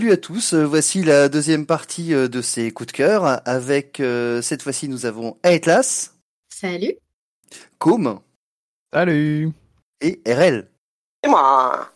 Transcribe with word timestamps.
salut 0.00 0.12
à 0.12 0.16
tous, 0.16 0.54
euh, 0.54 0.64
voici 0.64 1.04
la 1.04 1.28
deuxième 1.28 1.66
partie 1.66 2.14
euh, 2.14 2.26
de 2.26 2.40
ces 2.40 2.70
coups 2.70 2.86
de 2.86 2.92
cœur. 2.92 3.46
Avec 3.46 4.00
euh, 4.00 4.40
cette 4.40 4.62
fois-ci, 4.62 4.88
nous 4.88 5.04
avons 5.04 5.36
Atlas. 5.42 6.14
Salut. 6.48 6.94
Com. 7.76 8.18
Salut. 8.94 9.50
Et 10.00 10.22
RL. 10.26 10.70
Et 11.22 11.28
moi. 11.28 11.90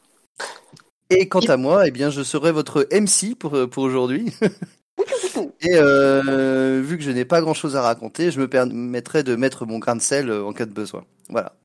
Et 1.08 1.30
quant 1.30 1.40
à 1.48 1.56
moi, 1.56 1.88
eh 1.88 1.90
bien, 1.90 2.10
je 2.10 2.22
serai 2.22 2.52
votre 2.52 2.86
MC 2.92 3.34
pour, 3.38 3.70
pour 3.70 3.84
aujourd'hui. 3.84 4.30
Et 5.62 5.72
euh, 5.72 6.82
vu 6.84 6.98
que 6.98 7.04
je 7.04 7.10
n'ai 7.10 7.24
pas 7.24 7.40
grand-chose 7.40 7.74
à 7.74 7.80
raconter, 7.80 8.30
je 8.30 8.38
me 8.38 8.48
permettrai 8.48 9.22
de 9.22 9.34
mettre 9.34 9.64
mon 9.64 9.78
grain 9.78 9.96
de 9.96 10.02
sel 10.02 10.30
en 10.30 10.52
cas 10.52 10.66
de 10.66 10.74
besoin. 10.74 11.06
Voilà. 11.30 11.56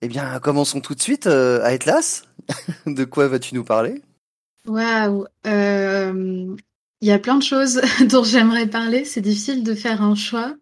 Eh 0.00 0.08
bien, 0.08 0.40
commençons 0.40 0.80
tout 0.80 0.94
de 0.94 1.02
suite. 1.02 1.26
Euh, 1.26 1.62
Atlas, 1.62 2.22
de 2.86 3.04
quoi 3.04 3.28
vas-tu 3.28 3.54
nous 3.54 3.64
parler? 3.64 4.00
Waouh 4.68 5.26
Il 5.44 7.08
y 7.08 7.10
a 7.10 7.18
plein 7.18 7.36
de 7.36 7.42
choses 7.42 7.80
dont 8.10 8.24
j'aimerais 8.24 8.68
parler. 8.68 9.04
C'est 9.04 9.20
difficile 9.20 9.64
de 9.64 9.74
faire 9.74 10.02
un 10.02 10.14
choix. 10.14 10.54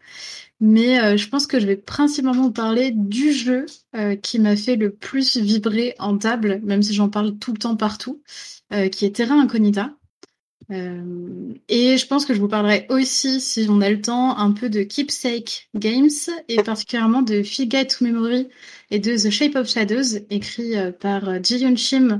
Mais 0.61 1.01
euh, 1.01 1.17
je 1.17 1.29
pense 1.29 1.47
que 1.47 1.61
je 1.61 1.67
vais 1.67 1.77
principalement 1.77 2.51
parler 2.51 2.91
du 2.91 3.33
jeu 3.33 3.67
euh, 3.95 4.17
qui 4.17 4.39
m'a 4.39 4.57
fait 4.57 4.77
le 4.77 4.91
plus 4.91 5.37
vibrer 5.37 5.95
en 5.99 6.17
table, 6.17 6.61
même 6.65 6.83
si 6.83 6.95
j'en 6.95 7.11
parle 7.11 7.39
tout 7.39 7.53
le 7.53 7.59
temps 7.59 7.77
partout, 7.77 8.23
euh, 8.73 8.89
qui 8.89 9.05
est 9.05 9.17
Terra 9.17 9.35
Incognita. 9.35 9.93
et 10.71 11.99
je 11.99 12.07
pense 12.07 12.25
que 12.25 12.35
je 12.35 12.41
vous 12.41 12.49
parlerai 12.49 12.87
aussi, 12.89 13.41
si 13.41 13.67
on 13.69 13.81
a 13.83 13.91
le 13.91 14.01
temps, 14.01 14.37
un 14.39 14.53
peu 14.53 14.71
de 14.71 14.83
Keepsake 14.83 15.69
Games 15.77 16.09
et 16.49 16.63
particulièrement 16.63 17.23
de 17.23 17.43
Figure 17.43 17.87
to 17.87 18.05
Memory 18.05 18.49
et 18.91 18.99
de 18.99 19.15
The 19.17 19.31
Shape 19.31 19.57
of 19.57 19.69
Shadows, 19.69 20.25
écrit 20.31 20.73
par 21.01 21.43
Ji 21.45 21.59
Yun 21.59 21.77
Shim, 21.77 22.09
euh, 22.13 22.19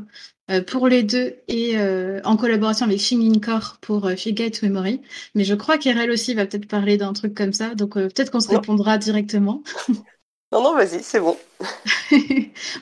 pour 0.67 0.87
les 0.87 1.03
deux 1.03 1.37
et 1.49 1.77
euh, 1.77 2.21
en 2.25 2.37
collaboration 2.37 2.87
avec 2.87 3.01
Shingin 3.01 3.41
Core 3.41 3.79
pour 3.81 4.07
euh, 4.07 4.15
to 4.15 4.59
Memory. 4.63 5.01
Mais 5.35 5.45
je 5.45 5.55
crois 5.55 5.79
qu'Erel 5.79 6.11
aussi 6.11 6.35
va 6.35 6.47
peut-être 6.47 6.69
parler 6.69 6.97
d'un 6.97 7.13
truc 7.13 7.35
comme 7.35 7.53
ça, 7.53 7.75
donc 7.75 7.97
euh, 7.97 8.09
peut-être 8.09 8.31
qu'on 8.31 8.41
se 8.41 8.49
répondra 8.49 8.97
directement. 8.99 9.63
non, 10.53 10.63
non, 10.63 10.75
vas-y, 10.75 11.03
c'est 11.03 11.21
bon. 11.21 11.37
bah, 11.61 11.67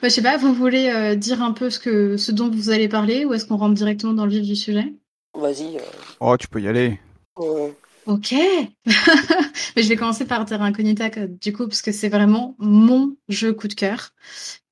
je 0.03 0.09
sais 0.09 0.21
pas, 0.21 0.37
vous 0.37 0.53
voulez 0.53 1.15
dire 1.15 1.41
un 1.41 1.53
peu 1.53 1.69
ce, 1.69 1.79
que, 1.79 2.17
ce 2.17 2.31
dont 2.31 2.49
vous 2.49 2.69
allez 2.69 2.87
parler 2.87 3.25
ou 3.25 3.33
est-ce 3.33 3.45
qu'on 3.45 3.57
rentre 3.57 3.73
directement 3.73 4.13
dans 4.13 4.25
le 4.25 4.31
vif 4.31 4.43
du 4.43 4.55
sujet? 4.55 4.93
Vas-y. 5.33 5.79
Oh, 6.19 6.37
tu 6.37 6.47
peux 6.47 6.61
y 6.61 6.67
aller. 6.67 6.99
Ok. 8.05 8.33
Mais 9.75 9.81
je 9.81 9.89
vais 9.89 9.95
commencer 9.95 10.25
par 10.25 10.45
Terra 10.45 10.65
Incognita 10.65 11.09
du 11.09 11.51
coup 11.51 11.67
parce 11.67 11.81
que 11.81 11.91
c'est 11.91 12.09
vraiment 12.09 12.55
mon 12.59 13.15
jeu 13.27 13.51
coup 13.53 13.67
de 13.67 13.73
cœur. 13.73 14.11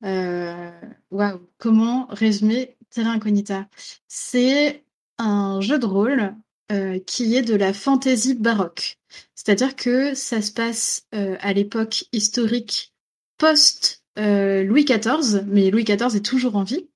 Waouh, 0.04 1.40
comment 1.58 2.08
résumer 2.12 2.78
C'est 4.08 4.84
un 5.18 5.62
jeu 5.62 5.80
de 5.80 5.86
rôle 5.86 6.36
euh, 6.72 6.98
qui 7.00 7.36
est 7.36 7.42
de 7.42 7.56
la 7.56 7.74
fantaisie 7.74 8.36
baroque. 8.36 8.98
C'est-à-dire 9.36 9.76
que 9.76 10.14
ça 10.14 10.42
se 10.42 10.52
passe 10.52 11.08
euh, 11.14 11.36
à 11.42 11.54
l'époque 11.54 12.06
historique 12.14 12.94
post 13.38 14.04
euh, 14.18 14.64
XIV, 14.74 15.44
mais 15.46 15.70
Louis 15.72 15.84
XIV 15.84 16.16
est 16.16 16.26
toujours 16.26 16.56
en 16.56 16.64
vie. 16.64 16.88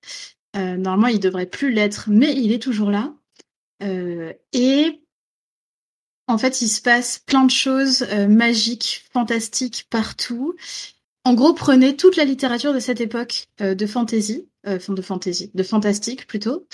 normalement, 0.56 1.08
il 1.08 1.20
devrait 1.20 1.46
plus 1.46 1.72
l'être, 1.72 2.06
mais 2.10 2.34
il 2.34 2.52
est 2.52 2.62
toujours 2.62 2.92
là. 2.92 3.14
et 3.82 5.02
en 6.28 6.38
fait, 6.38 6.62
il 6.62 6.70
se 6.70 6.82
passe 6.82 7.20
plein 7.20 7.44
de 7.44 7.52
choses 7.52 8.08
magiques, 8.28 9.06
fantastiques 9.14 9.86
partout. 9.90 10.56
En 11.26 11.34
gros, 11.34 11.54
prenez 11.54 11.96
toute 11.96 12.16
la 12.16 12.26
littérature 12.26 12.74
de 12.74 12.80
cette 12.80 13.02
époque 13.02 13.48
de 13.60 13.86
fantasy, 13.86 14.48
euh, 14.68 14.78
de 14.88 15.02
fantasy, 15.02 15.52
de 15.54 15.64
fantastique 15.64 16.28
plutôt, 16.28 16.68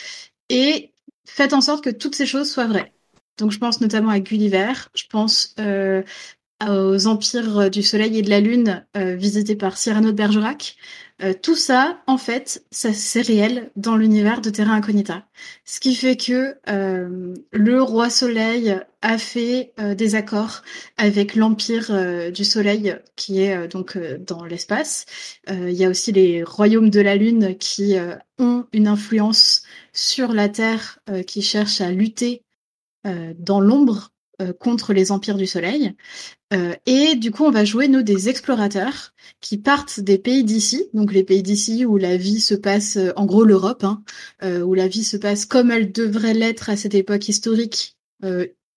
et 0.50 0.92
faites 1.26 1.54
en 1.54 1.62
sorte 1.62 1.84
que 1.84 1.90
toutes 1.90 2.16
ces 2.16 2.26
choses 2.26 2.52
soient 2.52 2.68
vraies. 2.68 2.94
Donc 3.38 3.52
je 3.52 3.59
pense 3.59 3.81
notamment 3.81 4.09
à 4.09 4.20
Gulliver, 4.20 4.74
je 4.96 5.06
pense 5.09 5.56
euh, 5.59 6.03
aux 6.68 7.08
empires 7.08 7.70
du 7.70 7.84
soleil 7.84 8.20
et 8.20 8.22
de 8.22 8.30
la 8.30 8.40
lune 8.40 8.86
euh, 8.96 9.16
visités 9.16 9.56
par 9.56 9.78
Cyrano 9.78 10.12
de 10.12 10.16
Bergerac. 10.16 10.76
Euh, 11.22 11.34
tout 11.40 11.56
ça, 11.56 12.01
en 12.07 12.18
fait, 12.18 12.66
ça 12.72 12.91
c'est 12.91 13.22
réel 13.22 13.72
dans 13.75 13.96
l'univers 13.96 14.41
de 14.41 14.50
Terra 14.50 14.74
Incognita. 14.74 15.28
Ce 15.63 15.79
qui 15.79 15.96
fait 15.96 16.18
que 16.18 16.57
euh, 16.69 17.35
le 17.51 17.81
roi 17.81 18.09
soleil 18.09 18.75
a 19.01 19.18
fait 19.18 19.73
des 19.78 20.16
accords 20.16 20.63
avec 20.97 21.35
l'empire 21.35 22.31
du 22.31 22.46
soleil 22.46 22.96
qui 23.18 23.41
est 23.41 23.68
donc 23.68 23.97
dans 23.97 24.46
l'espace. 24.46 25.06
Il 25.50 25.73
y 25.73 25.84
a 25.84 25.90
aussi 25.90 26.13
les 26.13 26.41
royaumes 26.41 26.90
de 26.90 27.02
la 27.02 27.18
lune 27.18 27.57
qui 27.57 27.96
ont 28.40 28.66
une 28.72 28.88
influence 28.88 29.63
sur 29.91 30.31
la 30.31 30.47
Terre, 30.47 31.00
qui 31.28 31.41
cherchent 31.41 31.81
à 31.81 31.91
lutter 31.91 32.44
dans 33.03 33.59
l'ombre 33.59 34.12
contre 34.60 34.94
les 34.94 35.12
empires 35.12 35.38
du 35.38 35.48
soleil. 35.48 35.96
Euh, 36.54 36.76
et 36.86 37.16
du 37.16 37.32
coup, 37.32 37.46
on 37.46 37.52
va 37.52 37.66
jouer, 37.66 37.88
nous, 37.88 38.04
des 38.04 38.30
explorateurs 38.30 39.14
qui 39.42 39.58
partent 39.58 40.00
des 40.00 40.18
pays 40.18 40.44
d'ici, 40.44 40.86
donc 40.94 41.12
les 41.12 41.24
pays 41.24 41.42
d'ici 41.42 41.86
où 41.86 41.98
la 41.98 42.16
vie 42.16 42.40
se 42.40 42.54
passe, 42.54 42.98
euh, 42.98 43.12
en 43.16 43.26
gros 43.26 43.44
l'Europe, 43.44 43.84
hein, 43.84 44.04
euh, 44.44 44.62
où 44.62 44.74
la 44.74 44.88
vie 44.88 45.04
se 45.04 45.18
passe 45.18 45.46
comme 45.46 45.72
elle 45.72 45.92
devrait 45.92 46.34
l'être 46.34 46.70
à 46.70 46.78
cette 46.78 46.96
époque 46.96 47.28
historique, 47.28 47.98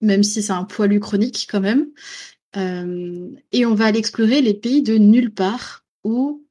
même 0.01 0.25
si 0.25 0.43
c'est 0.43 0.53
un 0.53 0.65
poilu 0.65 0.99
chronique 0.99 1.47
quand 1.51 1.61
même. 1.61 1.87
et 3.53 3.67
on 3.67 3.75
va 3.75 3.85
aller 3.87 3.99
explorer 3.99 4.41
les 4.41 4.55
pays 4.55 4.83
de 4.83 4.97
nulle 4.97 5.33
part, 5.33 5.85
où 6.05 6.46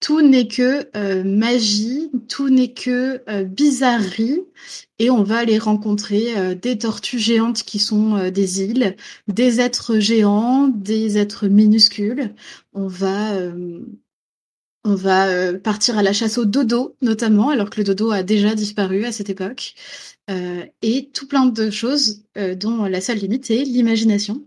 tout 0.00 0.22
n'est 0.22 0.48
que 0.48 0.88
euh, 0.96 1.22
magie, 1.24 2.10
tout 2.28 2.48
n'est 2.48 2.72
que 2.72 3.22
euh, 3.28 3.44
bizarrerie, 3.44 4.40
et 4.98 5.10
on 5.10 5.22
va 5.22 5.38
aller 5.38 5.58
rencontrer 5.58 6.36
euh, 6.38 6.54
des 6.54 6.78
tortues 6.78 7.18
géantes 7.18 7.62
qui 7.62 7.78
sont 7.78 8.30
des 8.30 8.62
îles, 8.62 8.96
des 9.28 9.60
êtres 9.60 9.98
géants, 9.98 10.68
des 10.68 11.18
êtres 11.18 11.46
minuscules. 11.48 12.34
On 12.72 12.86
va 12.86 13.36
on 14.84 14.94
va 14.94 15.52
partir 15.58 15.98
à 15.98 16.02
la 16.02 16.14
chasse 16.14 16.38
au 16.38 16.46
dodo 16.46 16.96
notamment, 17.02 17.50
alors 17.50 17.68
que 17.68 17.78
le 17.78 17.84
dodo 17.84 18.10
a 18.10 18.22
déjà 18.22 18.54
disparu 18.54 19.04
à 19.04 19.12
cette 19.12 19.28
époque, 19.28 19.74
et 20.82 21.10
tout 21.12 21.28
plein 21.28 21.46
de 21.46 21.70
choses 21.70 22.24
dont 22.56 22.84
la 22.84 23.00
seule 23.02 23.18
limite 23.18 23.50
est 23.50 23.64
l'imagination. 23.64 24.46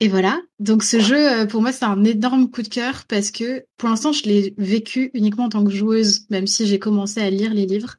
Et 0.00 0.08
voilà, 0.08 0.40
donc 0.60 0.84
ce 0.84 1.00
jeu, 1.00 1.40
euh, 1.40 1.46
pour 1.46 1.60
moi, 1.60 1.72
c'est 1.72 1.84
un 1.84 2.04
énorme 2.04 2.50
coup 2.50 2.62
de 2.62 2.68
cœur 2.68 3.04
parce 3.08 3.32
que 3.32 3.66
pour 3.76 3.88
l'instant, 3.88 4.12
je 4.12 4.24
l'ai 4.24 4.54
vécu 4.56 5.10
uniquement 5.12 5.44
en 5.44 5.48
tant 5.48 5.64
que 5.64 5.70
joueuse, 5.72 6.28
même 6.30 6.46
si 6.46 6.66
j'ai 6.66 6.78
commencé 6.78 7.20
à 7.20 7.30
lire 7.30 7.52
les 7.52 7.66
livres. 7.66 7.96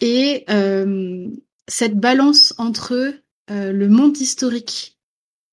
Et 0.00 0.44
euh, 0.50 1.28
cette 1.68 1.98
balance 1.98 2.52
entre 2.58 3.14
euh, 3.50 3.72
le 3.72 3.88
monde 3.88 4.18
historique 4.18 4.98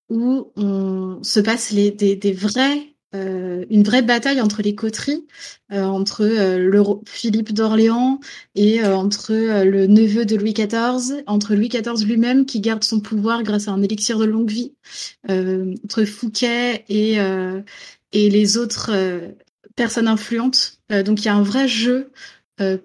où 0.10 0.52
on 0.56 1.24
se 1.24 1.40
passe 1.40 1.72
les, 1.72 1.92
des, 1.92 2.16
des 2.16 2.34
vrais 2.34 2.91
euh, 3.13 3.66
une 3.69 3.84
vraie 3.84 4.04
bataille 4.04 4.40
entre 4.40 4.62
les 4.62 4.74
coteries, 4.74 5.28
euh, 5.74 5.84
entre 5.84 6.24
euh, 6.24 6.58
le 6.58 6.81
Philippe 7.06 7.52
d'Orléans 7.52 8.22
et 8.56 8.86
entre 8.86 9.34
le 9.34 9.86
neveu 9.88 10.25
de 10.25 10.38
Louis 10.38 10.54
XIV, 10.54 11.22
entre 11.28 11.54
Louis 11.54 11.68
XIV 11.68 12.06
lui-même 12.06 12.46
qui 12.46 12.62
garde 12.62 12.86
son 12.86 13.02
pouvoir 13.02 13.44
grâce 13.44 13.68
à 13.68 13.72
un 13.72 13.81
élixir 13.84 14.18
de 14.18 14.25
longue 14.25 14.50
vie, 14.50 14.74
entre 15.28 16.06
Fouquet 16.06 16.86
et, 16.90 17.18
et 18.13 18.30
les 18.30 18.58
autres 18.58 18.92
personnes 19.75 20.08
influentes. 20.08 20.80
donc 20.90 21.22
il 21.22 21.25
y 21.25 21.30
a 21.30 21.36
un 21.36 21.44
vrai 21.44 21.68
jeu 21.68 22.12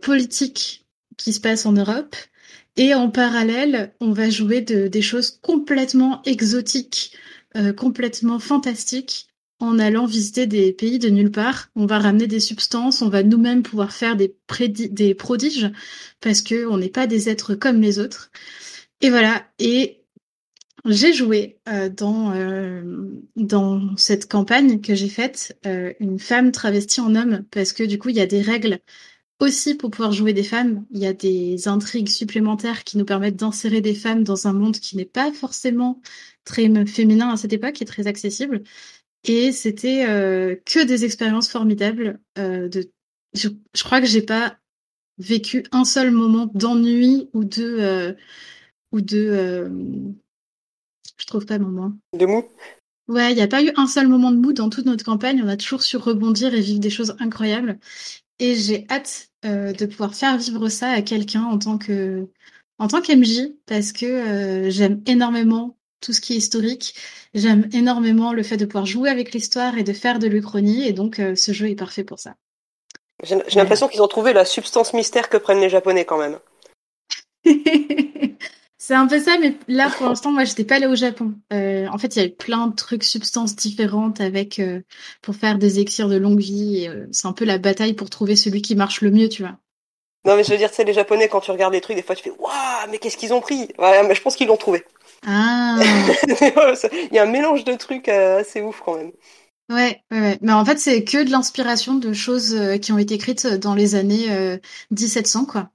politique 0.00 0.86
qui 1.16 1.32
se 1.32 1.40
passe 1.40 1.66
en 1.66 1.72
Europe. 1.72 2.16
Et 2.76 2.94
en 2.94 3.10
parallèle, 3.10 3.94
on 4.00 4.12
va 4.12 4.28
jouer 4.28 4.60
de, 4.60 4.86
des 4.86 5.02
choses 5.02 5.38
complètement 5.42 6.20
exotiques, 6.24 7.16
complètement 7.76 8.38
fantastiques, 8.38 9.28
en 9.58 9.78
allant 9.78 10.06
visiter 10.06 10.46
des 10.46 10.72
pays 10.72 10.98
de 10.98 11.08
nulle 11.08 11.30
part. 11.30 11.68
On 11.76 11.86
va 11.86 11.98
ramener 11.98 12.26
des 12.26 12.40
substances, 12.40 13.02
on 13.02 13.08
va 13.08 13.22
nous-mêmes 13.22 13.62
pouvoir 13.62 13.92
faire 13.92 14.16
des, 14.16 14.34
prodiges 15.14 15.70
parce 16.20 16.42
que 16.42 16.66
on 16.66 16.78
n'est 16.78 16.88
pas 16.88 17.06
des 17.06 17.28
êtres 17.28 17.54
comme 17.54 17.80
les 17.80 17.98
autres. 17.98 18.30
Et 19.00 19.10
voilà. 19.10 19.46
Et 19.58 20.02
j'ai 20.84 21.12
joué 21.12 21.58
euh, 21.68 21.88
dans 21.88 22.32
euh, 22.34 22.82
dans 23.36 23.96
cette 23.96 24.28
campagne 24.30 24.80
que 24.80 24.94
j'ai 24.94 25.08
faite 25.08 25.58
euh, 25.66 25.92
une 26.00 26.18
femme 26.18 26.52
travestie 26.52 27.00
en 27.00 27.14
homme 27.14 27.44
parce 27.50 27.72
que 27.72 27.82
du 27.82 27.98
coup 27.98 28.10
il 28.10 28.16
y 28.16 28.20
a 28.20 28.26
des 28.26 28.42
règles 28.42 28.78
aussi 29.40 29.74
pour 29.74 29.90
pouvoir 29.90 30.12
jouer 30.12 30.32
des 30.32 30.42
femmes. 30.42 30.86
Il 30.92 31.00
y 31.00 31.06
a 31.06 31.12
des 31.12 31.68
intrigues 31.68 32.08
supplémentaires 32.08 32.84
qui 32.84 32.98
nous 32.98 33.04
permettent 33.04 33.36
d'insérer 33.36 33.80
des 33.80 33.94
femmes 33.94 34.24
dans 34.24 34.46
un 34.46 34.52
monde 34.52 34.76
qui 34.78 34.96
n'est 34.96 35.04
pas 35.04 35.32
forcément 35.32 36.00
très 36.44 36.70
féminin 36.86 37.30
à 37.30 37.36
cette 37.36 37.52
époque 37.52 37.82
et 37.82 37.84
très 37.84 38.06
accessible. 38.06 38.62
Et 39.26 39.50
c'était 39.50 40.06
euh, 40.08 40.54
que 40.64 40.84
des 40.84 41.04
expériences 41.04 41.48
formidables. 41.48 42.20
Euh, 42.38 42.68
de... 42.68 42.90
Je, 43.34 43.48
crois 43.82 44.00
que 44.00 44.06
j'ai 44.06 44.22
pas 44.22 44.56
vécu 45.18 45.64
un 45.72 45.84
seul 45.84 46.10
moment 46.12 46.48
d'ennui 46.54 47.28
ou 47.32 47.44
de 47.44 47.64
euh, 47.80 48.12
ou 48.92 49.00
de 49.00 49.70
je 51.18 51.26
trouve 51.26 51.44
pas 51.44 51.58
moment. 51.58 51.92
De 52.12 52.24
mou? 52.24 52.44
Ouais, 53.08 53.32
il 53.32 53.36
n'y 53.36 53.42
a 53.42 53.48
pas 53.48 53.62
eu 53.62 53.72
un 53.76 53.86
seul 53.86 54.08
moment 54.08 54.30
de 54.30 54.36
mou 54.36 54.52
dans 54.52 54.70
toute 54.70 54.86
notre 54.86 55.04
campagne. 55.04 55.42
On 55.42 55.48
a 55.48 55.56
toujours 55.56 55.82
su 55.82 55.96
rebondir 55.96 56.54
et 56.54 56.60
vivre 56.60 56.80
des 56.80 56.90
choses 56.90 57.16
incroyables. 57.18 57.78
et 58.38 58.54
j'ai 58.54 58.86
hâte 58.90 59.30
de 59.42 59.86
pouvoir 59.86 60.14
faire 60.14 60.38
vivre 60.38 60.68
ça 60.68 60.90
à 60.90 61.02
quelqu'un 61.02 61.44
en 61.44 61.58
tant 61.58 61.78
que 61.78 62.28
en 62.78 62.88
tant 62.88 63.00
qu'MJ 63.00 63.54
parce 63.66 63.92
que 63.92 64.68
j'aime 64.70 65.02
énormément 65.06 65.76
tout 66.00 66.12
ce 66.12 66.20
qui 66.20 66.34
est 66.34 66.36
historique. 66.36 66.94
J'aime 67.34 67.68
énormément 67.72 68.32
le 68.32 68.42
fait 68.42 68.56
de 68.56 68.64
pouvoir 68.64 68.86
jouer 68.86 69.10
avec 69.10 69.32
l'histoire 69.32 69.76
et 69.78 69.82
de 69.82 69.92
faire 69.92 70.18
de 70.18 70.26
l'Uchronie, 70.26 70.86
et 70.86 70.92
donc 70.92 71.16
ce 71.16 71.52
jeu 71.52 71.68
est 71.68 71.74
parfait 71.74 72.04
pour 72.04 72.18
ça. 72.18 72.34
J'ai 73.22 73.36
l'impression 73.54 73.88
qu'ils 73.88 74.02
ont 74.02 74.08
trouvé 74.08 74.32
la 74.32 74.44
substance 74.44 74.92
mystère 74.92 75.28
que 75.28 75.36
prennent 75.36 75.60
les 75.60 75.70
Japonais 75.70 76.04
quand 76.04 76.18
même. 76.18 76.38
C'est 78.78 78.94
un 78.94 79.08
peu 79.08 79.18
ça, 79.18 79.36
mais 79.40 79.54
là 79.66 79.90
pour 79.90 80.06
l'instant, 80.06 80.30
moi, 80.30 80.44
j'étais 80.44 80.62
pas 80.62 80.76
allée 80.76 80.86
au 80.86 80.94
Japon. 80.94 81.34
Euh, 81.52 81.88
en 81.88 81.98
fait, 81.98 82.14
il 82.14 82.18
y 82.18 82.22
avait 82.22 82.30
plein 82.30 82.68
de 82.68 82.74
trucs, 82.76 83.02
substances 83.02 83.56
différentes 83.56 84.20
avec 84.20 84.60
euh, 84.60 84.82
pour 85.22 85.34
faire 85.34 85.58
des 85.58 85.80
éxirs 85.80 86.08
de 86.08 86.16
longue 86.16 86.38
vie. 86.38 86.86
Euh, 86.88 87.06
c'est 87.10 87.26
un 87.26 87.32
peu 87.32 87.44
la 87.44 87.58
bataille 87.58 87.94
pour 87.94 88.10
trouver 88.10 88.36
celui 88.36 88.62
qui 88.62 88.76
marche 88.76 89.00
le 89.00 89.10
mieux, 89.10 89.28
tu 89.28 89.42
vois. 89.42 89.56
Non, 90.24 90.36
mais 90.36 90.44
je 90.44 90.50
veux 90.50 90.56
dire, 90.56 90.70
c'est 90.72 90.84
les 90.84 90.92
Japonais 90.92 91.28
quand 91.28 91.40
tu 91.40 91.50
regardes 91.50 91.72
les 91.72 91.80
trucs, 91.80 91.96
des 91.96 92.02
fois 92.02 92.14
tu 92.14 92.22
fais 92.22 92.30
waouh, 92.30 92.90
mais 92.90 92.98
qu'est-ce 92.98 93.16
qu'ils 93.16 93.32
ont 93.32 93.40
pris? 93.40 93.68
Ouais, 93.78 94.06
mais 94.06 94.14
je 94.14 94.22
pense 94.22 94.36
qu'ils 94.36 94.46
l'ont 94.46 94.56
trouvé. 94.56 94.84
Ah. 95.26 95.78
il 96.28 97.08
y 97.12 97.18
a 97.18 97.24
un 97.24 97.30
mélange 97.30 97.64
de 97.64 97.74
trucs 97.74 98.08
assez 98.08 98.62
ouf 98.62 98.80
quand 98.84 98.96
même. 98.96 99.12
Ouais, 99.68 100.00
ouais, 100.12 100.38
mais 100.40 100.52
en 100.52 100.64
fait, 100.64 100.78
c'est 100.78 101.02
que 101.02 101.24
de 101.24 101.30
l'inspiration 101.30 101.94
de 101.94 102.12
choses 102.12 102.56
qui 102.80 102.92
ont 102.92 102.98
été 102.98 103.14
écrites 103.14 103.46
dans 103.46 103.74
les 103.74 103.96
années 103.96 104.58
1700, 104.92 105.44
quoi. 105.44 105.70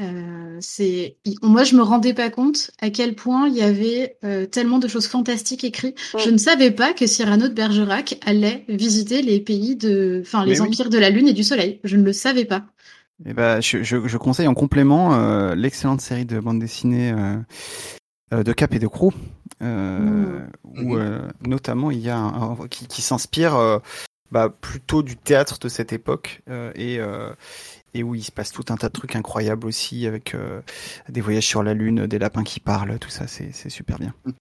Euh, 0.00 0.56
c'est 0.60 1.18
moi 1.42 1.64
je 1.64 1.76
me 1.76 1.82
rendais 1.82 2.14
pas 2.14 2.30
compte 2.30 2.70
à 2.80 2.88
quel 2.88 3.14
point 3.14 3.48
il 3.48 3.54
y 3.54 3.60
avait 3.60 4.16
euh, 4.24 4.46
tellement 4.46 4.78
de 4.78 4.88
choses 4.88 5.06
fantastiques 5.06 5.64
écrites. 5.64 5.98
Je 6.18 6.30
ne 6.30 6.38
savais 6.38 6.70
pas 6.70 6.94
que 6.94 7.06
Cyrano 7.06 7.46
de 7.46 7.52
Bergerac 7.52 8.18
allait 8.24 8.64
visiter 8.68 9.20
les 9.20 9.38
pays 9.38 9.76
de, 9.76 10.22
enfin 10.24 10.46
les 10.46 10.62
empires 10.62 10.88
de 10.88 10.96
la 10.96 11.10
lune 11.10 11.28
et 11.28 11.34
du 11.34 11.44
soleil. 11.44 11.78
Je 11.84 11.96
ne 11.98 12.04
le 12.04 12.14
savais 12.14 12.46
pas. 12.46 12.64
Eh 13.26 13.34
ben, 13.34 13.60
je, 13.60 13.82
je, 13.82 14.08
je 14.08 14.16
conseille 14.16 14.48
en 14.48 14.54
complément 14.54 15.14
euh, 15.14 15.54
l'excellente 15.54 16.00
série 16.00 16.24
de 16.24 16.40
bande 16.40 16.58
dessinée 16.58 17.12
de 18.32 18.52
Cap 18.52 18.74
et 18.74 18.78
de 18.78 18.86
Crew, 18.86 19.12
mmh. 19.60 20.38
où 20.64 20.96
notamment 21.46 21.90
il 21.90 22.00
y 22.00 22.10
a 22.10 22.18
un, 22.18 22.56
qui, 22.68 22.86
qui 22.86 23.02
s'inspire 23.02 23.80
bah, 24.30 24.48
plutôt 24.48 25.02
du 25.02 25.16
théâtre 25.16 25.58
de 25.58 25.68
cette 25.68 25.92
époque 25.92 26.42
et 26.74 27.00
et 27.94 28.02
où 28.02 28.14
il 28.14 28.22
se 28.22 28.32
passe 28.32 28.52
tout 28.52 28.64
un 28.70 28.76
tas 28.76 28.88
de 28.88 28.92
trucs 28.92 29.16
incroyables 29.16 29.66
aussi 29.66 30.06
avec 30.06 30.34
euh, 30.34 30.60
des 31.08 31.20
voyages 31.20 31.46
sur 31.46 31.62
la 31.62 31.74
lune, 31.74 32.06
des 32.06 32.18
lapins 32.18 32.44
qui 32.44 32.60
parlent, 32.60 32.98
tout 32.98 33.10
ça, 33.10 33.26
c'est 33.26 33.68
super 33.68 33.98
bien. 33.98 34.14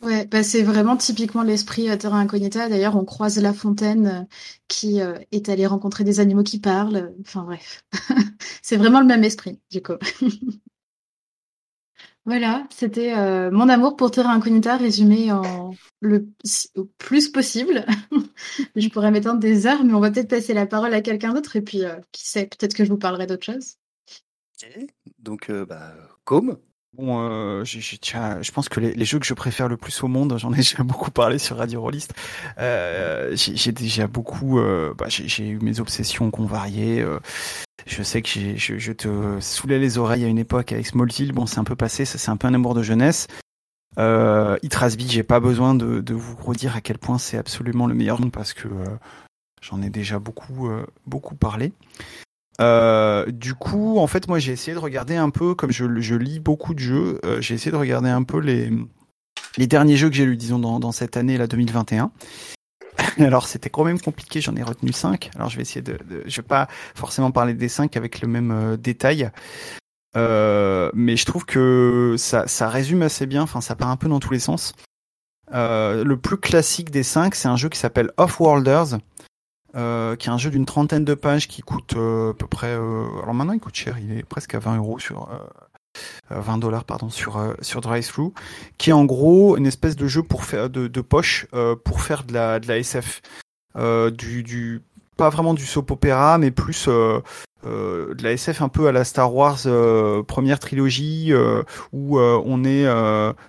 Ouais, 0.00 0.26
bah 0.26 0.44
c'est 0.44 0.62
vraiment 0.62 0.96
typiquement 0.96 1.42
l'esprit 1.42 1.90
euh, 1.90 1.96
Terra 1.96 2.20
Incognita. 2.20 2.68
D'ailleurs, 2.68 2.94
on 2.94 3.04
croise 3.04 3.36
La 3.40 3.52
Fontaine 3.52 4.06
euh, 4.06 4.36
qui 4.68 5.00
est 5.00 5.48
allé 5.48 5.66
rencontrer 5.66 6.04
des 6.04 6.20
animaux 6.20 6.44
qui 6.44 6.60
parlent. 6.60 7.12
Enfin 7.22 7.42
bref, 7.42 7.84
c'est 8.62 8.76
vraiment 8.76 9.00
le 9.00 9.06
même 9.06 9.24
esprit, 9.24 9.58
du 9.72 9.82
coup. 9.82 9.94
Voilà, 12.28 12.66
c'était 12.68 13.16
euh, 13.16 13.50
mon 13.50 13.70
amour 13.70 13.96
pour 13.96 14.10
Terra 14.10 14.34
Incognita 14.34 14.76
résumé 14.76 15.32
en 15.32 15.70
le 16.00 16.28
plus 16.98 17.30
possible. 17.30 17.86
je 18.76 18.88
pourrais 18.90 19.10
m'étendre 19.10 19.40
des 19.40 19.66
heures, 19.66 19.82
mais 19.82 19.94
on 19.94 20.00
va 20.00 20.10
peut-être 20.10 20.28
passer 20.28 20.52
la 20.52 20.66
parole 20.66 20.92
à 20.92 21.00
quelqu'un 21.00 21.32
d'autre 21.32 21.56
et 21.56 21.62
puis 21.62 21.86
euh, 21.86 21.96
qui 22.12 22.28
sait, 22.28 22.44
peut-être 22.44 22.74
que 22.74 22.84
je 22.84 22.90
vous 22.90 22.98
parlerai 22.98 23.26
d'autre 23.26 23.46
chose. 23.46 23.76
Donc, 25.18 25.48
euh, 25.48 25.64
bah, 25.64 25.94
comme 26.24 26.58
Bon, 26.98 27.20
euh, 27.20 27.64
je 27.64 28.50
pense 28.50 28.68
que 28.68 28.80
les, 28.80 29.04
jeux 29.04 29.20
que 29.20 29.26
je 29.26 29.34
préfère 29.34 29.68
le 29.68 29.76
plus 29.76 30.02
au 30.02 30.08
monde, 30.08 30.36
j'en 30.36 30.52
ai 30.52 30.56
déjà 30.56 30.82
beaucoup 30.82 31.12
parlé 31.12 31.38
sur 31.38 31.56
Radio 31.56 31.80
Rollist. 31.80 32.12
Euh, 32.58 33.36
j'ai 33.36 33.70
déjà 33.70 34.08
beaucoup, 34.08 34.58
euh, 34.58 34.94
bah, 34.98 35.06
j'ai 35.08 35.48
eu 35.48 35.60
mes 35.60 35.78
obsessions 35.78 36.32
qu'on 36.32 36.44
variait. 36.44 37.00
Euh, 37.00 37.20
je 37.86 38.02
sais 38.02 38.20
que 38.20 38.28
je, 38.28 38.78
je, 38.78 38.92
te 38.92 39.38
saoulais 39.38 39.78
les 39.78 39.96
oreilles 39.96 40.24
à 40.24 40.26
une 40.26 40.40
époque 40.40 40.72
avec 40.72 40.88
Smallville. 40.88 41.30
Bon, 41.30 41.46
c'est 41.46 41.60
un 41.60 41.64
peu 41.64 41.76
passé, 41.76 42.04
ça 42.04 42.18
c'est 42.18 42.32
un 42.32 42.36
peu 42.36 42.48
un 42.48 42.54
amour 42.54 42.74
de 42.74 42.82
jeunesse. 42.82 43.28
Euh, 43.98 44.58
Itrasby, 44.62 45.08
j'ai 45.08 45.22
pas 45.22 45.38
besoin 45.38 45.76
de, 45.76 46.00
de, 46.00 46.14
vous 46.14 46.36
redire 46.36 46.74
à 46.74 46.80
quel 46.80 46.98
point 46.98 47.18
c'est 47.18 47.38
absolument 47.38 47.86
le 47.86 47.94
meilleur 47.94 48.18
parce 48.32 48.52
que 48.52 48.66
euh, 48.66 48.84
j'en 49.62 49.82
ai 49.82 49.90
déjà 49.90 50.18
beaucoup, 50.18 50.68
beaucoup 51.06 51.36
parlé. 51.36 51.72
Euh, 52.60 53.26
du 53.30 53.54
coup, 53.54 53.98
en 53.98 54.06
fait, 54.06 54.28
moi, 54.28 54.38
j'ai 54.38 54.52
essayé 54.52 54.74
de 54.74 54.78
regarder 54.78 55.16
un 55.16 55.30
peu, 55.30 55.54
comme 55.54 55.70
je, 55.70 56.14
lis 56.14 56.40
beaucoup 56.40 56.74
de 56.74 56.80
jeux, 56.80 57.20
euh, 57.24 57.40
j'ai 57.40 57.54
essayé 57.54 57.70
de 57.70 57.76
regarder 57.76 58.08
un 58.08 58.24
peu 58.24 58.38
les, 58.40 58.70
derniers 59.66 59.96
jeux 59.96 60.08
que 60.08 60.16
j'ai 60.16 60.24
lus, 60.24 60.36
disons, 60.36 60.58
dans, 60.58 60.80
dans 60.80 60.92
cette 60.92 61.16
année, 61.16 61.38
là, 61.38 61.46
2021. 61.46 62.10
Alors, 63.18 63.46
c'était 63.46 63.70
quand 63.70 63.84
même 63.84 64.00
compliqué, 64.00 64.40
j'en 64.40 64.56
ai 64.56 64.62
retenu 64.62 64.92
5. 64.92 65.30
Alors, 65.36 65.48
je 65.48 65.56
vais 65.56 65.62
essayer 65.62 65.82
de, 65.82 65.98
de, 66.08 66.24
Je 66.26 66.36
vais 66.40 66.46
pas 66.46 66.68
forcément 66.94 67.30
parler 67.30 67.54
des 67.54 67.68
5 67.68 67.96
avec 67.96 68.20
le 68.20 68.28
même 68.28 68.50
euh, 68.50 68.76
détail. 68.76 69.30
Mais 70.14 71.16
je 71.16 71.24
trouve 71.24 71.44
que 71.44 72.16
ça, 72.18 72.48
ça 72.48 72.68
résume 72.68 73.02
assez 73.02 73.26
bien, 73.26 73.42
enfin, 73.42 73.60
ça 73.60 73.76
part 73.76 73.88
un 73.88 73.96
peu 73.96 74.08
dans 74.08 74.18
tous 74.18 74.32
les 74.32 74.40
sens. 74.40 74.72
le 75.52 76.14
plus 76.16 76.38
classique 76.38 76.90
des 76.90 77.04
5, 77.04 77.36
c'est 77.36 77.46
un 77.46 77.54
jeu 77.54 77.68
qui 77.68 77.78
s'appelle 77.78 78.10
Off-Worlders. 78.16 78.98
Euh, 79.78 80.16
qui 80.16 80.28
est 80.28 80.32
un 80.32 80.38
jeu 80.38 80.50
d'une 80.50 80.66
trentaine 80.66 81.04
de 81.04 81.14
pages 81.14 81.46
qui 81.46 81.62
coûte 81.62 81.94
euh, 81.94 82.30
à 82.30 82.34
peu 82.34 82.48
près. 82.48 82.74
Euh, 82.74 83.04
alors 83.22 83.32
maintenant, 83.34 83.52
il 83.52 83.60
coûte 83.60 83.76
cher, 83.76 83.96
il 83.98 84.18
est 84.18 84.24
presque 84.24 84.54
à 84.54 84.58
20 84.58 84.76
euros 84.76 84.98
sur. 84.98 85.28
20 86.30 86.58
dollars 86.58 86.84
pardon 86.84 87.10
sur 87.10 87.42
sur 87.60 87.80
DriveThru, 87.80 88.30
qui 88.76 88.90
est 88.90 88.92
en 88.92 89.04
gros 89.04 89.56
une 89.56 89.66
espèce 89.66 89.96
de 89.96 90.06
jeu 90.06 90.22
pour 90.22 90.44
faire 90.44 90.70
de, 90.70 90.86
de 90.86 91.00
poche 91.00 91.48
pour 91.84 92.02
faire 92.02 92.22
de 92.22 92.34
la 92.34 92.60
de 92.60 92.68
la 92.68 92.78
SF, 92.78 93.20
du 94.12 94.44
du 94.44 94.82
pas 95.16 95.28
vraiment 95.28 95.54
du 95.54 95.66
soap 95.66 95.90
opéra, 95.90 96.38
mais 96.38 96.52
plus 96.52 96.86
de 96.86 98.22
la 98.22 98.30
SF 98.30 98.62
un 98.62 98.68
peu 98.68 98.86
à 98.86 98.92
la 98.92 99.02
Star 99.02 99.34
Wars 99.34 99.58
première 100.28 100.60
trilogie 100.60 101.32
où 101.92 102.20
on 102.20 102.64
est 102.64 102.86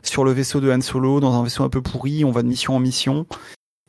sur 0.01 0.23
le 0.23 0.31
vaisseau 0.31 0.59
de 0.59 0.71
Han 0.71 0.81
Solo 0.81 1.19
dans 1.19 1.39
un 1.39 1.43
vaisseau 1.43 1.63
un 1.63 1.69
peu 1.69 1.81
pourri, 1.83 2.25
on 2.25 2.31
va 2.31 2.41
de 2.41 2.47
mission 2.47 2.75
en 2.75 2.79
mission 2.79 3.27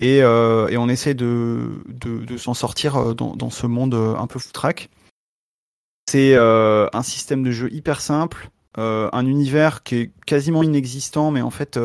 et, 0.01 0.23
euh, 0.23 0.69
et 0.69 0.79
on 0.79 0.89
essaie 0.89 1.15
de, 1.15 1.83
de, 1.87 2.25
de 2.25 2.37
s'en 2.39 2.55
sortir 2.55 2.97
euh, 2.97 3.15
dans, 3.15 3.37
dans, 3.37 3.51
ce 3.51 3.67
monde 3.67 3.95
euh, 3.95 4.17
un 4.17 4.27
peu 4.27 4.39
foutraque. 4.39 4.89
C'est 6.11 6.35
euh, 6.35 6.89
un 6.93 7.03
système 7.03 7.45
de 7.45 7.51
jeu 7.51 7.73
hyper 7.73 8.01
simple, 8.01 8.51
euh, 8.79 9.11
un 9.13 9.27
univers 9.27 9.83
qui 9.83 9.97
est 9.97 10.11
quasiment 10.27 10.63
inexistant, 10.63 11.31
mais 11.31 11.43
en 11.43 11.51
fait 11.51 11.79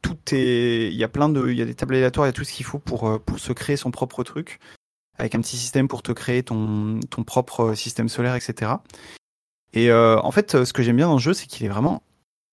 tout 0.00 0.16
est, 0.32 0.88
il 0.90 0.96
y 0.96 1.04
a 1.04 1.08
plein 1.08 1.28
de, 1.28 1.50
il 1.50 1.58
y 1.58 1.62
a 1.62 1.66
des 1.66 1.74
tables 1.74 1.96
aléatoires, 1.96 2.26
il 2.26 2.30
y 2.30 2.30
a 2.30 2.32
tout 2.32 2.44
ce 2.44 2.52
qu'il 2.52 2.64
faut 2.64 2.78
pour 2.78 3.20
pour 3.22 3.38
se 3.38 3.52
créer 3.52 3.76
son 3.76 3.90
propre 3.90 4.22
truc, 4.22 4.60
avec 5.18 5.34
un 5.34 5.40
petit 5.40 5.58
système 5.58 5.88
pour 5.88 6.02
te 6.02 6.12
créer 6.12 6.42
ton 6.42 7.00
ton 7.10 7.24
propre 7.24 7.74
système 7.74 8.08
solaire, 8.08 8.34
etc. 8.34 8.72
Et 9.74 9.92
en 9.92 10.30
fait, 10.30 10.64
ce 10.64 10.72
que 10.72 10.82
j'aime 10.82 10.96
bien 10.96 11.08
dans 11.08 11.14
le 11.14 11.20
jeu, 11.20 11.34
c'est 11.34 11.46
qu'il 11.46 11.66
est 11.66 11.70
vraiment 11.70 12.02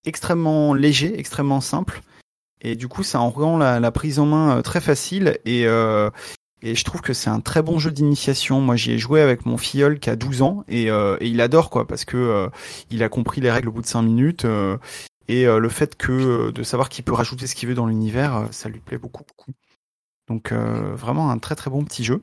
extrêmement 0.04 0.74
léger, 0.74 1.18
extrêmement 1.18 1.62
simple. 1.62 2.02
Et 2.60 2.74
du 2.74 2.88
coup, 2.88 3.02
ça 3.02 3.20
en 3.20 3.30
rend 3.30 3.56
la, 3.58 3.80
la, 3.80 3.90
prise 3.92 4.18
en 4.18 4.26
main 4.26 4.58
euh, 4.58 4.62
très 4.62 4.80
facile 4.80 5.38
et, 5.44 5.66
euh, 5.66 6.10
et 6.60 6.74
je 6.74 6.84
trouve 6.84 7.00
que 7.00 7.12
c'est 7.12 7.30
un 7.30 7.40
très 7.40 7.62
bon 7.62 7.78
jeu 7.78 7.90
d'initiation. 7.90 8.60
Moi, 8.60 8.76
j'y 8.76 8.92
ai 8.92 8.98
joué 8.98 9.20
avec 9.20 9.46
mon 9.46 9.56
filleul 9.56 10.00
qui 10.00 10.10
a 10.10 10.16
12 10.16 10.42
ans 10.42 10.64
et, 10.68 10.90
euh, 10.90 11.16
et 11.20 11.28
il 11.28 11.40
adore 11.40 11.70
quoi 11.70 11.86
parce 11.86 12.04
que 12.04 12.16
euh, 12.16 12.48
il 12.90 13.02
a 13.02 13.08
compris 13.08 13.40
les 13.40 13.50
règles 13.50 13.68
au 13.68 13.72
bout 13.72 13.82
de 13.82 13.86
5 13.86 14.02
minutes 14.02 14.44
euh, 14.44 14.76
et 15.28 15.44
le 15.44 15.68
fait 15.68 15.94
que 15.94 16.50
de 16.52 16.62
savoir 16.62 16.88
qu'il 16.88 17.04
peut 17.04 17.12
rajouter 17.12 17.46
ce 17.46 17.54
qu'il 17.54 17.68
veut 17.68 17.74
dans 17.74 17.84
l'univers, 17.84 18.48
ça 18.50 18.70
lui 18.70 18.80
plaît 18.80 18.96
beaucoup 18.96 19.24
beaucoup. 19.28 19.52
Donc 20.26 20.54
vraiment 20.54 21.30
un 21.30 21.36
très 21.36 21.54
très 21.54 21.68
bon 21.68 21.84
petit 21.84 22.02
jeu. 22.02 22.22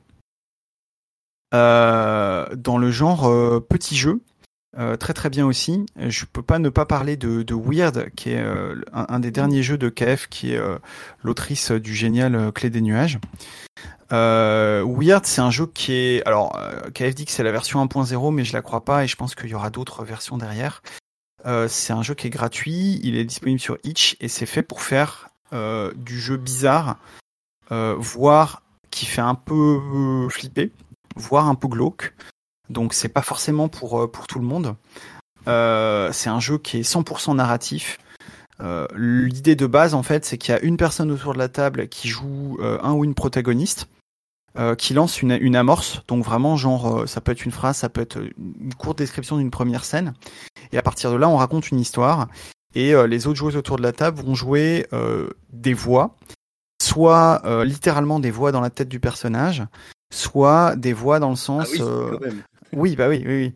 dans 1.52 2.78
le 2.78 2.90
genre 2.90 3.62
petit 3.68 3.94
jeu, 3.94 4.22
euh, 4.78 4.96
très 4.96 5.14
très 5.14 5.30
bien 5.30 5.46
aussi. 5.46 5.86
Je 5.96 6.24
peux 6.26 6.42
pas 6.42 6.58
ne 6.58 6.68
pas 6.68 6.84
parler 6.84 7.16
de, 7.16 7.54
Weird, 7.54 8.10
qui 8.14 8.30
est 8.30 8.40
euh, 8.40 8.80
un, 8.92 9.20
des 9.20 9.30
derniers 9.30 9.62
jeux 9.62 9.78
de 9.78 9.88
KF, 9.88 10.28
qui 10.28 10.52
est 10.52 10.58
euh, 10.58 10.78
l'autrice 11.22 11.70
du 11.70 11.94
génial 11.94 12.52
Clé 12.52 12.68
des 12.68 12.82
nuages. 12.82 13.18
Weird, 14.10 15.24
c'est 15.24 15.40
un 15.40 15.50
jeu 15.50 15.66
qui 15.66 15.92
est, 15.92 16.26
alors 16.26 16.58
KF 16.94 17.14
dit 17.14 17.24
que 17.24 17.32
c'est 17.32 17.42
la 17.42 17.52
version 17.52 17.84
1.0, 17.84 18.34
mais 18.34 18.44
je 18.44 18.52
la 18.52 18.62
crois 18.62 18.84
pas 18.84 19.04
et 19.04 19.08
je 19.08 19.16
pense 19.16 19.34
qu'il 19.34 19.50
y 19.50 19.54
aura 19.54 19.70
d'autres 19.70 20.04
versions 20.04 20.36
derrière. 20.36 20.82
c'est 21.68 21.92
un 21.92 22.02
jeu 22.02 22.14
qui 22.14 22.28
est 22.28 22.30
gratuit, 22.30 23.00
il 23.02 23.16
est 23.16 23.24
disponible 23.24 23.58
sur 23.58 23.78
Itch 23.82 24.16
et 24.20 24.28
c'est 24.28 24.46
fait 24.46 24.62
pour 24.62 24.82
faire 24.82 25.30
du 25.52 26.20
jeu 26.20 26.36
bizarre, 26.36 26.98
voire 27.70 28.62
qui 28.90 29.06
fait 29.06 29.22
un 29.22 29.34
peu 29.34 30.28
flipper, 30.30 30.70
voire 31.16 31.48
un 31.48 31.56
peu 31.56 31.66
glauque. 31.66 32.14
Donc 32.70 32.94
c'est 32.94 33.08
pas 33.08 33.22
forcément 33.22 33.68
pour, 33.68 34.02
euh, 34.02 34.10
pour 34.10 34.26
tout 34.26 34.38
le 34.38 34.44
monde. 34.44 34.74
Euh, 35.48 36.10
c'est 36.12 36.28
un 36.28 36.40
jeu 36.40 36.58
qui 36.58 36.78
est 36.78 36.82
100% 36.82 37.36
narratif. 37.36 37.98
Euh, 38.60 38.86
L'idée 38.96 39.54
de 39.54 39.66
base, 39.66 39.94
en 39.94 40.02
fait, 40.02 40.24
c'est 40.24 40.38
qu'il 40.38 40.54
y 40.54 40.56
a 40.56 40.60
une 40.62 40.76
personne 40.76 41.10
autour 41.10 41.34
de 41.34 41.38
la 41.38 41.48
table 41.48 41.88
qui 41.88 42.08
joue 42.08 42.58
euh, 42.60 42.78
un 42.82 42.92
ou 42.92 43.04
une 43.04 43.14
protagoniste, 43.14 43.88
euh, 44.58 44.74
qui 44.74 44.94
lance 44.94 45.22
une, 45.22 45.38
une, 45.40 45.56
amorce. 45.56 46.02
Donc 46.08 46.24
vraiment, 46.24 46.56
genre, 46.56 47.06
ça 47.08 47.20
peut 47.20 47.32
être 47.32 47.44
une 47.44 47.52
phrase, 47.52 47.76
ça 47.76 47.88
peut 47.88 48.00
être 48.00 48.18
une 48.38 48.74
courte 48.74 48.98
description 48.98 49.36
d'une 49.36 49.50
première 49.50 49.84
scène. 49.84 50.14
Et 50.72 50.78
à 50.78 50.82
partir 50.82 51.12
de 51.12 51.16
là, 51.16 51.28
on 51.28 51.36
raconte 51.36 51.70
une 51.70 51.80
histoire. 51.80 52.28
Et 52.74 52.92
les 53.06 53.26
autres 53.26 53.38
joueurs 53.38 53.56
autour 53.56 53.76
de 53.78 53.82
la 53.82 53.92
table 53.92 54.20
vont 54.20 54.34
jouer 54.34 54.86
des 55.50 55.72
voix, 55.72 56.14
soit 56.82 57.40
littéralement 57.64 58.20
des 58.20 58.30
voix 58.30 58.52
dans 58.52 58.60
la 58.60 58.68
tête 58.68 58.88
du 58.88 59.00
personnage, 59.00 59.62
soit 60.12 60.76
des 60.76 60.92
voix 60.92 61.18
dans 61.18 61.30
le 61.30 61.36
sens. 61.36 61.68
Ah 61.68 61.72
oui, 61.72 61.80
euh, 61.80 62.18
même. 62.20 62.42
Oui, 62.72 62.96
bah 62.96 63.08
oui, 63.08 63.22
oui, 63.26 63.34
oui. 63.34 63.54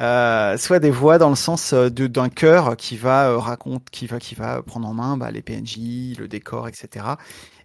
Euh, 0.00 0.56
soit 0.56 0.78
des 0.78 0.90
voix 0.90 1.18
dans 1.18 1.28
le 1.28 1.34
sens 1.34 1.72
euh, 1.72 1.90
d'un 1.90 2.28
cœur 2.28 2.76
qui 2.76 2.96
va 2.96 3.30
euh, 3.30 3.38
raconte, 3.38 3.90
qui 3.90 4.06
va 4.06 4.20
qui 4.20 4.36
va 4.36 4.62
prendre 4.62 4.86
en 4.86 4.94
main 4.94 5.16
bah, 5.16 5.32
les 5.32 5.42
PNJ, 5.42 6.16
le 6.18 6.28
décor, 6.28 6.68
etc. 6.68 7.04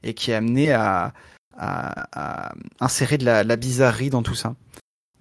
et 0.01 0.15
qui 0.15 0.31
est 0.31 0.33
amené 0.33 0.71
à, 0.71 1.13
à, 1.55 2.07
à 2.11 2.53
insérer 2.79 3.19
de 3.19 3.25
la, 3.25 3.55
bizarrerie 3.55 4.09
dans 4.09 4.23
tout 4.23 4.33
ça. 4.33 4.55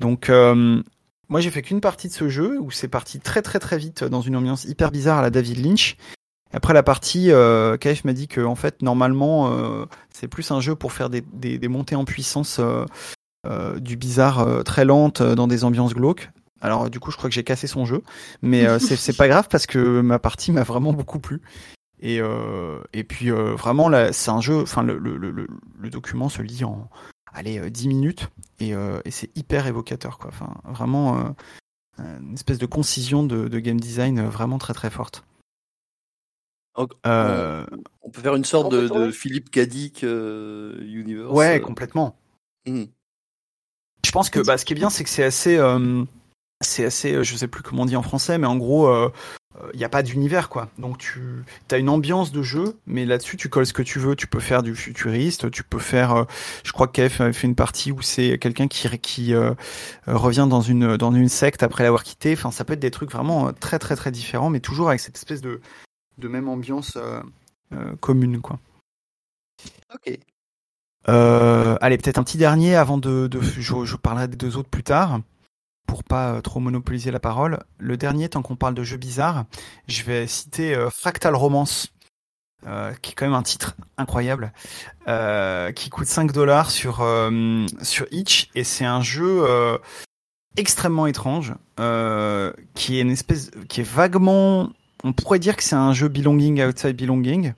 Donc 0.01 0.31
euh, 0.31 0.83
moi 1.29 1.41
j'ai 1.41 1.51
fait 1.51 1.61
qu'une 1.61 1.83
partie 1.83 2.09
de 2.09 2.15
ce 2.15 2.31
jeu 2.31 2.59
où 2.59 2.71
c'est 2.71 2.89
parti 2.89 3.21
très 3.21 3.43
très 3.43 3.59
très 3.59 3.77
vite 3.77 4.05
dans 4.05 4.23
une 4.23 4.37
ambiance 4.37 4.65
hyper 4.65 4.91
bizarre 4.91 5.19
à 5.19 5.23
la 5.23 5.31
David 5.31 5.63
Lynch. 5.63 5.97
Après 6.55 6.73
la 6.73 6.83
partie, 6.83 7.31
euh, 7.31 7.77
KF 7.77 8.05
m'a 8.05 8.15
dit 8.15 8.29
que 8.29 8.41
en 8.41 8.55
fait 8.55 8.81
normalement 8.81 9.55
c'est 10.11 10.29
plus 10.29 10.51
un 10.51 10.61
jeu 10.61 10.75
pour 10.77 10.93
faire 10.93 11.11
des, 11.11 11.21
des, 11.21 11.59
des 11.59 11.69
montées 11.69 11.97
en 11.97 12.07
puissance 12.07 12.59
du 13.81 13.97
bizarre 13.97 14.41
euh, 14.41 14.63
très 14.63 14.85
lente 14.85 15.21
euh, 15.21 15.35
dans 15.35 15.47
des 15.47 15.65
ambiances 15.65 15.95
glauques. 15.95 16.31
Alors 16.61 16.91
du 16.91 17.01
coup 17.01 17.11
je 17.11 17.17
crois 17.17 17.29
que 17.29 17.35
j'ai 17.35 17.43
cassé 17.45 17.67
son 17.67 17.85
jeu, 17.85 18.03
mais 18.41 18.67
euh, 18.67 18.79
c'est 18.79 19.17
pas 19.17 19.27
grave 19.29 19.49
parce 19.51 19.67
que 19.67 20.01
ma 20.01 20.19
partie 20.19 20.53
m'a 20.53 20.63
vraiment 20.63 20.93
beaucoup 20.93 21.19
plu. 21.19 21.41
Et, 22.01 22.21
euh, 22.21 22.79
et 22.93 23.05
puis 23.05 23.31
euh, 23.31 23.55
vraiment 23.55 23.91
c'est 24.13 24.31
un 24.31 24.41
jeu, 24.41 24.63
enfin 24.63 24.83
le, 24.83 24.99
le, 24.99 25.17
le, 25.17 25.47
le 25.79 25.91
document 25.91 26.29
se 26.29 26.43
lit 26.43 26.65
en 26.65 26.89
allez 27.33 27.59
euh, 27.59 27.71
10 27.71 27.89
minutes 27.89 28.29
et, 28.61 28.75
euh, 28.75 29.01
et 29.05 29.11
c'est 29.11 29.37
hyper 29.37 29.67
évocateur 29.67 30.19
quoi. 30.19 30.29
Enfin 30.29 30.55
vraiment 30.65 31.19
euh, 31.99 32.19
une 32.21 32.35
espèce 32.35 32.59
de 32.59 32.67
concision 32.67 33.25
de, 33.25 33.49
de 33.49 33.59
game 33.59 33.81
design 33.81 34.19
euh, 34.21 34.29
vraiment 34.29 34.59
très 34.59 34.75
très 34.75 34.91
forte. 34.91 35.25
Donc, 36.77 36.93
Euh, 37.07 37.67
On 38.03 38.11
peut 38.11 38.21
faire 38.21 38.35
une 38.35 38.45
sorte 38.45 38.73
de, 38.73 39.11
Philippe 39.11 39.51
Cadic 39.51 40.05
euh, 40.05 40.79
Universe. 40.81 41.31
ouais 41.33 41.59
euh. 41.61 41.65
complètement. 41.65 42.17
Hmm. 42.67 42.85
Je 44.05 44.11
pense 44.11 44.31
que 44.31 44.41
bah, 44.41 44.59
ce 44.59 44.65
qui 44.65 44.73
est 44.73 44.77
bien, 44.77 44.91
c'est 44.91 45.05
que 45.05 45.11
c'est 45.11 45.25
assez, 45.25 45.57
euh, 45.57 46.05
c'est 46.61 46.85
assez, 46.85 47.15
euh, 47.15 47.23
je 47.23 47.37
sais 47.37 47.49
plus 47.49 47.63
comment 47.63 47.83
on 47.83 47.87
dit 47.87 47.97
en 47.97 48.03
français, 48.03 48.39
mais 48.39 48.47
en 48.47 48.57
gros, 48.57 48.89
il 49.55 49.67
euh, 49.67 49.73
n'y 49.75 49.85
a 49.85 49.89
pas 49.89 50.03
d'univers 50.03 50.49
quoi. 50.49 50.69
Donc 50.79 50.99
tu 50.99 51.45
as 51.71 51.79
une 51.79 51.89
ambiance 51.89 52.33
de 52.33 52.43
jeu, 52.43 52.79
mais 52.87 53.05
là-dessus 53.05 53.37
tu 53.37 53.49
colles 53.49 53.67
ce 53.67 53.73
que 53.73 53.83
tu 53.83 53.99
veux. 53.99 54.17
Tu 54.17 54.27
peux 54.27 54.41
faire 54.41 54.63
du 54.63 54.75
futuriste, 54.75 55.51
tu 55.51 55.63
peux 55.63 55.79
faire, 55.79 56.13
euh, 56.13 56.25
je 56.65 56.73
crois 56.73 56.87
que 56.87 56.93
KF 56.93 57.21
avait 57.21 57.33
fait 57.33 57.47
une 57.47 57.55
partie 57.55 57.93
où 57.93 58.03
c'est 58.03 58.39
quelqu'un 58.39 58.69
qui 58.69 58.89
qui 59.01 59.35
euh, 59.35 59.53
euh, 60.09 60.17
revient 60.17 60.47
dans 60.49 60.61
une 60.61 60.97
dans 60.97 61.13
une 61.13 61.29
secte 61.29 61.63
après 61.63 61.85
l'avoir 61.85 62.03
quitté. 62.03 62.33
Enfin, 62.33 62.51
ça 62.51 62.65
peut 62.65 62.75
être 62.75 62.81
des 62.81 62.91
trucs 62.91 63.11
vraiment 63.11 63.49
euh, 63.49 63.53
très 63.53 63.79
très 63.79 63.97
très 63.97 64.11
différents, 64.11 64.51
mais 64.51 64.61
toujours 64.61 64.89
avec 64.89 65.01
cette 65.01 65.17
espèce 65.17 65.41
de 65.41 65.61
de 66.19 66.29
même 66.29 66.49
ambiance 66.49 66.97
euh, 66.97 67.21
euh, 67.73 67.95
commune 68.01 68.41
quoi. 68.41 68.59
Ok. 69.95 70.19
Euh, 71.09 71.77
allez, 71.81 71.99
peut-être 71.99 72.19
un 72.19 72.25
petit 72.25 72.39
dernier 72.39 72.77
avant 72.77 72.99
de, 72.99 73.27
de 73.27 73.41
je, 73.41 73.85
je 73.85 73.97
parlerai 73.97 74.29
des 74.29 74.37
deux 74.37 74.57
autres 74.57 74.69
plus 74.69 74.85
tard 74.85 75.21
pour 75.87 76.05
pas 76.05 76.33
euh, 76.33 76.41
trop 76.41 76.61
monopoliser 76.61 77.11
la 77.11 77.21
parole. 77.21 77.59
Le 77.79 77.97
dernier, 77.97 78.29
tant 78.29 78.43
qu'on 78.43 78.57
parle 78.57 78.75
de 78.75 78.85
jeux 78.85 78.97
bizarres, 78.97 79.45
je 79.89 80.03
vais 80.05 80.27
citer 80.27 80.75
euh, 80.75 80.91
Fractal 80.91 81.35
Romance, 81.35 81.93
euh, 82.67 82.93
qui 83.03 83.11
est 83.11 83.15
quand 83.15 83.27
même 83.27 83.35
un 83.35 83.43
titre 83.43 83.77
incroyable, 83.99 84.53
euh, 85.09 85.73
qui 85.73 85.91
coûte 85.91 86.07
5 86.07 86.33
dollars 86.33 86.71
sur 86.71 87.01
euh, 87.01 87.67
sur 87.83 88.07
Itch 88.11 88.49
et 88.55 88.65
c'est 88.65 88.85
un 88.85 89.03
jeu 89.03 89.43
euh, 89.43 89.77
extrêmement 90.57 91.07
étrange, 91.07 91.55
euh, 91.81 92.53
qui 92.75 92.99
est 92.99 93.03
une 93.03 93.11
espèce, 93.11 93.51
qui 93.69 93.81
est 93.81 93.89
vaguement, 93.89 94.71
on 95.05 95.13
pourrait 95.13 95.41
dire 95.41 95.57
que 95.57 95.63
c'est 95.63 95.75
un 95.75 95.93
jeu 95.93 96.09
belonging 96.09 96.63
outside 96.63 96.97
belonging 96.97 97.53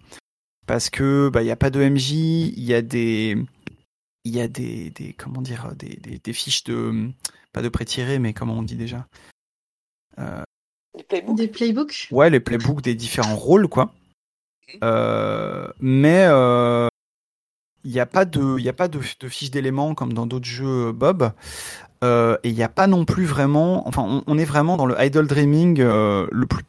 parce 0.66 0.90
que 0.90 1.28
bah 1.28 1.42
il 1.42 1.46
y 1.46 1.50
a 1.50 1.56
pas 1.56 1.70
de 1.70 1.80
MJ, 1.88 2.10
il 2.12 2.64
y 2.64 2.74
a 2.74 2.82
des 2.82 3.36
il 4.24 4.34
y 4.34 4.40
a 4.40 4.48
des, 4.48 4.90
des 4.90 5.12
comment 5.12 5.42
dire 5.42 5.74
des, 5.76 5.96
des, 5.96 6.18
des 6.18 6.32
fiches 6.32 6.64
de 6.64 7.10
pas 7.52 7.62
de 7.62 7.68
pré-tirés 7.68 8.18
mais 8.18 8.32
comment 8.32 8.54
on 8.54 8.62
dit 8.62 8.76
déjà 8.76 9.06
euh. 10.18 10.42
Des 11.10 11.48
playbooks. 11.48 12.08
Ouais 12.10 12.30
les 12.30 12.40
playbooks 12.40 12.82
des 12.82 12.94
différents 12.94 13.36
rôles 13.36 13.68
quoi. 13.68 13.92
Euh, 14.82 15.68
mais 15.78 16.24
euh, 16.28 16.88
il 17.84 17.92
n'y 17.92 18.00
a 18.00 18.06
pas 18.06 18.24
de 18.24 18.58
il 18.58 18.64
y 18.64 18.68
a 18.68 18.72
pas 18.72 18.88
de, 18.88 18.98
de 19.20 19.28
fiches 19.28 19.50
d'éléments 19.50 19.94
comme 19.94 20.12
dans 20.12 20.26
d'autres 20.26 20.46
jeux 20.46 20.92
Bob. 20.92 21.32
Euh, 22.02 22.36
et 22.42 22.48
il 22.50 22.54
n'y 22.54 22.62
a 22.62 22.68
pas 22.68 22.86
non 22.86 23.04
plus 23.04 23.24
vraiment 23.24 23.86
enfin 23.88 24.02
on, 24.06 24.24
on 24.26 24.38
est 24.38 24.44
vraiment 24.44 24.76
dans 24.76 24.86
le 24.86 24.94
idle 24.98 25.26
dreaming 25.26 25.80
euh, 25.80 26.26
le 26.32 26.46
plus 26.46 26.64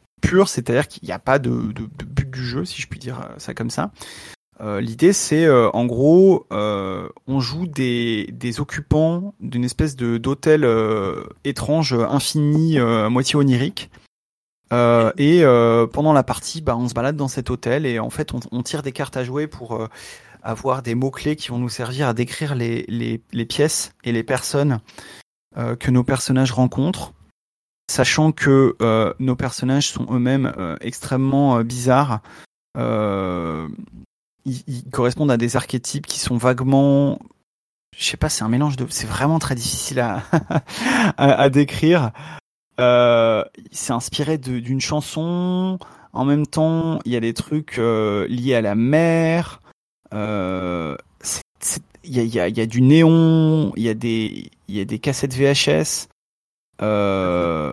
c'est-à-dire 0.48 0.88
qu'il 0.88 1.06
n'y 1.06 1.12
a 1.12 1.18
pas 1.18 1.38
de, 1.38 1.50
but 1.50 2.30
du 2.30 2.44
jeu 2.44 2.64
si 2.64 2.80
je 2.80 2.88
puis 2.88 2.98
dire 2.98 3.28
ça 3.38 3.54
comme 3.54 3.70
ça 3.70 3.90
euh, 4.60 4.80
L'idée, 4.80 5.12
c'est 5.12 5.44
euh, 5.44 5.70
en 5.70 5.86
gros, 5.86 6.46
euh, 6.52 7.08
on 7.26 7.40
joue 7.40 7.66
des, 7.66 8.26
occupants 8.58 9.34
d'une 9.40 9.64
espèce 9.64 9.96
de 9.96 10.18
d'hôtel 10.18 10.64
euh, 10.64 11.24
étrange, 11.44 11.92
infini, 11.92 12.78
euh, 12.78 13.06
à 13.06 13.10
moitié 13.10 13.36
onirique. 13.36 13.90
Euh, 14.72 15.12
et 15.16 15.44
euh, 15.44 15.86
pendant 15.86 16.12
la 16.12 16.22
partie, 16.22 16.60
bah, 16.60 16.76
on 16.76 16.88
se 16.88 16.94
balade 16.94 17.16
dans 17.16 17.28
cet 17.28 17.50
hôtel 17.50 17.86
et 17.86 17.98
en 17.98 18.10
fait, 18.10 18.32
on, 18.50 18.62
tire 18.62 18.82
des 18.82 18.92
cartes 18.92 19.16
à 19.16 19.24
jouer 19.24 19.46
pour 19.46 19.76
euh, 19.76 19.88
avoir 20.42 20.82
des 20.82 20.94
mots 20.94 21.10
clés 21.10 21.36
qui 21.36 21.48
vont 21.48 21.58
nous 21.58 21.68
servir 21.68 22.08
à 22.08 22.14
décrire 22.14 22.54
les, 22.54 23.20
pièces 23.48 23.92
et 24.04 24.12
les 24.12 24.22
personnes 24.22 24.80
euh, 25.56 25.76
que 25.76 25.90
nos 25.90 26.02
personnages 26.02 26.52
rencontrent, 26.52 27.12
sachant 27.88 28.32
que 28.32 28.76
euh, 28.82 29.14
nos 29.18 29.36
personnages 29.36 29.90
sont 29.90 30.06
eux-mêmes 30.10 30.52
euh, 30.58 30.76
extrêmement 30.80 31.58
euh, 31.58 31.62
bizarres. 31.62 32.20
Ils, 34.44 34.84
correspondent 34.92 35.30
à 35.30 35.36
des 35.36 35.56
archétypes 35.56 36.06
qui 36.06 36.20
sont 36.20 36.36
vaguement 36.36 37.18
je 37.96 38.04
sais 38.04 38.16
pas 38.16 38.28
c'est 38.28 38.44
un 38.44 38.48
mélange 38.48 38.76
de 38.76 38.86
c'est 38.90 39.06
vraiment 39.06 39.38
très 39.38 39.54
difficile 39.54 39.98
à 40.00 40.22
à, 41.16 41.32
à 41.40 41.48
décrire. 41.48 42.12
C'est 42.78 43.92
inspiré 43.92 44.38
d'une 44.38 44.80
chanson. 44.80 45.78
En 46.12 46.24
même 46.24 46.46
temps 46.46 47.00
il 47.04 47.12
y 47.12 47.16
a 47.16 47.20
des 47.20 47.34
trucs 47.34 47.78
liés 47.78 48.54
à 48.54 48.60
la 48.60 48.74
mer. 48.74 49.62
Il 50.12 50.98
y 52.04 52.38
a, 52.38 52.48
y 52.48 52.60
a 52.60 52.66
du 52.66 52.82
néon. 52.82 53.72
Il 53.76 53.82
y 53.82 53.88
a 53.88 53.94
des 53.94 54.50
il 54.68 54.76
y 54.76 54.80
a 54.80 54.84
des 54.84 54.98
cassettes 54.98 55.34
VHS 55.34 56.08
euh, 56.82 57.72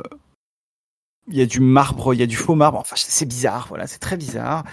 il 1.28 1.38
y 1.38 1.42
a 1.42 1.46
du 1.46 1.60
marbre 1.60 2.14
il 2.14 2.20
y 2.20 2.24
a 2.24 2.28
du 2.28 2.36
faux 2.36 2.56
marbre 2.56 2.80
enfin 2.80 2.96
c'est 2.98 3.26
bizarre 3.26 3.68
voilà 3.70 3.88
c'est 3.88 4.00
très 4.00 4.18
bizarre 4.18 4.64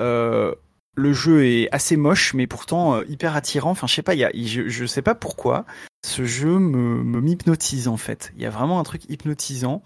euh, 0.00 0.54
le 1.00 1.12
jeu 1.12 1.46
est 1.46 1.68
assez 1.72 1.96
moche, 1.96 2.34
mais 2.34 2.46
pourtant 2.46 2.96
euh, 2.96 3.04
hyper 3.08 3.36
attirant. 3.36 3.70
Enfin, 3.70 3.86
je 3.86 3.94
sais 3.94 4.02
pas, 4.02 4.14
y 4.14 4.24
a, 4.24 4.30
je, 4.34 4.86
sais 4.86 5.02
pas 5.02 5.14
pourquoi 5.14 5.64
ce 6.04 6.24
jeu 6.24 6.58
me, 6.58 7.20
m'hypnotise 7.20 7.88
en 7.88 7.96
fait. 7.96 8.32
Il 8.36 8.42
y 8.42 8.46
a 8.46 8.50
vraiment 8.50 8.80
un 8.80 8.82
truc 8.82 9.02
hypnotisant. 9.08 9.82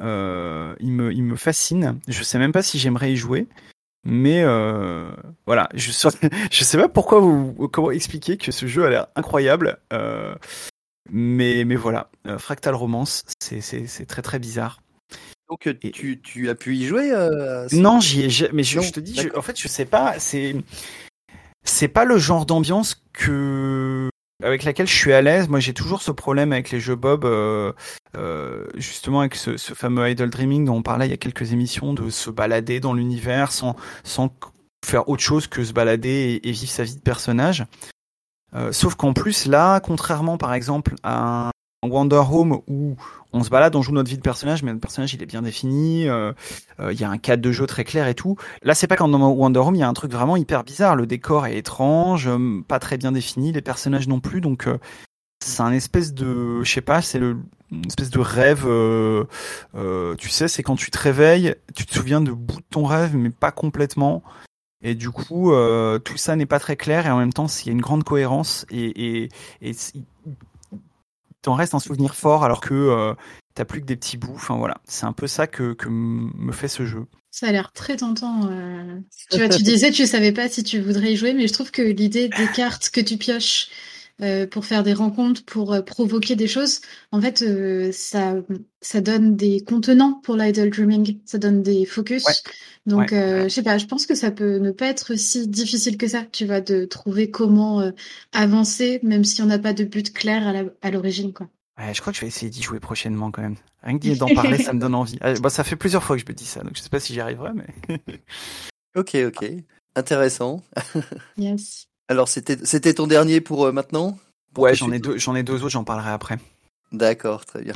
Euh, 0.00 0.74
il 0.80 0.92
me, 0.92 1.12
il 1.12 1.22
me 1.22 1.36
fascine. 1.36 2.00
Je 2.08 2.22
sais 2.22 2.38
même 2.38 2.52
pas 2.52 2.62
si 2.62 2.78
j'aimerais 2.78 3.12
y 3.12 3.16
jouer, 3.16 3.46
mais 4.04 4.42
euh, 4.42 5.08
voilà. 5.46 5.68
Je, 5.74 5.92
je 6.50 6.64
sais 6.64 6.78
pas 6.78 6.88
pourquoi 6.88 7.20
vous, 7.20 7.68
comment 7.72 7.90
expliquer 7.90 8.36
que 8.36 8.52
ce 8.52 8.66
jeu 8.66 8.84
a 8.84 8.90
l'air 8.90 9.06
incroyable. 9.14 9.78
Euh, 9.92 10.34
mais, 11.10 11.64
mais 11.64 11.76
voilà, 11.76 12.10
Euh, 12.26 12.38
Fractal 12.38 12.74
Romance, 12.74 13.22
c'est, 13.38 14.06
très 14.06 14.22
très 14.22 14.38
bizarre. 14.38 14.80
Donc 15.50 15.66
euh, 15.66 15.74
Et- 15.82 15.90
tu, 15.90 16.20
tu 16.22 16.48
as 16.48 16.54
pu 16.54 16.74
y 16.76 16.86
jouer 16.86 17.12
euh, 17.12 17.66
Non, 17.72 18.00
j'y 18.00 18.22
ai 18.22 18.48
mais 18.52 18.62
je, 18.62 18.78
Non, 18.78 18.82
je 18.82 18.92
te 18.92 19.00
dis, 19.00 19.14
je- 19.14 19.36
en 19.36 19.42
fait, 19.42 19.58
je 19.60 19.68
sais 19.68 19.84
pas, 19.84 20.18
c'est 20.18 20.56
c'est 21.64 21.88
pas 21.88 22.04
le 22.04 22.18
genre 22.18 22.46
d'ambiance 22.46 23.02
que 23.12 24.08
avec 24.42 24.64
laquelle 24.64 24.86
je 24.88 24.94
suis 24.94 25.12
à 25.12 25.22
l'aise. 25.22 25.48
Moi, 25.48 25.60
j'ai 25.60 25.72
toujours 25.74 26.02
ce 26.02 26.10
problème 26.10 26.52
avec 26.52 26.70
les 26.70 26.80
jeux 26.80 26.96
Bob, 26.96 27.24
euh, 27.24 27.72
euh, 28.16 28.66
justement 28.74 29.20
avec 29.20 29.34
ce, 29.34 29.56
ce 29.56 29.74
fameux 29.74 30.10
idle 30.10 30.28
dreaming 30.28 30.64
dont 30.64 30.76
on 30.76 30.82
parlait 30.82 31.06
il 31.06 31.10
y 31.10 31.14
a 31.14 31.18
quelques 31.18 31.52
émissions, 31.52 31.94
de 31.94 32.10
se 32.10 32.30
balader 32.30 32.80
dans 32.80 32.92
l'univers 32.94 33.52
sans 33.52 33.76
sans 34.02 34.34
faire 34.84 35.08
autre 35.08 35.22
chose 35.22 35.46
que 35.46 35.64
se 35.64 35.72
balader 35.72 36.40
et, 36.42 36.48
et 36.48 36.52
vivre 36.52 36.70
sa 36.70 36.84
vie 36.84 36.96
de 36.96 37.00
personnage. 37.00 37.64
Euh, 38.54 38.72
sauf 38.72 38.94
qu'en 38.94 39.12
plus 39.12 39.46
là, 39.46 39.80
contrairement 39.80 40.38
par 40.38 40.54
exemple 40.54 40.94
à 41.02 41.48
un 41.48 41.88
Wonder 41.88 42.22
Home 42.30 42.60
où 42.68 42.96
on 43.32 43.42
se 43.42 43.50
balade, 43.50 43.74
on 43.74 43.82
joue 43.82 43.92
notre 43.92 44.08
vie 44.08 44.16
de 44.16 44.22
personnage, 44.22 44.62
mais 44.62 44.70
notre 44.70 44.80
personnage 44.80 45.12
il 45.14 45.22
est 45.22 45.26
bien 45.26 45.42
défini, 45.42 46.08
euh, 46.08 46.32
euh, 46.80 46.92
il 46.92 47.00
y 47.00 47.04
a 47.04 47.10
un 47.10 47.18
cadre 47.18 47.42
de 47.42 47.52
jeu 47.52 47.66
très 47.66 47.84
clair 47.84 48.06
et 48.06 48.14
tout. 48.14 48.36
Là, 48.62 48.74
c'est 48.74 48.86
pas 48.86 48.96
comme 48.96 49.10
dans 49.10 49.28
Wonder 49.30 49.58
Home, 49.58 49.74
il 49.74 49.80
y 49.80 49.82
a 49.82 49.88
un 49.88 49.92
truc 49.92 50.12
vraiment 50.12 50.36
hyper 50.36 50.62
bizarre. 50.64 50.96
Le 50.96 51.06
décor 51.06 51.46
est 51.46 51.56
étrange, 51.58 52.30
pas 52.68 52.78
très 52.78 52.96
bien 52.96 53.12
défini, 53.12 53.52
les 53.52 53.60
personnages 53.60 54.08
non 54.08 54.20
plus, 54.20 54.40
donc 54.40 54.68
c'est 55.44 55.62
un 55.62 55.72
espèce 55.72 56.14
de, 56.14 56.62
je 56.62 56.72
sais 56.72 56.80
pas, 56.80 57.02
c'est 57.02 57.18
le 57.18 57.36
une 57.72 57.86
espèce 57.86 58.10
de 58.10 58.20
rêve. 58.20 58.68
tu 60.16 60.28
sais, 60.28 60.46
c'est 60.46 60.62
quand 60.62 60.76
tu 60.76 60.92
te 60.92 60.98
réveilles, 60.98 61.56
tu 61.74 61.84
te 61.86 61.94
souviens 61.94 62.20
de 62.20 62.30
bout 62.30 62.60
de 62.60 62.66
ton 62.70 62.84
rêve, 62.84 63.16
mais 63.16 63.30
pas 63.30 63.50
complètement. 63.50 64.22
Et 64.84 64.94
du 64.94 65.10
coup, 65.10 65.52
euh, 65.52 65.98
tout 65.98 66.18
ça 66.18 66.36
n'est 66.36 66.46
pas 66.46 66.60
très 66.60 66.76
clair 66.76 67.06
et 67.06 67.10
en 67.10 67.18
même 67.18 67.32
temps, 67.32 67.46
il 67.46 67.66
y 67.66 67.70
a 67.70 67.72
une 67.72 67.80
grande 67.80 68.04
cohérence 68.04 68.66
et, 68.70 69.28
et, 69.62 69.74
t'en 71.40 71.54
reste 71.54 71.74
un 71.74 71.78
souvenir 71.78 72.14
fort 72.14 72.44
alors 72.44 72.60
que 72.60 72.74
euh, 72.74 73.14
t'as 73.54 73.64
plus 73.64 73.80
que 73.80 73.86
des 73.86 73.96
petits 73.96 74.18
bouts. 74.18 74.34
Enfin 74.34 74.56
voilà, 74.56 74.76
c'est 74.84 75.06
un 75.06 75.14
peu 75.14 75.26
ça 75.26 75.46
que, 75.46 75.74
me 75.88 76.52
fait 76.52 76.68
ce 76.68 76.84
jeu. 76.84 77.06
Ça 77.30 77.48
a 77.48 77.52
l'air 77.52 77.72
très 77.72 77.96
tentant. 77.96 78.46
euh. 78.50 79.00
Tu 79.30 79.38
vois, 79.38 79.48
tu 79.48 79.62
disais, 79.62 79.90
tu 79.90 80.06
savais 80.06 80.32
pas 80.32 80.50
si 80.50 80.62
tu 80.62 80.80
voudrais 80.80 81.14
y 81.14 81.16
jouer, 81.16 81.32
mais 81.32 81.48
je 81.48 81.52
trouve 81.54 81.70
que 81.70 81.82
l'idée 81.82 82.28
des 82.28 82.46
cartes 82.54 82.90
que 82.90 83.00
tu 83.00 83.16
pioches 83.16 83.68
euh, 84.22 84.46
pour 84.46 84.64
faire 84.64 84.82
des 84.82 84.94
rencontres, 84.94 85.44
pour 85.44 85.72
euh, 85.72 85.82
provoquer 85.82 86.36
des 86.36 86.46
choses. 86.46 86.80
En 87.10 87.20
fait, 87.20 87.42
euh, 87.42 87.90
ça, 87.92 88.36
ça 88.80 89.00
donne 89.00 89.36
des 89.36 89.62
contenants 89.62 90.20
pour 90.22 90.36
l'idle 90.36 90.70
dreaming, 90.70 91.18
ça 91.24 91.38
donne 91.38 91.62
des 91.62 91.84
focus. 91.84 92.24
Ouais. 92.24 92.32
Donc, 92.86 93.12
Ouais, 93.12 93.18
euh, 93.18 93.42
je 93.44 93.48
sais 93.48 93.62
pas, 93.62 93.78
je 93.78 93.86
pense 93.86 94.06
que 94.06 94.14
ça 94.14 94.30
peut 94.30 94.58
ne 94.58 94.70
pas 94.70 94.86
être 94.86 95.16
si 95.16 95.48
difficile 95.48 95.96
que 95.96 96.06
ça, 96.06 96.24
tu 96.30 96.46
vois, 96.46 96.60
de 96.60 96.84
trouver 96.84 97.30
comment 97.30 97.80
euh, 97.80 97.90
avancer, 98.32 99.00
même 99.02 99.24
si 99.24 99.42
on 99.42 99.46
n'a 99.46 99.58
pas 99.58 99.72
de 99.72 99.84
but 99.84 100.12
clair 100.12 100.68
à 100.82 100.90
l'origine, 100.90 101.32
quoi. 101.32 101.48
Ouais, 101.78 101.92
je 101.92 102.00
crois 102.00 102.12
que 102.12 102.16
je 102.16 102.22
vais 102.22 102.28
essayer 102.28 102.50
d'y 102.50 102.62
jouer 102.62 102.78
prochainement 102.78 103.32
quand 103.32 103.42
même. 103.42 103.56
Rien 103.82 103.98
que 103.98 104.16
d'en 104.16 104.32
parler, 104.32 104.58
ça 104.58 104.72
me 104.72 104.80
donne 104.80 104.94
envie. 104.94 105.18
Ah, 105.20 105.34
bah, 105.34 105.50
ça 105.50 105.64
fait 105.64 105.76
plusieurs 105.76 106.04
fois 106.04 106.16
que 106.16 106.22
je 106.22 106.28
me 106.28 106.34
dis 106.34 106.46
ça, 106.46 106.62
donc 106.62 106.76
je 106.76 106.82
sais 106.82 106.88
pas 106.88 107.00
si 107.00 107.12
j'y 107.14 107.20
arriverai, 107.20 107.50
mais. 107.52 107.98
Ok, 108.96 109.16
ok. 109.26 109.44
Intéressant. 109.96 110.62
Yes. 111.36 111.88
Alors, 112.08 112.28
c'était 112.28 112.58
c'était 112.64 112.94
ton 112.94 113.06
dernier 113.06 113.40
pour 113.40 113.66
euh, 113.66 113.72
maintenant? 113.72 114.16
Pour 114.52 114.64
Ouais, 114.64 114.74
j'en 114.74 114.92
ai 114.92 114.98
deux, 114.98 115.18
j'en 115.18 115.34
ai 115.34 115.42
deux 115.42 115.62
autres, 115.62 115.70
j'en 115.70 115.84
parlerai 115.84 116.10
après. 116.10 116.36
D'accord, 116.92 117.44
très 117.44 117.62
bien. 117.62 117.74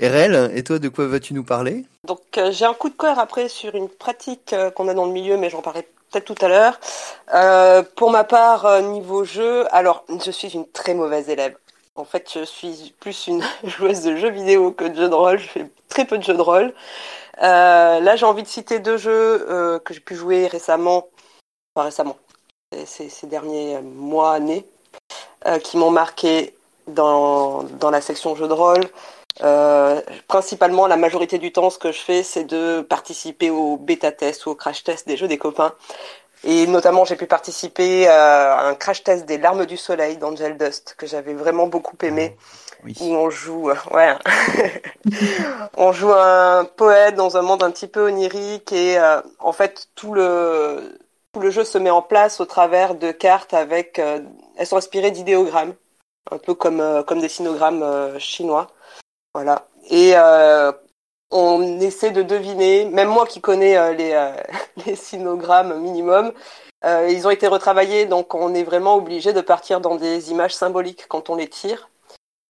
RL, 0.00 0.52
et 0.54 0.62
toi, 0.62 0.78
de 0.78 0.88
quoi 0.88 1.06
vas-tu 1.06 1.34
nous 1.34 1.42
parler? 1.42 1.84
Donc 2.06 2.20
euh, 2.38 2.52
j'ai 2.52 2.64
un 2.64 2.74
coup 2.74 2.88
de 2.88 2.94
cœur 2.94 3.18
après 3.18 3.48
sur 3.48 3.74
une 3.74 3.88
pratique 3.88 4.52
euh, 4.52 4.70
qu'on 4.70 4.86
a 4.88 4.94
dans 4.94 5.06
le 5.06 5.12
milieu, 5.12 5.36
mais 5.36 5.50
j'en 5.50 5.62
parlerai 5.62 5.88
peut-être 6.10 6.32
tout 6.32 6.44
à 6.44 6.48
l'heure. 6.48 6.78
Euh, 7.34 7.82
pour 7.96 8.10
ma 8.10 8.24
part, 8.24 8.66
euh, 8.66 8.80
niveau 8.82 9.24
jeu, 9.24 9.64
alors 9.74 10.04
je 10.24 10.30
suis 10.30 10.48
une 10.48 10.68
très 10.68 10.94
mauvaise 10.94 11.28
élève. 11.28 11.56
En 11.96 12.04
fait, 12.04 12.30
je 12.32 12.44
suis 12.44 12.94
plus 13.00 13.26
une 13.26 13.42
joueuse 13.64 14.02
de 14.02 14.16
jeux 14.16 14.30
vidéo 14.30 14.72
que 14.72 14.84
de 14.84 14.94
jeux 14.94 15.08
de 15.08 15.14
rôle. 15.14 15.38
Je 15.38 15.48
fais 15.48 15.70
très 15.88 16.04
peu 16.04 16.18
de 16.18 16.22
jeux 16.22 16.34
de 16.34 16.40
rôle. 16.40 16.72
Euh, 17.42 18.00
là, 18.00 18.16
j'ai 18.16 18.26
envie 18.26 18.42
de 18.42 18.48
citer 18.48 18.78
deux 18.78 18.96
jeux 18.96 19.46
euh, 19.50 19.78
que 19.80 19.94
j'ai 19.94 20.00
pu 20.00 20.14
jouer 20.14 20.46
récemment, 20.46 21.08
enfin 21.74 21.86
récemment, 21.86 22.16
ces, 22.86 23.08
ces 23.08 23.26
derniers 23.26 23.78
mois, 23.80 24.32
années, 24.34 24.66
euh, 25.46 25.58
qui 25.58 25.76
m'ont 25.76 25.90
marqué 25.90 26.54
dans, 26.88 27.62
dans 27.62 27.90
la 27.90 28.00
section 28.00 28.34
jeux 28.34 28.48
de 28.48 28.52
rôle. 28.52 28.84
Euh, 29.42 30.00
principalement, 30.28 30.86
la 30.86 30.96
majorité 30.96 31.38
du 31.38 31.52
temps, 31.52 31.70
ce 31.70 31.78
que 31.78 31.92
je 31.92 32.00
fais, 32.00 32.22
c'est 32.22 32.44
de 32.44 32.82
participer 32.82 33.50
au 33.50 33.76
bêta-test 33.76 34.46
ou 34.46 34.50
au 34.50 34.54
crash-test 34.54 35.08
des 35.08 35.16
jeux 35.16 35.28
des 35.28 35.38
copains. 35.38 35.72
Et 36.44 36.66
notamment, 36.66 37.04
j'ai 37.04 37.16
pu 37.16 37.26
participer 37.26 38.06
à 38.06 38.66
un 38.66 38.74
crash-test 38.74 39.24
des 39.24 39.38
Larmes 39.38 39.64
du 39.66 39.76
Soleil 39.76 40.18
d'Angel 40.18 40.58
Dust, 40.58 40.94
que 40.98 41.06
j'avais 41.06 41.32
vraiment 41.34 41.66
beaucoup 41.66 41.96
aimé, 42.02 42.36
Oui. 42.84 42.94
où 43.00 43.14
on 43.14 43.30
joue, 43.30 43.70
euh, 43.70 43.74
ouais, 43.92 44.14
on 45.76 45.92
joue 45.92 46.12
un 46.12 46.64
poète 46.64 47.14
dans 47.14 47.36
un 47.38 47.42
monde 47.42 47.62
un 47.62 47.70
petit 47.70 47.88
peu 47.88 48.06
onirique 48.06 48.72
et 48.72 48.98
euh, 48.98 49.20
en 49.40 49.52
fait, 49.52 49.88
tout 49.94 50.12
le, 50.12 50.98
le 51.36 51.50
jeu 51.50 51.64
se 51.64 51.78
met 51.78 51.90
en 51.90 52.02
place 52.02 52.40
au 52.40 52.44
travers 52.44 52.94
de 52.94 53.12
cartes 53.12 53.54
avec, 53.54 53.98
euh, 53.98 54.20
elles 54.56 54.66
sont 54.66 54.76
inspirées 54.76 55.10
d'idéogrammes, 55.10 55.74
un 56.30 56.38
peu 56.38 56.54
comme, 56.54 56.80
euh, 56.80 57.02
comme 57.02 57.20
des 57.20 57.28
sinogrammes 57.28 57.82
euh, 57.82 58.18
chinois. 58.18 58.68
Voilà. 59.34 59.68
Et 59.90 60.14
on 61.30 61.80
essaie 61.80 62.12
de 62.12 62.22
deviner, 62.22 62.84
même 62.84 63.08
moi 63.08 63.26
qui 63.26 63.40
connais 63.40 63.94
les, 63.94 64.32
les 64.86 64.94
sinogrammes 64.94 65.80
minimum, 65.80 66.32
ils 66.84 67.26
ont 67.26 67.30
été 67.30 67.48
retravaillés, 67.48 68.06
donc 68.06 68.34
on 68.34 68.54
est 68.54 68.62
vraiment 68.62 68.94
obligé 68.94 69.32
de 69.32 69.40
partir 69.40 69.80
dans 69.80 69.96
des 69.96 70.30
images 70.30 70.54
symboliques 70.54 71.06
quand 71.08 71.30
on 71.30 71.34
les 71.34 71.48
tire. 71.48 71.90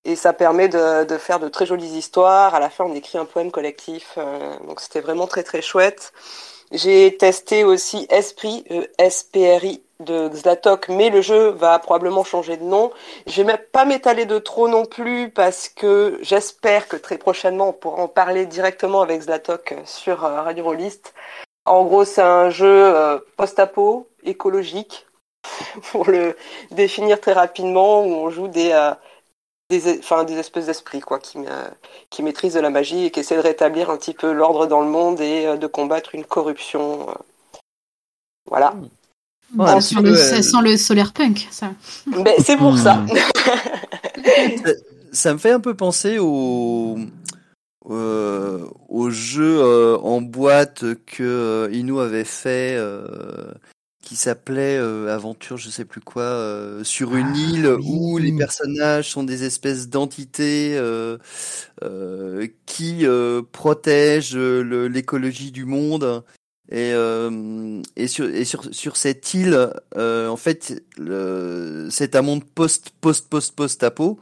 Et 0.04 0.16
ça 0.16 0.34
permet 0.34 0.68
de, 0.68 1.04
de 1.04 1.16
faire 1.16 1.40
de 1.40 1.48
très 1.48 1.64
jolies 1.64 1.96
histoires. 1.96 2.54
À 2.54 2.60
la 2.60 2.68
fin, 2.68 2.84
on 2.84 2.94
écrit 2.94 3.16
un 3.16 3.24
poème 3.24 3.50
collectif. 3.50 4.18
donc 4.66 4.80
c'était 4.80 5.00
vraiment 5.00 5.26
très 5.26 5.42
très 5.42 5.62
chouette. 5.62 6.12
J'ai 6.74 7.16
testé 7.16 7.62
aussi 7.62 8.04
Esprit, 8.10 8.64
euh, 8.72 8.84
S-P-R-I 8.98 9.80
de 10.00 10.28
Xlatok, 10.28 10.88
mais 10.88 11.08
le 11.08 11.20
jeu 11.20 11.50
va 11.50 11.78
probablement 11.78 12.24
changer 12.24 12.56
de 12.56 12.64
nom. 12.64 12.90
Je 13.28 13.42
vais 13.42 13.46
même 13.46 13.64
pas 13.70 13.84
m'étaler 13.84 14.26
de 14.26 14.40
trop 14.40 14.66
non 14.66 14.84
plus 14.84 15.30
parce 15.30 15.68
que 15.68 16.18
j'espère 16.22 16.88
que 16.88 16.96
très 16.96 17.16
prochainement 17.16 17.68
on 17.68 17.72
pourra 17.72 18.02
en 18.02 18.08
parler 18.08 18.46
directement 18.46 19.02
avec 19.02 19.22
Zlatok 19.22 19.76
sur 19.84 20.24
euh, 20.24 20.42
Radio 20.42 20.64
Rollist. 20.64 21.14
En 21.64 21.84
gros, 21.84 22.04
c'est 22.04 22.22
un 22.22 22.50
jeu 22.50 22.66
euh, 22.66 23.18
post-apo, 23.36 24.08
écologique, 24.24 25.06
pour 25.92 26.10
le 26.10 26.36
définir 26.72 27.20
très 27.20 27.34
rapidement, 27.34 28.04
où 28.04 28.12
on 28.14 28.30
joue 28.30 28.48
des, 28.48 28.72
euh, 28.72 28.90
des, 29.70 29.98
enfin, 29.98 30.24
des 30.24 30.34
espèces 30.34 30.66
d'esprits 30.66 31.00
quoi, 31.00 31.18
qui, 31.18 31.38
euh, 31.38 31.68
qui 32.10 32.22
maîtrisent 32.22 32.54
de 32.54 32.60
la 32.60 32.70
magie 32.70 33.06
et 33.06 33.10
qui 33.10 33.20
essaient 33.20 33.36
de 33.36 33.40
rétablir 33.40 33.90
un 33.90 33.96
petit 33.96 34.14
peu 34.14 34.32
l'ordre 34.32 34.66
dans 34.66 34.80
le 34.82 34.88
monde 34.88 35.20
et 35.20 35.46
euh, 35.46 35.56
de 35.56 35.66
combattre 35.66 36.14
une 36.14 36.24
corruption. 36.24 37.08
euh. 37.08 37.14
Voilà. 38.46 38.74
Ouais, 39.56 39.66
ça, 39.68 39.80
sent 39.80 40.02
le, 40.02 40.14
ça 40.16 40.36
euh, 40.36 40.42
sent 40.42 40.62
le 40.62 40.76
solaire 40.76 41.12
punk, 41.12 41.48
ça. 41.50 41.70
Mais 42.06 42.36
c'est 42.40 42.56
pour 42.56 42.72
Hmm. 42.74 42.76
ça. 42.78 43.04
Ça 45.12 45.32
me 45.32 45.38
fait 45.38 45.52
un 45.52 45.60
peu 45.60 45.74
penser 45.74 46.18
au, 46.18 46.98
euh, 47.88 48.66
au 48.88 49.10
jeu 49.10 49.60
euh, 49.60 49.96
en 49.98 50.20
boîte 50.20 50.84
que 51.06 51.22
euh, 51.22 51.68
Inu 51.72 52.00
avait 52.00 52.24
fait, 52.24 52.74
euh, 52.76 53.06
qui 54.04 54.16
s'appelait 54.16 54.76
euh, 54.78 55.12
Aventure, 55.12 55.56
je 55.56 55.70
sais 55.70 55.84
plus 55.84 56.00
quoi, 56.00 56.22
euh, 56.22 56.84
sur 56.84 57.16
une 57.16 57.34
Ah, 57.34 57.38
île 57.38 57.66
oui. 57.66 57.84
où 57.88 58.18
les 58.18 58.36
personnages 58.36 59.10
sont 59.10 59.24
des 59.24 59.44
espèces 59.44 59.88
d'entités 59.88 60.76
euh, 60.76 61.18
euh, 61.82 62.46
qui 62.66 63.06
euh, 63.06 63.42
protègent 63.50 64.36
le- 64.36 64.86
l'écologie 64.88 65.50
du 65.50 65.64
monde. 65.64 66.22
Et, 66.70 66.92
euh, 66.94 67.82
et, 67.96 68.06
sur, 68.08 68.26
et 68.26 68.44
sur, 68.44 68.72
sur 68.74 68.96
cette 68.96 69.34
île, 69.34 69.70
euh, 69.96 70.28
en 70.28 70.36
fait, 70.36 70.82
le- 70.96 71.88
c'est 71.90 72.16
un 72.16 72.22
monde 72.22 72.44
post 72.44 72.90
post 73.00 73.28
post 73.28 73.54
post 73.54 73.82
apo. 73.82 74.18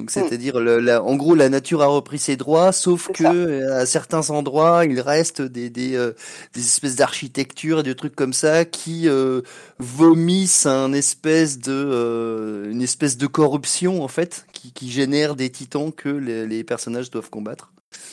Donc 0.00 0.10
c'est-à-dire, 0.10 0.60
le- 0.60 0.80
la, 0.80 1.02
en 1.04 1.16
gros, 1.16 1.34
la 1.34 1.48
nature 1.50 1.82
a 1.82 1.86
repris 1.86 2.18
ses 2.18 2.36
droits, 2.36 2.72
sauf 2.72 3.10
que 3.12 3.22
ça. 3.22 3.34
euh, 3.62 3.80
à 3.82 3.86
certains 3.86 4.30
endroits, 4.30 4.84
il 4.86 5.00
reste 5.00 5.42
des 5.42 5.70
des, 5.70 5.94
euh, 5.96 6.12
des 6.54 6.60
espèces 6.60 6.96
d'architecture 6.96 7.80
et 7.80 7.82
des 7.82 7.94
trucs 7.94 8.16
comme 8.16 8.32
ça 8.32 8.64
qui 8.64 9.08
euh, 9.08 9.42
vomissent 9.78 10.66
un 10.66 10.92
espèce 10.92 11.58
de 11.58 11.72
euh, 11.72 12.70
une 12.70 12.82
espèce 12.82 13.16
de 13.18 13.26
corruption 13.26 14.02
en 14.02 14.08
fait, 14.08 14.46
qui, 14.52 14.72
qui 14.72 14.90
génère 14.90 15.36
des 15.36 15.50
titans 15.50 15.92
que 15.92 16.08
les, 16.08 16.46
les 16.46 16.64
personnages 16.64 17.10
doivent 17.10 17.30
combattre. 17.30 17.72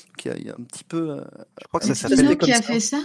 Donc 0.10 0.26
il 0.26 0.28
y 0.30 0.32
a, 0.32 0.38
il 0.38 0.46
y 0.48 0.50
a 0.50 0.54
un 0.54 0.64
petit 0.64 0.84
peu. 0.84 1.12
euh, 1.12 1.22
Je 1.62 1.68
crois 1.68 1.80
que 1.80 1.86
ça 1.86 1.96
C'est 1.96 2.16
s'appelle. 2.16 2.38
Qui 2.38 2.52
a 2.54 2.62
ça. 2.62 2.62
fait 2.62 2.80
ça? 2.80 3.00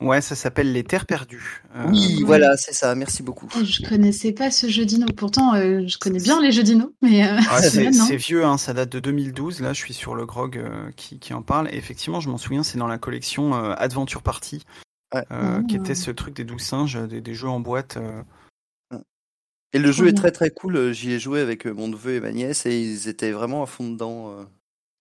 Ouais, 0.00 0.20
ça 0.20 0.34
s'appelle 0.34 0.72
les 0.72 0.82
Terres 0.84 1.06
perdues. 1.06 1.62
Euh, 1.76 1.84
Oui, 1.88 2.22
voilà, 2.24 2.56
c'est 2.56 2.74
ça. 2.74 2.94
Merci 2.94 3.22
beaucoup. 3.22 3.48
Oh, 3.56 3.64
Je 3.64 3.88
connaissais 3.88 4.32
pas 4.32 4.50
ce 4.50 4.68
jeu 4.68 4.84
dino. 4.84 5.06
Pourtant, 5.16 5.54
euh, 5.54 5.82
je 5.86 5.98
connais 5.98 6.18
bien 6.18 6.42
les 6.42 6.50
jeux 6.52 6.64
dino, 6.64 6.92
mais 7.00 7.26
euh, 7.26 7.38
Ah, 7.48 7.62
c'est 7.62 8.16
vieux, 8.16 8.44
hein, 8.44 8.58
ça 8.58 8.74
date 8.74 8.90
de 8.90 9.00
2012. 9.00 9.60
Là, 9.60 9.72
je 9.72 9.78
suis 9.78 9.94
sur 9.94 10.14
le 10.14 10.26
grog 10.26 10.58
euh, 10.58 10.90
qui, 10.96 11.18
qui 11.20 11.32
en 11.32 11.42
parle. 11.42 11.68
Et 11.72 11.76
effectivement, 11.76 12.20
je 12.20 12.28
m'en 12.28 12.38
souviens, 12.38 12.62
c'est 12.64 12.76
dans 12.76 12.88
la 12.88 12.98
collection 12.98 13.54
euh, 13.54 13.72
Adventure 13.78 14.22
Party, 14.22 14.62
Ouais. 15.14 15.24
qui 15.68 15.76
Oh. 15.78 15.80
était 15.80 15.94
ce 15.94 16.10
truc 16.10 16.34
des 16.34 16.44
douze 16.44 16.62
singes, 16.62 16.98
des, 17.08 17.20
des 17.20 17.34
jeux 17.34 17.48
en 17.48 17.60
boîte. 17.60 17.96
euh. 17.96 18.22
Et 19.72 19.78
le 19.78 19.90
jeu 19.92 20.08
est 20.08 20.12
bien. 20.12 20.20
très 20.22 20.32
très 20.32 20.50
cool. 20.50 20.92
J'y 20.92 21.12
ai 21.12 21.18
joué 21.20 21.40
avec 21.40 21.66
mon 21.66 21.86
neveu 21.88 22.14
et 22.14 22.20
ma 22.20 22.30
nièce 22.32 22.66
et 22.66 22.80
ils 22.80 23.08
étaient 23.08 23.30
vraiment 23.32 23.62
à 23.62 23.66
fond 23.66 23.88
dedans. 23.90 24.36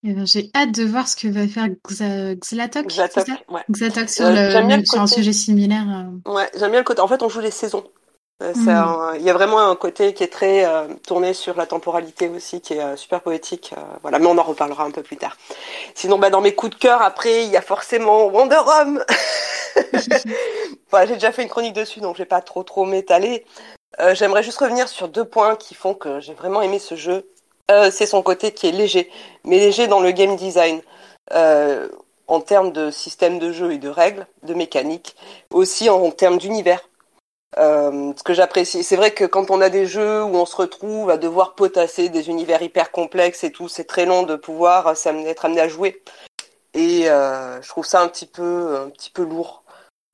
Eh 0.05 0.13
ben, 0.13 0.25
J'ai 0.25 0.51
hâte 0.55 0.71
de 0.71 0.83
voir 0.83 1.07
ce 1.07 1.15
que 1.15 1.27
va 1.27 1.47
faire 1.47 1.67
Xa- 1.87 2.35
Xlatok, 2.37 2.87
Xlatok, 2.87 3.27
ouais. 3.49 3.61
Xlatok 3.71 4.09
sur, 4.09 4.25
Euh, 4.25 4.33
le- 4.61 4.85
sur 4.85 4.99
un 4.99 5.07
sujet 5.07 5.31
similaire. 5.33 5.85
euh. 6.25 6.31
Ouais, 6.31 6.49
j'aime 6.57 6.71
bien 6.71 6.79
le 6.81 6.85
côté. 6.85 7.01
En 7.01 7.07
fait, 7.07 7.23
on 7.23 7.29
joue 7.29 7.39
les 7.39 7.51
saisons. 7.51 7.85
Euh, 8.41 8.53
un- 8.67 9.15
Il 9.15 9.21
y 9.21 9.29
a 9.29 9.33
vraiment 9.33 9.59
un 9.59 9.75
côté 9.77 10.13
qui 10.13 10.23
est 10.23 10.27
très 10.31 10.65
euh, 10.65 10.87
tourné 11.07 11.33
sur 11.33 11.55
la 11.55 11.65
temporalité 11.65 12.27
aussi, 12.27 12.59
qui 12.59 12.73
est 12.73 12.81
euh, 12.81 12.97
super 12.97 13.21
poétique. 13.21 13.73
euh, 13.77 13.81
voilà, 14.01 14.19
mais 14.19 14.25
on 14.27 14.37
en 14.37 14.43
reparlera 14.43 14.83
un 14.83 14.91
peu 14.91 15.03
plus 15.03 15.15
tard. 15.17 15.37
Sinon, 15.95 16.17
bah, 16.19 16.29
dans 16.29 16.41
mes 16.41 16.53
coups 16.53 16.73
de 16.75 16.79
cœur, 16.79 17.01
après, 17.01 17.45
il 17.45 17.51
y 17.51 17.57
a 17.57 17.61
forcément 17.61 18.25
Wonder 18.27 18.59
Home. 18.65 19.03
Enfin, 20.87 21.05
j'ai 21.07 21.13
déjà 21.15 21.31
fait 21.31 21.43
une 21.43 21.49
chronique 21.49 21.73
dessus, 21.73 22.01
donc 22.01 22.15
je 22.15 22.21
vais 22.21 22.27
pas 22.27 22.41
trop 22.41 22.63
trop 22.63 22.85
m'étaler. 22.85 23.45
J'aimerais 24.13 24.43
juste 24.43 24.57
revenir 24.59 24.87
sur 24.89 25.07
deux 25.07 25.25
points 25.25 25.55
qui 25.55 25.73
font 25.75 25.93
que 25.93 26.19
j'ai 26.19 26.33
vraiment 26.33 26.61
aimé 26.61 26.79
ce 26.79 26.95
jeu. 26.95 27.27
Euh, 27.71 27.91
c'est 27.91 28.05
son 28.05 28.21
côté 28.21 28.51
qui 28.51 28.67
est 28.67 28.71
léger, 28.71 29.09
mais 29.45 29.57
léger 29.57 29.87
dans 29.87 30.01
le 30.01 30.11
game 30.11 30.35
design, 30.35 30.81
euh, 31.33 31.87
en 32.27 32.41
termes 32.41 32.71
de 32.73 32.91
système 32.91 33.39
de 33.39 33.51
jeu 33.53 33.71
et 33.71 33.77
de 33.77 33.89
règles, 33.89 34.27
de 34.43 34.53
mécanique, 34.53 35.15
aussi 35.49 35.89
en, 35.89 36.11
termes 36.11 36.37
d'univers. 36.37 36.81
Euh, 37.57 38.11
ce 38.17 38.23
que 38.23 38.33
j'apprécie, 38.33 38.83
c'est 38.83 38.95
vrai 38.95 39.11
que 39.11 39.23
quand 39.25 39.49
on 39.51 39.61
a 39.61 39.69
des 39.69 39.85
jeux 39.85 40.23
où 40.23 40.35
on 40.35 40.45
se 40.45 40.55
retrouve 40.55 41.09
à 41.09 41.17
devoir 41.17 41.55
potasser 41.55 42.09
des 42.09 42.29
univers 42.29 42.61
hyper 42.61 42.91
complexes 42.91 43.43
et 43.43 43.51
tout, 43.51 43.69
c'est 43.69 43.85
très 43.85 44.05
long 44.05 44.23
de 44.23 44.35
pouvoir 44.35 44.91
être 44.91 45.45
amené 45.45 45.61
à 45.61 45.67
jouer. 45.67 46.03
Et 46.73 47.03
je 47.03 47.67
trouve 47.69 47.85
ça 47.85 48.01
un 48.01 48.07
petit 48.07 48.25
peu, 48.25 48.77
un 48.87 48.89
petit 48.89 49.11
peu 49.11 49.23
lourd. 49.23 49.62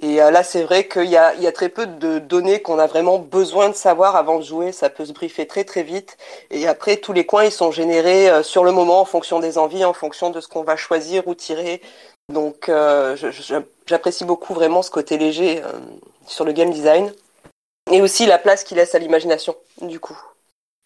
Et 0.01 0.21
euh, 0.21 0.31
là, 0.31 0.43
c'est 0.43 0.63
vrai 0.63 0.87
qu'il 0.87 1.09
y 1.09 1.17
a, 1.17 1.51
très 1.51 1.69
peu 1.69 1.85
de 1.85 2.19
données 2.19 2.61
qu'on 2.61 2.79
a 2.79 2.87
vraiment 2.87 3.19
besoin 3.19 3.69
de 3.69 3.75
savoir 3.75 4.15
avant 4.15 4.39
de 4.39 4.43
jouer. 4.43 4.71
Ça 4.71 4.89
peut 4.89 5.05
se 5.05 5.11
briefer 5.11 5.45
très 5.45 5.65
très 5.65 5.83
vite. 5.83 6.17
Et 6.51 6.67
après, 6.67 6.97
tous 6.97 7.13
les 7.13 7.25
coins, 7.25 7.45
ils 7.45 7.51
sont 7.51 7.71
générés 7.71 8.29
euh, 8.29 8.43
sur 8.43 8.63
le 8.63 8.71
moment 8.71 9.01
en 9.01 9.05
fonction 9.05 9.39
des 9.39 9.57
envies, 9.57 9.83
en 9.83 9.93
fonction 9.93 10.29
de 10.29 10.39
ce 10.39 10.47
qu'on 10.47 10.63
va 10.63 10.77
choisir 10.77 11.27
ou 11.27 11.35
tirer. 11.35 11.81
Donc, 12.31 12.69
euh, 12.69 13.17
j'apprécie 13.87 14.23
beaucoup 14.23 14.53
vraiment 14.53 14.81
ce 14.81 14.91
côté 14.91 15.17
léger 15.17 15.61
sur 16.27 16.45
le 16.45 16.51
game 16.51 16.71
design. 16.71 17.11
Et 17.91 18.01
aussi 18.01 18.27
la 18.27 18.37
place 18.37 18.63
qu'il 18.63 18.77
laisse 18.77 18.93
à 18.93 18.99
l'imagination, 18.99 19.55
du 19.81 19.99
coup. 19.99 20.17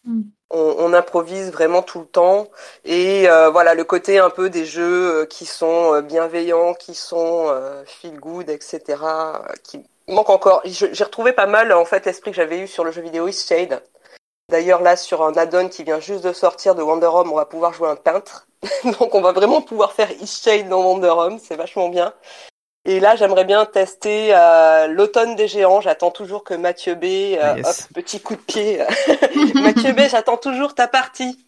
Mm. 0.06 0.21
On, 0.53 0.93
improvise 0.93 1.51
vraiment 1.51 1.81
tout 1.81 1.99
le 1.99 2.05
temps. 2.05 2.47
Et 2.85 3.29
euh, 3.29 3.49
voilà, 3.49 3.73
le 3.73 3.83
côté 3.83 4.19
un 4.19 4.29
peu 4.29 4.49
des 4.49 4.65
jeux 4.65 5.21
euh, 5.21 5.25
qui 5.25 5.45
sont 5.45 5.93
euh, 5.95 6.01
bienveillants, 6.01 6.73
qui 6.73 6.95
sont 6.95 7.53
feel 7.85 8.19
good, 8.19 8.49
etc. 8.49 8.81
qui 9.63 9.83
manque 10.07 10.29
encore. 10.29 10.61
J'ai 10.65 11.03
retrouvé 11.03 11.33
pas 11.33 11.47
mal 11.47 11.73
en 11.73 11.85
fait 11.85 12.05
l'esprit 12.05 12.31
que 12.31 12.37
j'avais 12.37 12.59
eu 12.59 12.67
sur 12.67 12.83
le 12.83 12.91
jeu 12.91 13.01
vidéo 13.01 13.27
East 13.27 13.47
Shade. 13.47 13.81
D'ailleurs 14.49 14.81
là 14.81 14.95
sur 14.95 15.23
un 15.23 15.33
add-on 15.33 15.69
qui 15.69 15.83
vient 15.83 15.99
juste 15.99 16.23
de 16.23 16.33
sortir 16.33 16.75
de 16.75 16.83
Wonder 16.83 17.07
Home, 17.07 17.31
on 17.31 17.35
va 17.35 17.45
pouvoir 17.45 17.73
jouer 17.73 17.89
un 17.89 17.95
peintre. 17.95 18.47
Donc 18.99 19.15
on 19.15 19.21
va 19.21 19.31
vraiment 19.31 19.61
pouvoir 19.61 19.93
faire 19.93 20.11
East 20.11 20.43
Shade 20.43 20.69
dans 20.69 20.83
Wonder 20.83 21.09
Home, 21.09 21.39
c'est 21.39 21.55
vachement 21.55 21.89
bien. 21.89 22.13
Et 22.85 22.99
là, 22.99 23.15
j'aimerais 23.15 23.45
bien 23.45 23.65
tester 23.65 24.29
euh, 24.31 24.87
l'automne 24.87 25.35
des 25.35 25.47
géants. 25.47 25.79
J'attends 25.79 26.11
toujours 26.11 26.43
que 26.43 26.53
Mathieu 26.53 26.95
B. 26.95 27.05
Euh, 27.05 27.37
ah, 27.41 27.69
hop, 27.69 27.75
petit 27.93 28.19
coup 28.19 28.35
de 28.35 28.41
pied. 28.41 28.79
Mathieu 29.55 29.93
B, 29.93 30.01
j'attends 30.09 30.37
toujours 30.37 30.75
ta 30.75 30.87
partie. 30.87 31.39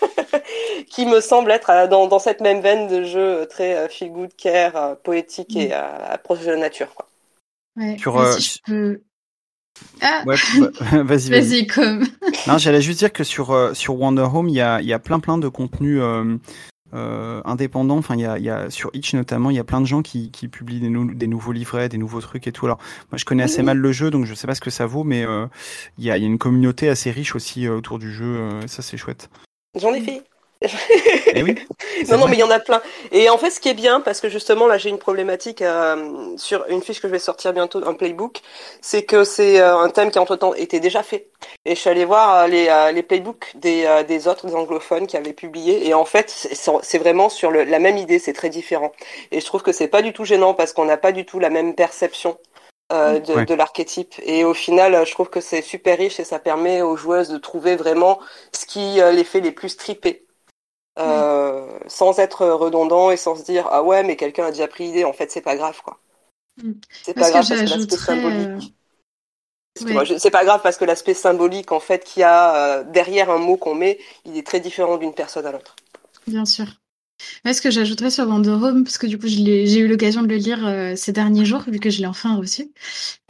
qui 0.90 1.06
me 1.06 1.20
semble 1.20 1.52
être 1.52 1.70
euh, 1.70 1.86
dans, 1.86 2.08
dans, 2.08 2.18
cette 2.18 2.40
même 2.40 2.60
veine 2.60 2.88
de 2.88 3.04
jeu 3.04 3.46
très 3.48 3.88
feel 3.88 4.10
good 4.10 4.34
care, 4.36 4.96
poétique 5.04 5.54
et 5.54 5.72
approche 5.72 6.40
de 6.40 6.50
la 6.50 6.56
nature. 6.56 6.92
Quoi. 6.94 7.06
Ouais, 7.76 7.96
Sur, 7.98 8.32
si 8.32 8.42
je 8.42 8.58
peux... 8.66 9.00
Ah. 10.00 10.22
Ouais, 10.26 10.36
bah, 10.58 11.02
vas-y, 11.04 11.30
vas-y. 11.30 11.66
comme. 11.66 12.06
non, 12.46 12.58
j'allais 12.58 12.82
juste 12.82 12.98
dire 12.98 13.12
que 13.12 13.24
sur 13.24 13.70
sur 13.74 13.98
Wonder 13.98 14.26
Home, 14.32 14.48
il 14.48 14.54
y 14.54 14.60
a 14.60 14.80
il 14.80 14.86
y 14.86 14.92
a 14.92 14.98
plein 14.98 15.20
plein 15.20 15.38
de 15.38 15.48
contenus 15.48 16.00
euh, 16.02 16.36
indépendant. 16.92 17.98
Enfin, 17.98 18.14
il 18.14 18.20
y 18.20 18.26
a, 18.26 18.38
y 18.38 18.50
a, 18.50 18.70
sur 18.70 18.90
Itch 18.92 19.14
notamment, 19.14 19.50
il 19.50 19.56
y 19.56 19.60
a 19.60 19.64
plein 19.64 19.80
de 19.80 19.86
gens 19.86 20.02
qui, 20.02 20.30
qui 20.30 20.48
publient 20.48 20.80
des, 20.80 20.90
des, 21.14 21.26
nouveaux 21.26 21.52
livrets, 21.52 21.88
des 21.88 21.98
nouveaux 21.98 22.20
trucs 22.20 22.46
et 22.46 22.52
tout. 22.52 22.66
Alors, 22.66 22.78
moi, 23.10 23.18
je 23.18 23.24
connais 23.24 23.42
assez 23.42 23.62
mal 23.62 23.78
le 23.78 23.92
jeu, 23.92 24.10
donc 24.10 24.26
je 24.26 24.34
sais 24.34 24.46
pas 24.46 24.54
ce 24.54 24.60
que 24.60 24.70
ça 24.70 24.86
vaut, 24.86 25.04
mais 25.04 25.24
euh, 25.26 25.46
il 25.98 26.04
y, 26.04 26.10
a, 26.10 26.18
y, 26.18 26.24
a, 26.24 26.26
une 26.26 26.38
communauté 26.38 26.88
assez 26.88 27.10
riche 27.10 27.34
aussi 27.34 27.66
euh, 27.66 27.76
autour 27.76 27.98
du 27.98 28.12
jeu. 28.12 28.60
ça, 28.66 28.82
c'est 28.82 28.96
chouette. 28.96 29.30
J'en 29.78 29.92
ai 29.94 30.00
fait. 30.00 30.22
Eh 31.34 31.42
oui, 31.42 31.54
non, 32.08 32.18
non, 32.18 32.28
mais 32.28 32.36
il 32.36 32.40
y 32.40 32.42
en 32.42 32.50
a 32.50 32.60
plein. 32.60 32.80
Et 33.10 33.28
en 33.30 33.38
fait, 33.38 33.50
ce 33.50 33.60
qui 33.60 33.68
est 33.68 33.74
bien, 33.74 34.00
parce 34.00 34.20
que 34.20 34.28
justement, 34.28 34.66
là, 34.66 34.78
j'ai 34.78 34.90
une 34.90 34.98
problématique 34.98 35.62
euh, 35.62 36.36
sur 36.36 36.64
une 36.68 36.82
fiche 36.82 37.00
que 37.00 37.08
je 37.08 37.12
vais 37.12 37.18
sortir 37.18 37.52
bientôt, 37.52 37.86
un 37.86 37.94
playbook, 37.94 38.40
c'est 38.80 39.04
que 39.04 39.24
c'est 39.24 39.60
euh, 39.60 39.76
un 39.78 39.88
thème 39.90 40.10
qui 40.10 40.18
entre-temps 40.18 40.54
était 40.54 40.80
déjà 40.80 41.02
fait. 41.02 41.28
Et 41.64 41.74
je 41.74 41.80
suis 41.80 41.90
allée 41.90 42.04
voir 42.04 42.44
euh, 42.44 42.46
les, 42.46 42.92
les 42.94 43.02
playbooks 43.02 43.52
des, 43.56 44.04
des 44.06 44.28
autres 44.28 44.46
des 44.46 44.54
anglophones 44.54 45.06
qui 45.06 45.16
avaient 45.16 45.32
publié. 45.32 45.86
Et 45.86 45.94
en 45.94 46.04
fait, 46.04 46.30
c'est 46.30 46.98
vraiment 46.98 47.28
sur 47.28 47.50
le, 47.50 47.64
la 47.64 47.78
même 47.78 47.96
idée, 47.96 48.18
c'est 48.18 48.32
très 48.32 48.50
différent. 48.50 48.92
Et 49.30 49.40
je 49.40 49.46
trouve 49.46 49.62
que 49.62 49.72
c'est 49.72 49.88
pas 49.88 50.02
du 50.02 50.12
tout 50.12 50.24
gênant 50.24 50.54
parce 50.54 50.72
qu'on 50.72 50.84
n'a 50.84 50.96
pas 50.96 51.12
du 51.12 51.24
tout 51.24 51.38
la 51.38 51.50
même 51.50 51.74
perception 51.74 52.38
de, 52.90 53.44
de 53.44 53.54
l'archétype. 53.54 54.14
Et 54.22 54.44
au 54.44 54.52
final, 54.52 55.06
je 55.06 55.12
trouve 55.12 55.30
que 55.30 55.40
c'est 55.40 55.62
super 55.62 55.96
riche 55.96 56.20
et 56.20 56.24
ça 56.24 56.38
permet 56.38 56.82
aux 56.82 56.94
joueuses 56.94 57.30
de 57.30 57.38
trouver 57.38 57.74
vraiment 57.74 58.20
ce 58.52 58.66
qui 58.66 59.00
les 59.00 59.24
fait 59.24 59.40
les 59.40 59.52
plus 59.52 59.78
tripper. 59.78 60.26
Euh, 60.98 61.78
sans 61.86 62.18
être 62.18 62.46
redondant 62.46 63.10
et 63.10 63.16
sans 63.16 63.34
se 63.34 63.42
dire 63.44 63.66
ah 63.70 63.82
ouais 63.82 64.02
mais 64.02 64.14
quelqu'un 64.14 64.44
a 64.44 64.50
déjà 64.50 64.68
pris 64.68 64.84
l'idée 64.84 65.04
en 65.04 65.14
fait 65.14 65.30
c'est 65.30 65.40
pas 65.40 65.56
grave 65.56 65.80
quoi. 65.82 65.98
Mm. 66.62 66.72
c'est 67.02 67.14
pas 67.14 67.30
grave 67.30 67.48
parce 67.48 67.62
que 67.62 67.70
l'aspect 67.70 67.96
symbolique 67.96 68.74
euh, 69.80 70.18
c'est 70.18 70.30
pas 70.30 70.44
grave 70.44 70.60
parce 70.62 70.76
que 70.76 70.84
l'aspect 70.84 71.14
symbolique 71.14 71.72
en 71.72 71.80
fait 71.80 72.04
qu'il 72.04 72.20
y 72.20 72.24
a 72.24 72.54
euh, 72.56 72.84
derrière 72.84 73.30
un 73.30 73.38
mot 73.38 73.56
qu'on 73.56 73.74
met 73.74 73.98
il 74.26 74.36
est 74.36 74.46
très 74.46 74.60
différent 74.60 74.98
d'une 74.98 75.14
personne 75.14 75.46
à 75.46 75.52
l'autre. 75.52 75.76
Bien 76.26 76.44
sûr 76.44 76.66
ce 77.44 77.60
que 77.60 77.70
j'ajouterais 77.70 78.10
sur 78.10 78.26
Wonder 78.26 78.50
Home, 78.50 78.84
parce 78.84 78.98
que 78.98 79.06
du 79.06 79.18
coup 79.18 79.26
j'ai 79.26 79.78
eu 79.78 79.88
l'occasion 79.88 80.22
de 80.22 80.28
le 80.28 80.36
lire 80.36 80.66
euh, 80.66 80.94
ces 80.96 81.12
derniers 81.12 81.44
jours, 81.44 81.62
vu 81.66 81.78
que 81.78 81.90
je 81.90 82.00
l'ai 82.00 82.06
enfin 82.06 82.36
reçu. 82.36 82.70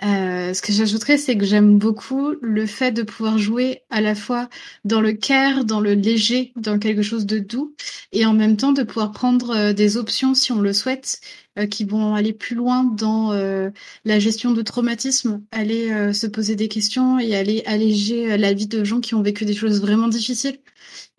Euh, 0.04 0.54
ce 0.54 0.62
que 0.62 0.72
j'ajouterais, 0.72 1.18
c'est 1.18 1.36
que 1.36 1.44
j'aime 1.44 1.78
beaucoup 1.78 2.32
le 2.40 2.66
fait 2.66 2.92
de 2.92 3.02
pouvoir 3.02 3.38
jouer 3.38 3.82
à 3.90 4.00
la 4.00 4.14
fois 4.14 4.48
dans 4.84 5.00
le 5.00 5.12
care, 5.12 5.64
dans 5.64 5.80
le 5.80 5.94
léger, 5.94 6.52
dans 6.56 6.78
quelque 6.78 7.02
chose 7.02 7.26
de 7.26 7.38
doux, 7.38 7.74
et 8.12 8.26
en 8.26 8.34
même 8.34 8.56
temps 8.56 8.72
de 8.72 8.82
pouvoir 8.82 9.12
prendre 9.12 9.50
euh, 9.50 9.72
des 9.72 9.96
options, 9.96 10.34
si 10.34 10.52
on 10.52 10.60
le 10.60 10.72
souhaite, 10.72 11.20
qui 11.68 11.84
vont 11.84 12.14
aller 12.14 12.32
plus 12.32 12.56
loin 12.56 12.82
dans 12.82 13.30
la 13.32 14.18
gestion 14.18 14.52
de 14.52 14.62
traumatisme, 14.62 15.42
aller 15.50 16.14
se 16.14 16.26
poser 16.26 16.56
des 16.56 16.68
questions 16.68 17.18
et 17.18 17.36
aller 17.36 17.62
alléger 17.66 18.38
la 18.38 18.54
vie 18.54 18.66
de 18.66 18.84
gens 18.84 19.00
qui 19.00 19.14
ont 19.14 19.20
vécu 19.20 19.44
des 19.44 19.52
choses 19.52 19.82
vraiment 19.82 20.08
difficiles. 20.08 20.56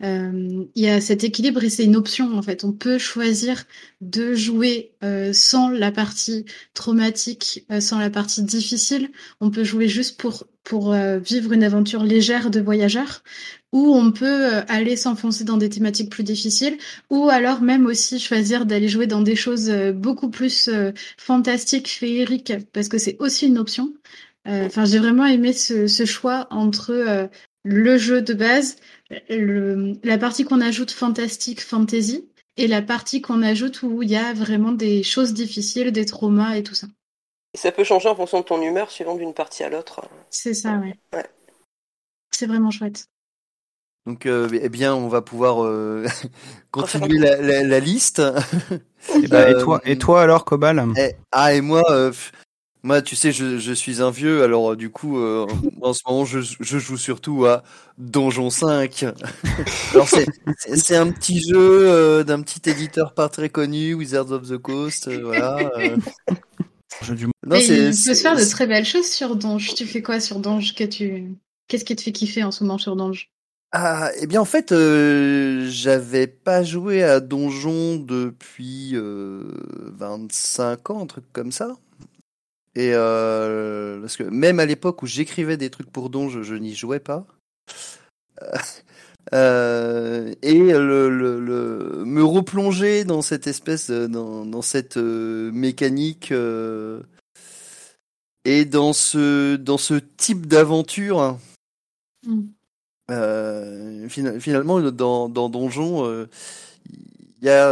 Euh, 0.02 0.64
il 0.74 0.84
y 0.84 0.88
a 0.88 1.00
cet 1.00 1.24
équilibre 1.24 1.62
et 1.64 1.70
c'est 1.70 1.84
une 1.84 1.96
option 1.96 2.36
en 2.36 2.42
fait. 2.42 2.64
On 2.64 2.72
peut 2.72 2.98
choisir 2.98 3.64
de 4.00 4.34
jouer 4.34 4.92
euh, 5.02 5.32
sans 5.32 5.70
la 5.70 5.92
partie 5.92 6.44
traumatique, 6.74 7.64
euh, 7.70 7.80
sans 7.80 7.98
la 7.98 8.10
partie 8.10 8.42
difficile. 8.42 9.10
On 9.40 9.50
peut 9.50 9.64
jouer 9.64 9.88
juste 9.88 10.20
pour 10.20 10.46
pour 10.64 10.94
vivre 10.94 11.52
une 11.52 11.62
aventure 11.62 12.02
légère 12.04 12.50
de 12.50 12.58
voyageur, 12.58 13.22
ou 13.72 13.94
on 13.94 14.12
peut 14.12 14.46
aller 14.66 14.96
s'enfoncer 14.96 15.44
dans 15.44 15.58
des 15.58 15.68
thématiques 15.68 16.10
plus 16.10 16.24
difficiles, 16.24 16.78
ou 17.10 17.28
alors 17.28 17.60
même 17.60 17.84
aussi 17.84 18.18
choisir 18.18 18.64
d'aller 18.64 18.88
jouer 18.88 19.06
dans 19.06 19.20
des 19.20 19.36
choses 19.36 19.70
beaucoup 19.94 20.30
plus 20.30 20.70
fantastiques, 21.18 21.88
féeriques, 21.88 22.54
parce 22.72 22.88
que 22.88 22.96
c'est 22.96 23.18
aussi 23.18 23.46
une 23.46 23.58
option. 23.58 23.92
Enfin, 24.46 24.86
j'ai 24.86 24.98
vraiment 24.98 25.26
aimé 25.26 25.52
ce, 25.52 25.86
ce 25.86 26.06
choix 26.06 26.46
entre 26.50 27.28
le 27.64 27.98
jeu 27.98 28.22
de 28.22 28.34
base, 28.34 28.76
le, 29.28 29.92
la 30.02 30.18
partie 30.18 30.44
qu'on 30.44 30.60
ajoute 30.60 30.90
fantastique, 30.90 31.60
fantasy, 31.60 32.28
et 32.56 32.66
la 32.66 32.82
partie 32.82 33.20
qu'on 33.20 33.42
ajoute 33.42 33.82
où 33.82 34.02
il 34.02 34.10
y 34.10 34.16
a 34.16 34.32
vraiment 34.32 34.72
des 34.72 35.02
choses 35.02 35.34
difficiles, 35.34 35.90
des 35.92 36.06
traumas 36.06 36.54
et 36.54 36.62
tout 36.62 36.74
ça. 36.74 36.86
ça 37.54 37.72
peut 37.72 37.84
changer 37.84 38.08
en 38.08 38.14
fonction 38.14 38.40
de 38.40 38.44
ton 38.44 38.62
humeur, 38.62 38.90
suivant 38.90 39.16
d'une 39.16 39.34
partie 39.34 39.64
à 39.64 39.68
l'autre. 39.68 40.02
C'est 40.30 40.54
ça, 40.54 40.78
ouais. 40.78 40.96
C'est 42.30 42.46
vraiment 42.46 42.70
chouette. 42.70 43.06
Donc, 44.06 44.26
euh, 44.26 44.48
eh 44.52 44.68
bien, 44.68 44.94
on 44.94 45.08
va 45.08 45.22
pouvoir 45.22 45.64
euh, 45.64 46.06
continuer 46.70 47.18
la, 47.18 47.80
liste. 47.80 48.20
et, 49.22 49.28
bah, 49.28 49.48
et, 49.50 49.54
toi, 49.54 49.80
et 49.84 49.96
toi 49.96 50.22
alors, 50.22 50.44
Cobal? 50.44 50.84
eh, 50.96 51.14
Ah, 51.32 51.54
et 51.54 51.60
moi, 51.62 51.82
euh, 51.90 52.12
moi, 52.84 53.00
tu 53.00 53.16
sais, 53.16 53.32
je, 53.32 53.58
je, 53.58 53.72
suis 53.72 54.02
un 54.02 54.10
vieux, 54.10 54.42
alors 54.42 54.72
euh, 54.72 54.76
du 54.76 54.90
coup, 54.90 55.18
euh, 55.18 55.46
en 55.80 55.94
ce 55.94 56.02
moment, 56.06 56.26
je, 56.26 56.40
je, 56.40 56.78
joue 56.78 56.98
surtout 56.98 57.46
à 57.46 57.62
Donjon 57.96 58.50
5. 58.50 59.06
alors 59.94 60.06
c'est 60.06 60.94
un 60.94 61.10
petit 61.10 61.40
jeu 61.40 61.56
euh, 61.56 62.24
d'un 62.24 62.42
petit 62.42 62.68
éditeur 62.68 63.14
pas 63.14 63.30
très 63.30 63.48
connu, 63.48 63.94
Wizards 63.94 64.32
of 64.32 64.50
the 64.50 64.58
Coast, 64.58 65.10
voilà. 65.10 65.70
Du... 67.08 67.26
Non, 67.46 67.56
il 67.56 67.66
peut 67.66 67.92
se 67.92 68.12
faire 68.12 68.36
de 68.36 68.44
très 68.44 68.66
belles 68.66 68.84
choses 68.84 69.08
sur 69.08 69.34
Donge. 69.34 69.74
Tu 69.74 69.86
fais 69.86 70.02
quoi 70.02 70.20
sur 70.20 70.38
Donge 70.38 70.74
Qu'est-ce 70.74 71.84
qui 71.86 71.96
te 71.96 72.02
fait 72.02 72.12
kiffer 72.12 72.44
en 72.44 72.50
ce 72.50 72.64
moment 72.64 72.76
sur 72.78 72.96
Donge 72.96 73.30
ah, 73.76 74.12
eh 74.20 74.28
bien 74.28 74.40
en 74.40 74.44
fait, 74.44 74.68
j'avais 74.70 76.28
pas 76.28 76.62
joué 76.62 77.02
à 77.02 77.18
Donjon 77.18 77.96
depuis 77.96 78.94
25 78.94 80.90
ans, 80.90 81.02
un 81.02 81.06
truc 81.06 81.24
comme 81.32 81.50
ça. 81.50 81.74
Et 82.76 82.90
euh, 82.94 84.00
parce 84.00 84.16
que 84.16 84.24
même 84.24 84.58
à 84.58 84.66
l'époque 84.66 85.02
où 85.02 85.06
j'écrivais 85.06 85.56
des 85.56 85.70
trucs 85.70 85.90
pour 85.90 86.10
Don, 86.10 86.28
je, 86.28 86.54
n'y 86.54 86.74
jouais 86.74 87.00
pas. 87.00 87.26
Euh, 89.32 90.34
et 90.42 90.58
le, 90.58 91.08
le, 91.08 91.40
le, 91.40 92.04
me 92.04 92.22
replonger 92.22 93.04
dans 93.04 93.22
cette 93.22 93.46
espèce, 93.46 93.90
dans, 93.90 94.44
dans 94.44 94.60
cette 94.60 94.98
euh, 94.98 95.50
mécanique 95.50 96.30
euh, 96.30 97.00
et 98.44 98.66
dans 98.66 98.92
ce 98.92 99.56
dans 99.56 99.78
ce 99.78 99.94
type 99.94 100.46
d'aventure. 100.46 101.38
Mm. 102.26 102.42
Euh, 103.10 104.08
finalement, 104.08 104.80
dans, 104.80 105.28
dans 105.28 105.48
Donjon, 105.48 106.26
il 106.90 107.44
y 107.44 107.48
a 107.48 107.70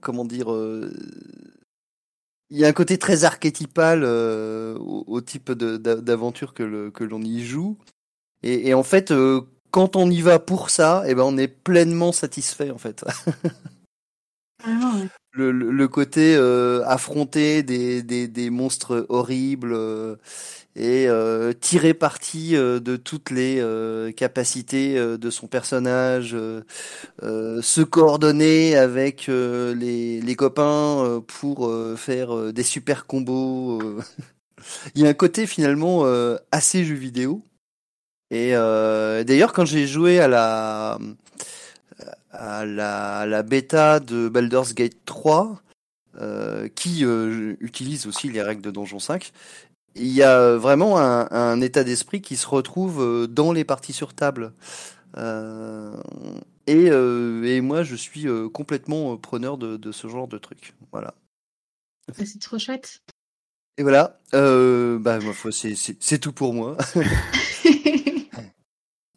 comment 0.00 0.24
dire 0.24 0.48
il 2.50 2.58
y 2.58 2.64
a 2.64 2.68
un 2.68 2.72
côté 2.72 2.98
très 2.98 3.24
archétypal 3.24 4.02
euh, 4.04 4.76
au, 4.78 5.20
type 5.20 5.52
d'aventure 5.52 6.54
que 6.54 6.90
que 6.90 7.04
l'on 7.04 7.22
y 7.22 7.44
joue. 7.44 7.76
Et, 8.42 8.74
en 8.74 8.82
fait, 8.84 9.10
euh, 9.10 9.40
quand 9.72 9.96
on 9.96 10.08
y 10.10 10.20
va 10.20 10.38
pour 10.38 10.70
ça, 10.70 11.02
eh 11.06 11.14
ben 11.14 11.24
on 11.24 11.36
est 11.36 11.48
pleinement 11.48 12.12
satisfait 12.12 12.70
en 12.70 12.78
fait. 12.78 13.04
le, 15.32 15.50
le, 15.50 15.88
côté 15.88 16.36
euh, 16.36 16.84
affronter 16.86 17.62
des, 17.62 18.02
des, 18.02 18.28
des, 18.28 18.50
monstres 18.50 19.06
horribles 19.08 19.76
et 20.76 21.08
euh, 21.08 21.54
tirer 21.54 21.94
parti 21.94 22.54
euh, 22.54 22.80
de 22.80 22.96
toutes 22.96 23.30
les 23.30 23.56
euh, 23.60 24.12
capacités 24.12 24.98
euh, 24.98 25.16
de 25.16 25.30
son 25.30 25.46
personnage, 25.46 26.36
se 27.22 27.80
coordonner 27.80 28.76
avec 28.76 29.26
les, 29.28 30.20
les, 30.20 30.36
copains 30.36 31.22
pour 31.26 31.72
faire 31.96 32.52
des 32.52 32.62
super 32.62 33.06
combos. 33.06 33.80
Il 34.94 35.02
y 35.02 35.06
a 35.06 35.08
un 35.08 35.14
côté 35.14 35.46
finalement 35.46 36.04
assez 36.52 36.84
jeu 36.84 36.94
vidéo. 36.94 37.42
Et 38.30 38.52
d'ailleurs, 38.52 39.52
quand 39.52 39.64
j'ai 39.64 39.86
joué 39.86 40.20
à 40.20 40.28
la 40.28 40.98
à 42.30 42.66
la, 42.66 43.20
à 43.20 43.26
la 43.26 43.42
bêta 43.42 43.98
de 43.98 44.28
Baldur's 44.28 44.74
Gate 44.74 44.98
3, 45.06 45.62
euh, 46.18 46.68
qui 46.68 47.04
euh, 47.04 47.56
utilise 47.60 48.06
aussi 48.06 48.30
les 48.30 48.40
règles 48.40 48.62
de 48.62 48.70
Donjon 48.70 48.98
5, 48.98 49.32
il 49.96 50.12
y 50.12 50.22
a 50.22 50.56
vraiment 50.56 50.98
un, 50.98 51.28
un 51.30 51.60
état 51.60 51.84
d'esprit 51.84 52.20
qui 52.20 52.36
se 52.36 52.46
retrouve 52.46 53.02
euh, 53.02 53.26
dans 53.26 53.52
les 53.52 53.64
parties 53.64 53.92
sur 53.92 54.14
table. 54.14 54.52
Et, 56.66 56.86
et, 56.86 57.60
moi, 57.62 57.84
je 57.84 57.96
suis 57.96 58.26
complètement 58.52 59.16
preneur 59.16 59.56
de, 59.56 59.76
de, 59.78 59.92
ce 59.92 60.08
genre 60.08 60.28
de 60.28 60.36
truc. 60.36 60.74
Voilà. 60.92 61.14
Bah, 62.08 62.24
c'est 62.26 62.40
trop 62.40 62.58
chouette. 62.58 63.00
Et 63.78 63.82
voilà. 63.82 64.18
bah, 64.32 65.18
c'est 65.52 66.18
tout 66.18 66.32
pour 66.32 66.52
moi. 66.52 66.76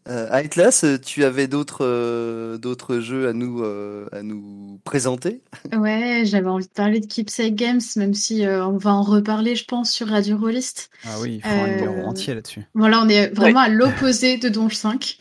Euh, 0.10 0.28
Atlas, 0.32 0.86
tu 1.06 1.24
avais 1.24 1.48
d'autres 1.48 1.86
euh, 1.86 2.58
d'autres 2.58 3.00
jeux 3.00 3.28
à 3.28 3.34
nous 3.34 3.64
euh, 3.64 4.08
à 4.12 4.24
nous 4.24 4.80
présenter? 4.84 5.42
Ouais, 5.78 6.24
j'avais 6.26 6.48
envie 6.48 6.66
de 6.66 6.72
parler 6.72 7.00
de 7.00 7.06
Keepsake 7.06 7.54
Games, 7.54 7.82
même 7.96 8.16
si 8.16 8.44
euh, 8.44 8.66
on 8.66 8.78
va 8.78 8.92
en 8.92 9.04
reparler, 9.04 9.56
je 9.56 9.66
pense, 9.66 9.92
sur 9.92 10.08
Radio 10.08 10.38
Rollist. 10.38 10.90
Ah 11.06 11.18
oui, 11.22 11.36
il 11.36 11.42
faut 11.42 11.50
un 11.50 11.76
numéro 11.76 12.08
entier 12.08 12.34
là-dessus. 12.34 12.64
Voilà, 12.74 13.02
on 13.04 13.10
est 13.10 13.28
vraiment 13.36 13.60
à 13.60 13.70
l'opposé 13.70 14.38
de 14.38 14.50
Donge 14.50 14.76
5. 14.76 15.18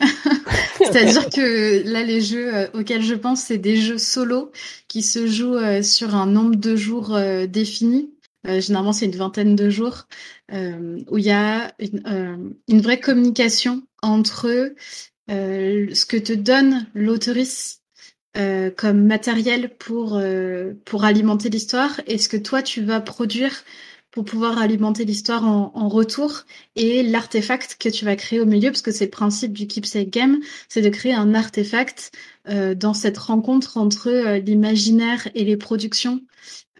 C'est-à-dire 0.79 1.29
que 1.29 1.87
là, 1.87 2.03
les 2.03 2.21
jeux 2.21 2.51
auxquels 2.73 3.03
je 3.03 3.15
pense, 3.15 3.41
c'est 3.41 3.59
des 3.59 3.77
jeux 3.77 3.99
solo 3.99 4.51
qui 4.87 5.03
se 5.03 5.27
jouent 5.27 5.83
sur 5.83 6.15
un 6.15 6.25
nombre 6.25 6.55
de 6.55 6.75
jours 6.75 7.15
défini. 7.47 8.09
Généralement, 8.45 8.93
c'est 8.93 9.05
une 9.05 9.15
vingtaine 9.15 9.55
de 9.55 9.69
jours 9.69 10.07
où 10.51 11.17
il 11.17 11.25
y 11.25 11.31
a 11.31 11.73
une, 11.79 12.55
une 12.67 12.81
vraie 12.81 12.99
communication 12.99 13.83
entre 14.01 14.73
euh, 15.29 15.93
ce 15.93 16.05
que 16.05 16.17
te 16.17 16.33
donne 16.33 16.87
l'autrice 16.93 17.81
euh, 18.37 18.71
comme 18.71 19.05
matériel 19.05 19.75
pour, 19.77 20.15
euh, 20.15 20.73
pour 20.85 21.03
alimenter 21.03 21.49
l'histoire 21.49 22.01
et 22.07 22.17
ce 22.17 22.29
que 22.29 22.37
toi 22.37 22.61
tu 22.61 22.83
vas 22.83 23.01
produire 23.01 23.63
pour 24.11 24.25
pouvoir 24.25 24.57
alimenter 24.57 25.05
l'histoire 25.05 25.45
en, 25.45 25.87
retour 25.87 26.45
et 26.75 27.03
l'artefact 27.03 27.77
que 27.79 27.89
tu 27.89 28.05
vas 28.05 28.15
créer 28.15 28.39
au 28.39 28.45
milieu, 28.45 28.71
parce 28.71 28.81
que 28.81 28.91
c'est 28.91 29.05
le 29.05 29.11
principe 29.11 29.53
du 29.53 29.67
Keepsake 29.67 30.09
Game, 30.09 30.39
c'est 30.67 30.81
de 30.81 30.89
créer 30.89 31.13
un 31.13 31.35
artefact 31.35 32.11
euh, 32.47 32.73
dans 32.73 32.93
cette 32.93 33.17
rencontre 33.17 33.77
entre 33.77 34.09
euh, 34.09 34.39
l'imaginaire 34.39 35.27
et 35.35 35.43
les 35.43 35.57
productions 35.57 36.21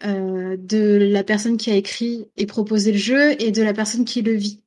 euh, 0.04 0.56
de 0.58 1.08
la 1.12 1.24
personne 1.24 1.56
qui 1.56 1.70
a 1.70 1.76
écrit 1.76 2.26
et 2.36 2.46
proposé 2.46 2.92
le 2.92 2.98
jeu 2.98 3.40
et 3.42 3.50
de 3.50 3.62
la 3.62 3.74
personne 3.74 4.04
qui 4.04 4.22
le 4.22 4.32
vit. 4.32 4.60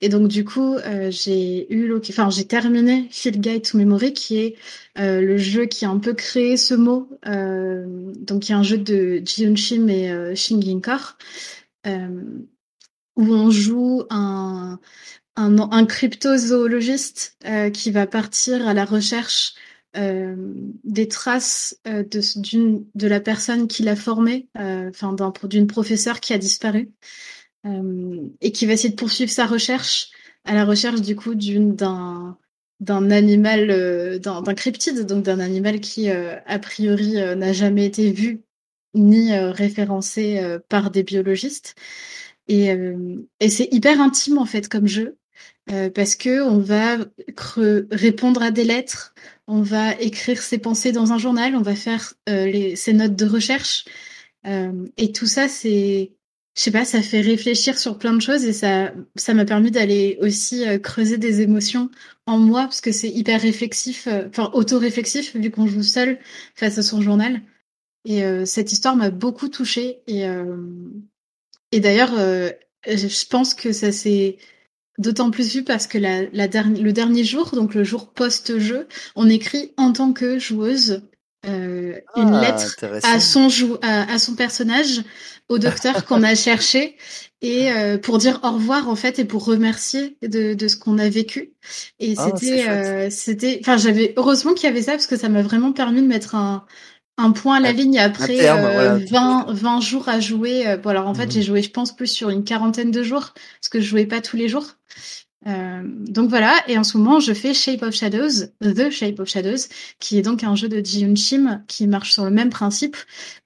Et 0.00 0.08
donc 0.08 0.28
du 0.28 0.44
coup, 0.44 0.76
euh, 0.76 1.10
j'ai 1.10 1.72
eu, 1.72 1.92
enfin 1.96 2.30
j'ai 2.30 2.44
terminé 2.44 3.08
Field 3.10 3.40
Guide 3.40 3.62
to 3.62 3.78
Memory, 3.78 4.12
qui 4.12 4.38
est 4.38 4.56
euh, 4.98 5.20
le 5.20 5.36
jeu 5.36 5.66
qui 5.66 5.84
a 5.84 5.90
un 5.90 5.98
peu 5.98 6.14
créé 6.14 6.56
ce 6.56 6.74
mot, 6.74 7.08
donc 7.24 8.42
qui 8.42 8.52
est 8.52 8.54
un 8.54 8.62
jeu 8.62 8.78
de 8.78 9.22
Jiun 9.24 9.56
Shim 9.56 9.88
et 9.88 10.10
euh, 10.10 10.34
Shingin 10.34 10.80
Kor, 10.80 11.16
où 11.86 13.32
on 13.32 13.50
joue 13.50 14.04
un, 14.10 14.78
un 15.36 15.86
cryptozoologiste 15.86 17.38
qui 17.72 17.90
va 17.90 18.06
partir 18.06 18.66
à 18.66 18.74
la 18.74 18.84
recherche 18.84 19.54
euh, 19.96 20.36
des 20.84 21.08
traces 21.08 21.78
euh, 21.86 22.02
de, 22.02 22.20
de 22.94 23.06
la 23.06 23.20
personne 23.20 23.68
qui 23.68 23.82
l'a 23.82 23.96
formé, 23.96 24.48
enfin 24.56 25.12
d'un, 25.12 25.32
d'une 25.44 25.66
professeure 25.66 26.20
qui 26.20 26.32
a 26.32 26.38
disparu. 26.38 26.90
Euh, 27.66 28.28
et 28.42 28.52
qui 28.52 28.66
va 28.66 28.74
essayer 28.74 28.90
de 28.90 28.94
poursuivre 28.94 29.30
sa 29.30 29.46
recherche 29.46 30.10
à 30.44 30.52
la 30.52 30.66
recherche 30.66 31.00
du 31.00 31.16
coup 31.16 31.34
d'un 31.34 32.36
d'un 32.80 33.10
animal 33.10 33.70
euh, 33.70 34.18
d'un, 34.18 34.42
cryptide 34.54 35.06
donc 35.06 35.24
d'un 35.24 35.40
animal 35.40 35.80
qui 35.80 36.10
euh, 36.10 36.36
a 36.44 36.58
priori 36.58 37.14
n'a 37.14 37.54
jamais 37.54 37.86
été 37.86 38.12
vu 38.12 38.42
ni 38.92 39.34
référencé 39.34 40.58
par 40.68 40.90
des 40.90 41.02
biologistes 41.02 41.74
et, 42.48 42.68
et 43.40 43.48
c'est 43.48 43.68
hyper 43.72 44.00
intime 44.00 44.38
en 44.38 44.44
fait 44.44 44.68
comme 44.68 44.86
jeu 44.86 45.16
parce 45.94 46.14
que 46.14 46.42
on 46.42 46.58
va 46.58 46.98
répondre 47.90 48.42
à 48.42 48.50
des 48.50 48.64
lettres, 48.64 49.14
on 49.46 49.62
va 49.62 49.94
écrire 50.00 50.42
ses 50.42 50.58
pensées 50.58 50.92
dans 50.92 51.12
un 51.12 51.18
journal, 51.18 51.56
on 51.56 51.62
va 51.62 51.74
faire 51.74 52.14
les, 52.26 52.76
ses 52.76 52.92
notes 52.92 53.16
de 53.16 53.26
recherche. 53.26 53.86
et 54.44 55.12
tout 55.12 55.26
ça, 55.26 55.48
c'est 55.48 56.12
je 56.56 56.62
sais 56.62 56.70
pas, 56.70 56.84
ça 56.84 57.02
fait 57.02 57.20
réfléchir 57.20 57.76
sur 57.78 57.98
plein 57.98 58.14
de 58.14 58.22
choses 58.22 58.44
et 58.44 58.52
ça, 58.52 58.92
ça 59.16 59.34
m'a 59.34 59.44
permis 59.44 59.70
d'aller 59.72 60.18
aussi 60.20 60.66
euh, 60.66 60.78
creuser 60.78 61.18
des 61.18 61.40
émotions 61.40 61.90
en 62.26 62.38
moi 62.38 62.62
parce 62.62 62.80
que 62.80 62.92
c'est 62.92 63.08
hyper 63.10 63.40
réflexif, 63.40 64.06
euh, 64.06 64.28
enfin 64.28 64.50
auto-réflexif 64.54 65.34
vu 65.34 65.50
qu'on 65.50 65.66
joue 65.66 65.82
seul 65.82 66.18
face 66.54 66.78
à 66.78 66.82
son 66.82 67.00
journal. 67.02 67.42
Et 68.04 68.22
euh, 68.24 68.44
cette 68.44 68.70
histoire 68.70 68.94
m'a 68.96 69.10
beaucoup 69.10 69.48
touchée 69.48 70.02
et 70.06 70.24
et 71.72 71.80
d'ailleurs, 71.80 72.12
je 72.86 73.26
pense 73.26 73.52
que 73.52 73.72
ça 73.72 73.90
s'est 73.90 74.36
d'autant 74.98 75.30
plus 75.30 75.54
vu 75.54 75.64
parce 75.64 75.86
que 75.86 75.98
la, 75.98 76.22
la 76.32 76.46
le 76.46 76.92
dernier 76.92 77.24
jour, 77.24 77.50
donc 77.54 77.74
le 77.74 77.84
jour 77.84 78.12
post-jeu, 78.12 78.86
on 79.16 79.28
écrit 79.28 79.72
en 79.76 79.92
tant 79.92 80.12
que 80.12 80.38
joueuse 80.38 81.02
euh, 81.46 81.98
une 82.16 82.34
ah, 82.34 82.40
lettre 82.40 82.76
à 83.02 83.20
son, 83.20 83.48
jou 83.48 83.76
à, 83.82 84.12
à, 84.12 84.18
son 84.18 84.34
personnage, 84.34 85.02
au 85.48 85.58
docteur 85.58 86.06
qu'on 86.06 86.22
a 86.22 86.34
cherché, 86.34 86.96
et 87.42 87.70
euh, 87.70 87.98
pour 87.98 88.18
dire 88.18 88.40
au 88.42 88.52
revoir 88.52 88.88
en 88.88 88.96
fait 88.96 89.18
et 89.18 89.24
pour 89.24 89.44
remercier 89.44 90.16
de, 90.22 90.54
de 90.54 90.68
ce 90.68 90.76
qu'on 90.76 90.98
a 90.98 91.08
vécu. 91.08 91.52
Et 91.98 92.14
ah, 92.16 92.30
c'était, 92.34 92.68
euh, 92.68 93.10
c'était, 93.10 93.58
enfin 93.60 93.76
j'avais 93.76 94.14
heureusement 94.16 94.54
qu'il 94.54 94.64
y 94.64 94.72
avait 94.72 94.82
ça 94.82 94.92
parce 94.92 95.06
que 95.06 95.16
ça 95.16 95.28
m'a 95.28 95.42
vraiment 95.42 95.72
permis 95.72 96.00
de 96.00 96.06
mettre 96.06 96.34
un, 96.34 96.64
un 97.16 97.30
point 97.30 97.56
à 97.56 97.60
la 97.60 97.72
ligne 97.72 97.98
après 97.98 98.36
terme, 98.38 98.62
20, 99.08 99.48
euh, 99.48 99.52
20 99.52 99.80
jours 99.80 100.08
à 100.08 100.20
jouer. 100.20 100.76
Bon 100.82 100.90
alors 100.90 101.06
en 101.06 101.14
fait 101.14 101.26
mmh. 101.26 101.30
j'ai 101.30 101.42
joué 101.42 101.62
je 101.62 101.70
pense 101.70 101.94
plus 101.94 102.08
sur 102.08 102.30
une 102.30 102.44
quarantaine 102.44 102.90
de 102.90 103.02
jours 103.02 103.32
parce 103.60 103.68
que 103.70 103.80
je 103.80 103.86
jouais 103.86 104.06
pas 104.06 104.20
tous 104.20 104.36
les 104.36 104.48
jours. 104.48 104.66
Euh, 105.46 105.82
donc 105.84 106.30
voilà, 106.30 106.54
et 106.68 106.78
en 106.78 106.84
ce 106.84 106.96
moment, 106.96 107.20
je 107.20 107.32
fais 107.32 107.52
Shape 107.52 107.82
of 107.82 107.94
Shadows, 107.94 108.46
The 108.62 108.90
Shape 108.90 109.20
of 109.20 109.28
Shadows, 109.28 109.68
qui 109.98 110.18
est 110.18 110.22
donc 110.22 110.42
un 110.42 110.54
jeu 110.54 110.68
de 110.68 110.84
Ji 110.84 111.14
Shim 111.16 111.62
qui 111.68 111.86
marche 111.86 112.12
sur 112.12 112.24
le 112.24 112.30
même 112.30 112.50
principe, 112.50 112.96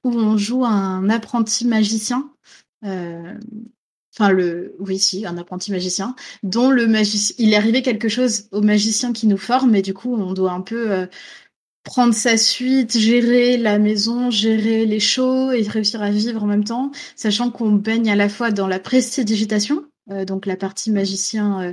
où 0.04 0.12
on 0.12 0.36
joue 0.36 0.64
un 0.64 1.08
apprenti 1.10 1.66
magicien. 1.66 2.30
Euh, 2.84 3.34
enfin, 4.14 4.30
le, 4.30 4.76
oui, 4.78 4.98
si, 4.98 5.26
un 5.26 5.38
apprenti 5.38 5.72
magicien, 5.72 6.14
dont 6.42 6.70
le 6.70 6.86
magicien, 6.86 7.34
il 7.38 7.52
est 7.52 7.56
arrivé 7.56 7.82
quelque 7.82 8.08
chose 8.08 8.48
au 8.52 8.60
magicien 8.60 9.12
qui 9.12 9.26
nous 9.26 9.38
forme, 9.38 9.74
et 9.74 9.82
du 9.82 9.94
coup, 9.94 10.14
on 10.14 10.32
doit 10.32 10.52
un 10.52 10.60
peu 10.60 10.92
euh, 10.92 11.06
prendre 11.88 12.12
sa 12.12 12.36
suite, 12.36 12.98
gérer 12.98 13.56
la 13.56 13.78
maison, 13.78 14.30
gérer 14.30 14.84
les 14.84 15.00
shows 15.00 15.52
et 15.52 15.62
réussir 15.62 16.02
à 16.02 16.10
vivre 16.10 16.42
en 16.42 16.46
même 16.46 16.64
temps, 16.64 16.90
sachant 17.16 17.50
qu'on 17.50 17.72
baigne 17.72 18.10
à 18.10 18.14
la 18.14 18.28
fois 18.28 18.50
dans 18.50 18.66
la 18.66 18.78
prestidigitation, 18.78 19.84
euh, 20.10 20.26
donc 20.26 20.44
la 20.44 20.56
partie 20.56 20.92
magicien 20.92 21.62
euh, 21.62 21.72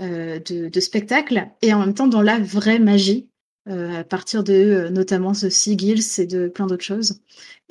euh, 0.00 0.38
de, 0.40 0.70
de, 0.70 0.80
spectacle, 0.80 1.46
et 1.60 1.74
en 1.74 1.80
même 1.80 1.92
temps 1.92 2.06
dans 2.06 2.22
la 2.22 2.38
vraie 2.38 2.78
magie, 2.78 3.29
à 3.66 4.04
partir 4.04 4.42
de 4.42 4.88
notamment 4.90 5.32
The 5.32 5.48
Sigils 5.50 6.18
et 6.18 6.26
de 6.26 6.48
plein 6.48 6.66
d'autres 6.66 6.84
choses. 6.84 7.20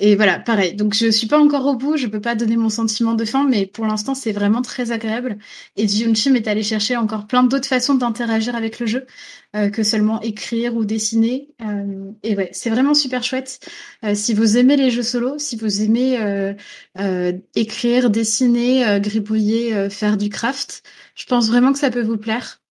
Et 0.02 0.16
voilà, 0.16 0.38
pareil. 0.38 0.74
Donc 0.74 0.94
je 0.94 1.10
suis 1.10 1.26
pas 1.26 1.38
encore 1.38 1.66
au 1.66 1.76
bout, 1.76 1.98
je 1.98 2.06
peux 2.06 2.22
pas 2.22 2.34
donner 2.34 2.56
mon 2.56 2.70
sentiment 2.70 3.12
de 3.12 3.26
fin, 3.26 3.46
mais 3.46 3.66
pour 3.66 3.84
l'instant 3.84 4.14
c'est 4.14 4.32
vraiment 4.32 4.62
très 4.62 4.92
agréable. 4.92 5.36
Et 5.76 5.86
Jiunchim 5.86 6.34
est 6.36 6.48
allé 6.48 6.62
chercher 6.62 6.96
encore 6.96 7.26
plein 7.26 7.42
d'autres 7.42 7.68
façons 7.68 7.94
d'interagir 7.94 8.56
avec 8.56 8.80
le 8.80 8.86
jeu 8.86 9.06
euh, 9.54 9.68
que 9.68 9.82
seulement 9.82 10.18
écrire 10.22 10.74
ou 10.74 10.86
dessiner. 10.86 11.50
Euh, 11.60 12.12
et 12.22 12.34
ouais, 12.34 12.48
c'est 12.52 12.70
vraiment 12.70 12.94
super 12.94 13.22
chouette. 13.22 13.60
Euh, 14.02 14.14
si 14.14 14.32
vous 14.32 14.56
aimez 14.56 14.76
les 14.76 14.90
jeux 14.90 15.02
solo, 15.02 15.38
si 15.38 15.56
vous 15.56 15.82
aimez 15.82 16.16
écrire, 17.54 18.08
dessiner, 18.08 19.00
gribouiller, 19.00 19.90
faire 19.90 20.16
du 20.16 20.30
craft, 20.30 20.82
je 21.14 21.26
pense 21.26 21.48
vraiment 21.48 21.72
que 21.74 21.78
ça 21.78 21.90
peut 21.90 22.02
vous 22.02 22.16
plaire. 22.16 22.62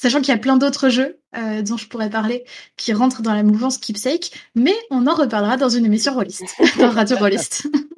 Sachant 0.00 0.20
qu'il 0.20 0.28
y 0.28 0.36
a 0.36 0.38
plein 0.38 0.56
d'autres 0.56 0.88
jeux 0.88 1.18
euh, 1.36 1.62
dont 1.62 1.76
je 1.76 1.86
pourrais 1.88 2.10
parler 2.10 2.44
qui 2.76 2.92
rentrent 2.92 3.22
dans 3.22 3.34
la 3.34 3.42
mouvance 3.42 3.78
Keepsake, 3.78 4.30
mais 4.54 4.74
on 4.90 5.06
en 5.06 5.14
reparlera 5.14 5.56
dans 5.56 5.68
une 5.68 5.84
émission 5.84 6.14
Rollist, 6.14 6.44
dans 6.78 6.90
Radio 6.90 7.16
Rollist. 7.16 7.66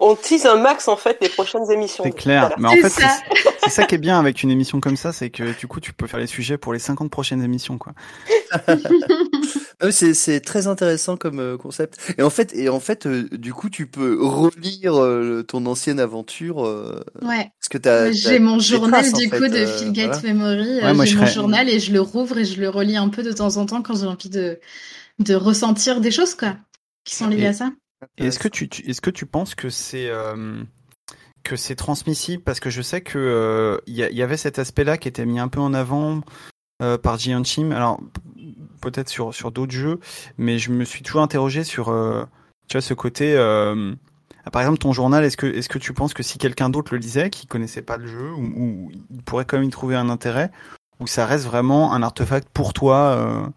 on 0.00 0.14
tease 0.14 0.46
un 0.46 0.56
max 0.56 0.88
en 0.88 0.96
fait 0.96 1.18
les 1.20 1.28
prochaines 1.28 1.70
émissions. 1.70 2.04
C'est 2.04 2.12
clair, 2.12 2.54
mais 2.58 2.68
en 2.68 2.72
fait 2.72 2.90
c'est 3.62 3.70
ça. 3.70 3.84
qui 3.84 3.94
est 3.94 3.98
bien 3.98 4.18
avec 4.18 4.42
une 4.42 4.50
émission 4.50 4.80
comme 4.80 4.96
ça, 4.96 5.12
c'est 5.12 5.30
que 5.30 5.58
du 5.58 5.66
coup 5.66 5.80
tu 5.80 5.92
peux 5.92 6.06
faire 6.06 6.20
les 6.20 6.26
sujets 6.26 6.58
pour 6.58 6.72
les 6.72 6.78
50 6.78 7.10
prochaines 7.10 7.42
émissions 7.42 7.78
quoi. 7.78 7.92
c'est 9.90 10.40
très 10.40 10.66
intéressant 10.66 11.16
comme 11.16 11.40
euh, 11.40 11.56
concept. 11.56 12.14
Et 12.18 12.22
en 12.22 12.30
fait, 12.30 12.54
et 12.54 12.68
en 12.68 12.80
fait, 12.80 13.06
euh, 13.06 13.28
du 13.32 13.52
coup, 13.52 13.68
tu 13.68 13.86
peux 13.86 14.24
relire 14.24 15.00
euh, 15.02 15.42
ton 15.42 15.66
ancienne 15.66 15.98
aventure. 15.98 16.58
ouais. 17.22 17.50
Parce 17.60 17.68
que 17.70 18.12
J'ai 18.12 18.38
mon 18.38 18.58
journal 18.58 19.04
du 19.12 19.30
coup 19.30 19.48
de 19.48 19.66
Philgate 19.66 20.22
Memory. 20.22 20.80
j'ai 21.06 21.16
mon 21.16 21.26
journal 21.26 21.68
et 21.68 21.80
je 21.80 21.92
le 21.92 22.00
rouvre 22.00 22.38
et 22.38 22.44
je 22.44 22.60
le 22.60 22.68
relis 22.68 22.96
un 22.96 23.08
peu 23.08 23.22
de 23.22 23.32
temps 23.32 23.56
en 23.56 23.66
temps 23.66 23.82
quand 23.82 23.96
j'ai 23.96 24.06
envie 24.06 24.30
de 24.30 24.60
de 25.18 25.34
ressentir 25.34 26.00
des 26.00 26.10
choses 26.10 26.34
quoi 26.34 26.56
qui 27.04 27.14
sont 27.14 27.28
liées 27.28 27.46
à 27.46 27.52
ça. 27.52 27.70
Est-ce 28.16 28.38
que 28.38 28.48
tu, 28.48 28.64
est-ce 28.64 29.00
que 29.00 29.10
tu 29.10 29.26
penses 29.26 29.54
que 29.54 29.70
c'est 29.70 30.10
que 31.42 31.56
c'est 31.56 31.76
transmissible? 31.76 32.42
Parce 32.42 32.60
que 32.60 32.70
je 32.70 32.82
sais 32.82 33.00
que 33.00 33.80
il 33.86 33.94
y, 33.94 33.98
y, 33.98 34.22
avait 34.22 34.36
cet 34.36 34.58
aspect-là 34.58 34.98
qui 34.98 35.08
était 35.08 35.26
mis 35.26 35.38
un 35.38 35.48
peu 35.48 35.60
en 35.60 35.74
avant 35.74 36.20
par 36.78 37.18
Jian 37.18 37.44
Chim. 37.44 37.70
Alors 37.70 38.00
peut-être 38.82 39.08
sur, 39.08 39.32
sur 39.32 39.50
d'autres 39.50 39.72
jeux, 39.72 39.98
mais 40.36 40.58
je 40.58 40.70
me 40.70 40.84
suis 40.84 41.02
toujours 41.02 41.22
interrogé 41.22 41.64
sur 41.64 41.88
euh, 41.88 42.24
tu 42.68 42.76
vois, 42.76 42.82
ce 42.82 42.92
côté. 42.92 43.34
Euh, 43.34 43.94
par 44.52 44.60
exemple, 44.60 44.78
ton 44.78 44.92
journal, 44.92 45.24
est-ce 45.24 45.38
que, 45.38 45.46
est-ce 45.46 45.70
que 45.70 45.78
tu 45.78 45.94
penses 45.94 46.12
que 46.12 46.22
si 46.22 46.36
quelqu'un 46.36 46.68
d'autre 46.68 46.92
le 46.92 46.98
lisait, 46.98 47.30
qui 47.30 47.46
connaissait 47.46 47.80
pas 47.80 47.96
le 47.96 48.06
jeu, 48.06 48.32
ou, 48.32 48.90
il 49.10 49.22
pourrait 49.22 49.46
quand 49.46 49.56
même 49.56 49.68
y 49.68 49.70
trouver 49.70 49.96
un 49.96 50.10
intérêt, 50.10 50.50
ou 51.00 51.06
ça 51.06 51.24
reste 51.24 51.46
vraiment 51.46 51.94
un 51.94 52.02
artefact 52.02 52.48
pour 52.52 52.74
toi 52.74 53.52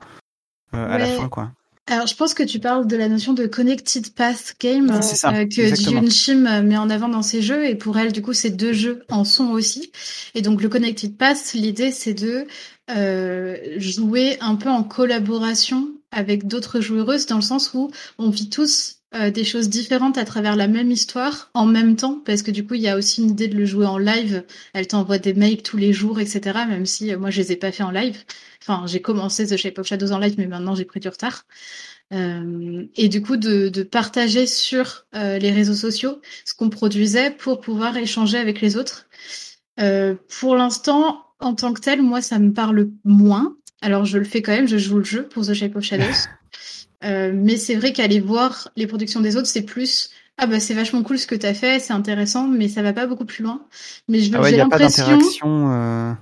à 0.71 0.97
la 0.97 1.07
fin, 1.07 1.27
quoi? 1.27 1.51
Alors, 1.87 2.07
je 2.07 2.15
pense 2.15 2.33
que 2.33 2.41
tu 2.41 2.59
parles 2.59 2.87
de 2.87 2.95
la 2.95 3.07
notion 3.07 3.33
de 3.33 3.45
Connected 3.45 4.11
Path 4.15 4.55
Game 4.59 4.89
euh, 4.89 5.45
que 5.45 5.75
Jun 5.75 6.09
Shim 6.09 6.61
met 6.63 6.77
en 6.77 6.89
avant 6.89 7.09
dans 7.09 7.21
ses 7.21 7.43
jeux. 7.43 7.65
Et 7.67 7.75
pour 7.75 7.97
elle, 7.99 8.11
du 8.11 8.23
coup, 8.23 8.33
ces 8.33 8.49
deux 8.49 8.73
jeux 8.73 9.03
en 9.09 9.23
sont 9.23 9.49
aussi. 9.49 9.91
Et 10.33 10.41
donc, 10.41 10.63
le 10.63 10.69
Connected 10.69 11.15
Path, 11.15 11.53
l'idée, 11.53 11.91
c'est 11.91 12.15
de 12.15 12.47
euh, 12.89 13.57
jouer 13.77 14.37
un 14.41 14.55
peu 14.55 14.69
en 14.69 14.83
collaboration 14.83 15.89
avec 16.11 16.47
d'autres 16.47 16.79
joueuses 16.79 17.27
dans 17.27 17.35
le 17.35 17.41
sens 17.41 17.73
où 17.75 17.91
on 18.17 18.29
vit 18.29 18.49
tous 18.49 18.97
euh, 19.15 19.31
des 19.31 19.43
choses 19.43 19.69
différentes 19.69 20.17
à 20.17 20.25
travers 20.25 20.55
la 20.55 20.67
même 20.67 20.91
histoire 20.91 21.49
en 21.53 21.65
même 21.65 21.95
temps, 21.95 22.21
parce 22.25 22.41
que 22.41 22.51
du 22.51 22.65
coup, 22.65 22.73
il 22.73 22.81
y 22.81 22.89
a 22.89 22.97
aussi 22.97 23.21
une 23.21 23.31
idée 23.31 23.47
de 23.47 23.55
le 23.55 23.65
jouer 23.65 23.85
en 23.85 23.97
live. 23.97 24.43
Elle 24.73 24.87
t'envoie 24.87 25.19
des 25.19 25.33
mails 25.33 25.61
tous 25.61 25.77
les 25.77 25.93
jours, 25.93 26.19
etc. 26.19 26.41
Même 26.67 26.85
si 26.85 27.13
euh, 27.13 27.17
moi, 27.17 27.29
je 27.29 27.41
les 27.41 27.53
ai 27.53 27.55
pas 27.55 27.71
fait 27.71 27.83
en 27.83 27.91
live. 27.91 28.17
Enfin, 28.61 28.85
j'ai 28.87 29.01
commencé 29.01 29.47
The 29.47 29.57
Shape 29.57 29.79
of 29.79 29.87
Shadows 29.87 30.11
en 30.11 30.19
live, 30.19 30.35
mais 30.37 30.47
maintenant, 30.47 30.75
j'ai 30.75 30.85
pris 30.85 30.99
du 30.99 31.07
retard. 31.07 31.45
Euh, 32.13 32.85
et 32.95 33.07
du 33.07 33.21
coup, 33.21 33.37
de, 33.37 33.69
de 33.69 33.83
partager 33.83 34.47
sur 34.47 35.05
les 35.13 35.51
réseaux 35.51 35.73
sociaux 35.73 36.19
ce 36.43 36.53
qu'on 36.53 36.69
produisait 36.69 37.31
pour 37.31 37.61
pouvoir 37.61 37.97
échanger 37.97 38.37
avec 38.37 38.61
les 38.61 38.75
autres. 38.77 39.07
pour 40.39 40.55
l'instant, 40.55 41.25
en 41.39 41.53
tant 41.55 41.73
que 41.73 41.81
tel, 41.81 42.01
moi, 42.01 42.21
ça 42.21 42.39
me 42.39 42.53
parle 42.53 42.89
moins. 43.03 43.55
Alors, 43.81 44.05
je 44.05 44.17
le 44.17 44.25
fais 44.25 44.41
quand 44.41 44.51
même, 44.51 44.67
je 44.67 44.77
joue 44.77 44.97
le 44.97 45.03
jeu 45.03 45.27
pour 45.27 45.45
The 45.45 45.53
Shape 45.53 45.75
of 45.75 45.83
Shadows. 45.83 46.27
Euh, 47.05 47.31
mais 47.33 47.57
c'est 47.57 47.75
vrai 47.75 47.93
qu'aller 47.93 48.19
voir 48.19 48.69
les 48.75 48.87
productions 48.87 49.21
des 49.21 49.37
autres, 49.37 49.47
c'est 49.47 49.61
plus 49.61 50.09
ah 50.37 50.47
bah 50.47 50.59
c'est 50.59 50.73
vachement 50.73 51.01
cool 51.01 51.17
ce 51.17 51.27
que 51.27 51.35
t'as 51.35 51.53
fait, 51.53 51.79
c'est 51.79 51.93
intéressant, 51.93 52.47
mais 52.47 52.67
ça 52.67 52.81
va 52.81 52.91
pas 52.91 53.05
beaucoup 53.05 53.25
plus 53.25 53.43
loin. 53.43 53.61
Mais 54.09 54.19
je 54.19 54.31
ah 54.35 54.49
j'ai 54.49 54.57
l'impression. 54.57 55.19
Euh... 55.45 56.13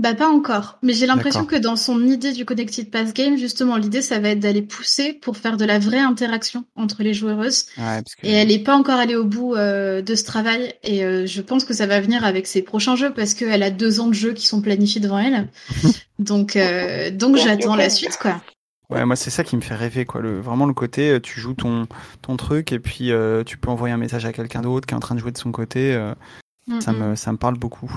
Bah 0.00 0.14
pas 0.14 0.28
encore, 0.28 0.78
mais 0.82 0.94
j'ai 0.94 1.04
l'impression 1.04 1.44
que 1.44 1.56
dans 1.56 1.76
son 1.76 2.06
idée 2.06 2.32
du 2.32 2.46
Connected 2.46 2.90
Pass 2.90 3.12
Game, 3.12 3.36
justement, 3.36 3.76
l'idée 3.76 4.00
ça 4.00 4.18
va 4.18 4.30
être 4.30 4.40
d'aller 4.40 4.62
pousser 4.62 5.12
pour 5.12 5.36
faire 5.36 5.58
de 5.58 5.66
la 5.66 5.78
vraie 5.78 5.98
interaction 5.98 6.64
entre 6.74 7.02
les 7.02 7.12
joueuses. 7.12 7.66
Ouais, 7.76 8.02
Et 8.22 8.32
elle 8.32 8.50
est 8.50 8.60
pas 8.60 8.74
encore 8.74 8.98
allée 8.98 9.14
au 9.14 9.26
bout 9.26 9.54
euh, 9.54 10.00
de 10.00 10.14
ce 10.14 10.24
travail, 10.24 10.72
et 10.82 11.04
euh, 11.04 11.26
je 11.26 11.42
pense 11.42 11.64
que 11.64 11.74
ça 11.74 11.86
va 11.86 12.00
venir 12.00 12.24
avec 12.24 12.46
ses 12.46 12.62
prochains 12.62 12.96
jeux 12.96 13.12
parce 13.12 13.34
qu'elle 13.34 13.62
a 13.62 13.70
deux 13.70 14.00
ans 14.00 14.06
de 14.06 14.14
jeux 14.14 14.32
qui 14.32 14.46
sont 14.46 14.62
planifiés 14.62 15.02
devant 15.02 15.18
elle. 15.18 15.48
donc 16.18 16.56
euh, 16.56 17.10
donc 17.10 17.36
j'attends 17.36 17.76
la 17.76 17.90
suite 17.90 18.16
quoi. 18.16 18.40
Ouais, 18.90 19.04
moi 19.04 19.14
c'est 19.14 19.30
ça 19.30 19.44
qui 19.44 19.56
me 19.56 19.60
fait 19.60 19.74
rêver 19.74 20.04
quoi. 20.04 20.20
Le, 20.20 20.40
vraiment 20.40 20.66
le 20.66 20.74
côté, 20.74 21.10
euh, 21.10 21.20
tu 21.20 21.40
joues 21.40 21.54
ton 21.54 21.86
ton 22.22 22.36
truc 22.36 22.72
et 22.72 22.80
puis 22.80 23.12
euh, 23.12 23.44
tu 23.44 23.56
peux 23.56 23.70
envoyer 23.70 23.94
un 23.94 23.98
message 23.98 24.24
à 24.24 24.32
quelqu'un 24.32 24.62
d'autre 24.62 24.86
qui 24.86 24.94
est 24.94 24.96
en 24.96 25.00
train 25.00 25.14
de 25.14 25.20
jouer 25.20 25.32
de 25.32 25.38
son 25.38 25.52
côté. 25.52 25.94
Euh, 25.94 26.14
ça 26.80 26.92
me 26.92 27.14
ça 27.14 27.32
me 27.32 27.38
parle 27.38 27.56
beaucoup. 27.56 27.90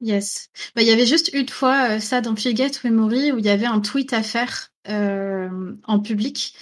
Yes. 0.00 0.48
Bah 0.74 0.82
il 0.82 0.88
y 0.88 0.92
avait 0.92 1.06
juste 1.06 1.30
une 1.34 1.48
fois 1.48 2.00
ça 2.00 2.20
dans 2.20 2.34
Forget 2.36 2.70
Memory 2.84 3.32
où 3.32 3.38
il 3.38 3.44
y 3.44 3.50
avait 3.50 3.66
un 3.66 3.80
tweet 3.80 4.12
à 4.12 4.22
faire 4.22 4.68
en 4.88 6.00
public. 6.00 6.54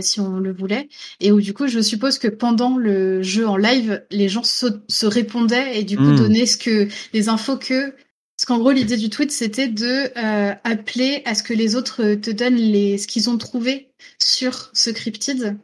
si 0.00 0.20
on 0.20 0.38
le 0.38 0.52
voulait, 0.52 0.88
et 1.20 1.32
où 1.32 1.40
du 1.40 1.54
coup 1.54 1.66
je 1.66 1.80
suppose 1.80 2.18
que 2.18 2.28
pendant 2.28 2.76
le 2.76 3.22
jeu 3.22 3.48
en 3.48 3.56
live, 3.56 4.04
les 4.10 4.28
gens 4.28 4.42
se, 4.44 4.66
se 4.88 5.06
répondaient 5.06 5.78
et 5.78 5.84
du 5.84 5.96
coup 5.96 6.02
hmm. 6.02 6.16
donnaient 6.16 6.46
ce 6.46 6.58
que 6.58 6.88
les 7.14 7.28
infos 7.30 7.56
que 7.56 7.94
parce 8.38 8.46
qu'en 8.46 8.58
gros, 8.58 8.70
l'idée 8.70 8.96
du 8.96 9.10
tweet, 9.10 9.32
c'était 9.32 9.66
de 9.66 10.10
euh, 10.16 10.54
appeler 10.62 11.22
à 11.24 11.34
ce 11.34 11.42
que 11.42 11.52
les 11.52 11.74
autres 11.74 12.14
te 12.14 12.30
donnent 12.30 12.54
les, 12.54 12.96
ce 12.96 13.08
qu'ils 13.08 13.28
ont 13.28 13.36
trouvé 13.36 13.90
sur 14.22 14.70
ce 14.72 14.90
cryptide. 14.90 15.58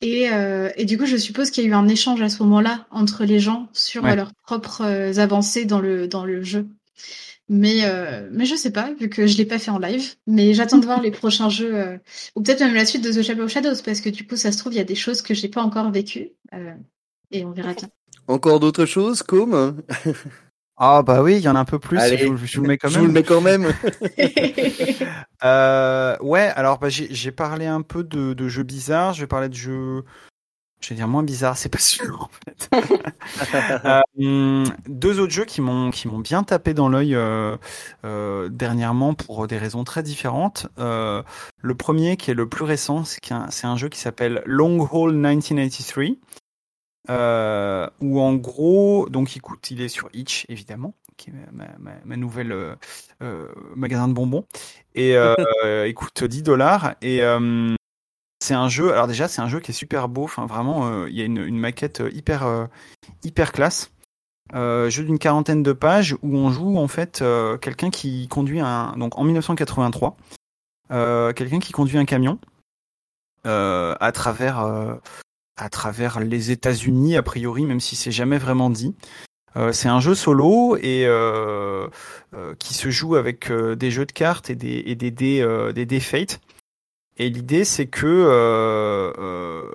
Et, 0.00 0.30
euh, 0.30 0.70
et 0.76 0.86
du 0.86 0.96
coup, 0.96 1.04
je 1.04 1.16
suppose 1.16 1.50
qu'il 1.50 1.64
y 1.64 1.66
a 1.66 1.70
eu 1.70 1.74
un 1.74 1.86
échange 1.86 2.22
à 2.22 2.28
ce 2.28 2.42
moment-là 2.44 2.86
entre 2.90 3.24
les 3.24 3.40
gens 3.40 3.68
sur 3.74 4.02
leurs 4.02 4.32
propres 4.34 4.82
euh, 4.84 5.18
avancées 5.18 5.66
dans 5.66 5.80
le, 5.80 6.08
dans 6.08 6.24
le 6.24 6.42
jeu. 6.42 6.66
Mais, 7.48 7.84
euh, 7.84 8.28
mais 8.30 8.44
je 8.44 8.54
sais 8.54 8.70
pas, 8.70 8.92
vu 8.92 9.08
que 9.08 9.26
je 9.26 9.38
l'ai 9.38 9.46
pas 9.46 9.58
fait 9.58 9.70
en 9.70 9.78
live. 9.78 10.14
Mais 10.26 10.52
j'attends 10.52 10.78
de 10.78 10.84
voir 10.84 11.00
les 11.00 11.10
prochains 11.10 11.48
jeux, 11.48 11.74
euh, 11.74 11.98
ou 12.34 12.42
peut-être 12.42 12.60
même 12.60 12.74
la 12.74 12.84
suite 12.84 13.02
de 13.02 13.10
The 13.10 13.22
Shadow 13.22 13.44
of 13.44 13.50
Shadows, 13.50 13.82
parce 13.84 14.00
que 14.00 14.10
du 14.10 14.26
coup, 14.26 14.36
ça 14.36 14.52
se 14.52 14.58
trouve, 14.58 14.74
il 14.74 14.76
y 14.76 14.80
a 14.80 14.84
des 14.84 14.94
choses 14.94 15.22
que 15.22 15.32
j'ai 15.32 15.48
pas 15.48 15.62
encore 15.62 15.90
vécues. 15.90 16.32
Euh, 16.52 16.74
et 17.30 17.44
on 17.44 17.52
verra 17.52 17.72
bien. 17.72 17.88
Encore 18.26 18.60
d'autres 18.60 18.84
choses, 18.84 19.22
comme 19.22 19.82
ah 20.80 21.02
bah 21.02 21.22
oui, 21.22 21.36
il 21.36 21.42
y 21.42 21.48
en 21.48 21.56
a 21.56 21.58
un 21.58 21.64
peu 21.64 21.80
plus. 21.80 21.98
je, 21.98 22.26
vous 22.26 22.62
le 22.62 22.68
mets 22.68 22.78
quand 22.78 22.88
même. 22.88 22.94
Je 22.94 23.00
vous 23.00 23.06
le 23.06 23.12
mets 23.12 23.24
quand 23.24 23.40
même. 23.40 23.66
euh, 25.44 26.16
ouais, 26.20 26.52
alors 26.54 26.78
bah, 26.78 26.88
j'ai 26.88 27.32
parlé 27.32 27.66
un 27.66 27.82
peu 27.82 28.04
de, 28.04 28.32
de, 28.32 28.48
jeux 28.48 28.62
bizarres. 28.62 29.12
Je 29.12 29.22
vais 29.22 29.26
parler 29.26 29.48
de 29.48 29.54
jeux, 29.54 30.04
je 30.80 30.90
vais 30.90 30.94
dire 30.94 31.08
moins 31.08 31.24
bizarres. 31.24 31.58
C'est 31.58 31.68
pas 31.68 31.80
sûr 31.80 32.22
en 32.22 32.30
fait. 32.44 32.70
euh, 34.20 34.64
deux 34.86 35.18
autres 35.18 35.32
jeux 35.32 35.44
qui 35.44 35.60
m'ont 35.60 35.90
qui 35.90 36.06
m'ont 36.06 36.20
bien 36.20 36.44
tapé 36.44 36.74
dans 36.74 36.88
l'œil 36.88 37.16
euh, 37.16 37.56
euh, 38.04 38.48
dernièrement 38.48 39.14
pour 39.14 39.48
des 39.48 39.58
raisons 39.58 39.82
très 39.82 40.04
différentes. 40.04 40.68
Euh, 40.78 41.24
le 41.60 41.74
premier 41.74 42.16
qui 42.16 42.30
est 42.30 42.34
le 42.34 42.48
plus 42.48 42.64
récent, 42.64 43.02
c'est 43.02 43.32
un, 43.32 43.48
un 43.64 43.76
jeu 43.76 43.88
qui 43.88 43.98
s'appelle 43.98 44.42
Long 44.46 44.88
Haul 44.92 45.12
1983 45.12 46.14
euh, 47.10 47.88
où 48.00 48.20
en 48.20 48.34
gros, 48.34 49.08
donc 49.08 49.34
il 49.34 49.40
coûte, 49.40 49.70
il 49.70 49.80
est 49.80 49.88
sur 49.88 50.08
Itch 50.12 50.44
évidemment, 50.48 50.94
qui 51.16 51.30
est 51.30 51.34
ma, 51.52 51.64
ma, 51.78 51.92
ma 52.04 52.16
nouvelle 52.16 52.52
euh, 52.52 52.74
euh 53.22 53.48
magasin 53.74 54.08
de 54.08 54.12
bonbons, 54.12 54.44
et 54.94 55.16
euh, 55.16 55.86
il 55.86 55.94
coûte 55.94 56.24
10 56.24 56.42
dollars 56.42 56.94
et 57.00 57.22
euh, 57.22 57.74
c'est 58.40 58.54
un 58.54 58.68
jeu. 58.68 58.92
Alors 58.92 59.06
déjà, 59.06 59.26
c'est 59.26 59.40
un 59.40 59.48
jeu 59.48 59.60
qui 59.60 59.70
est 59.72 59.74
super 59.74 60.08
beau. 60.08 60.24
Enfin, 60.24 60.46
vraiment, 60.46 61.06
il 61.06 61.14
y 61.14 61.22
a 61.22 61.24
une, 61.24 61.38
une 61.38 61.58
maquette 61.58 62.02
hyper 62.12 62.68
hyper 63.24 63.52
classe. 63.52 63.90
jeu 64.52 65.04
d'une 65.04 65.18
quarantaine 65.18 65.62
de 65.62 65.72
pages 65.72 66.14
où 66.22 66.36
on 66.36 66.50
joue 66.50 66.78
en 66.78 66.88
fait 66.88 67.24
quelqu'un 67.60 67.90
qui 67.90 68.28
conduit 68.28 68.60
un 68.60 68.94
donc 68.96 69.18
en 69.18 69.24
1983 69.24 70.16
quelqu'un 70.90 71.58
qui 71.58 71.72
conduit 71.72 71.98
un 71.98 72.04
camion 72.04 72.38
à 73.44 74.12
travers 74.12 75.00
à 75.58 75.68
travers 75.68 76.20
les 76.20 76.50
États-Unis 76.50 77.16
a 77.16 77.22
priori, 77.22 77.66
même 77.66 77.80
si 77.80 77.96
c'est 77.96 78.12
jamais 78.12 78.38
vraiment 78.38 78.70
dit. 78.70 78.94
Euh, 79.56 79.72
c'est 79.72 79.88
un 79.88 80.00
jeu 80.00 80.14
solo 80.14 80.76
et 80.76 81.04
euh, 81.06 81.88
euh, 82.34 82.54
qui 82.58 82.74
se 82.74 82.90
joue 82.90 83.16
avec 83.16 83.50
euh, 83.50 83.74
des 83.74 83.90
jeux 83.90 84.06
de 84.06 84.12
cartes 84.12 84.50
et 84.50 84.54
des 84.54 84.82
et 84.86 84.94
des 84.94 85.10
dés 85.10 85.70
des 85.74 85.86
dés 85.86 86.00
fate. 86.00 86.40
Et 87.16 87.28
l'idée 87.30 87.64
c'est 87.64 87.86
que 87.86 89.12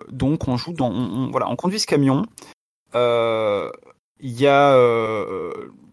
donc 0.09 0.47
on 0.47 0.57
joue 0.57 0.73
dans 0.73 0.91
on, 0.91 1.29
voilà 1.31 1.49
on 1.49 1.55
conduit 1.55 1.79
ce 1.79 1.87
camion. 1.87 2.25
Il 2.95 4.31
y 4.31 4.47
a 4.47 4.77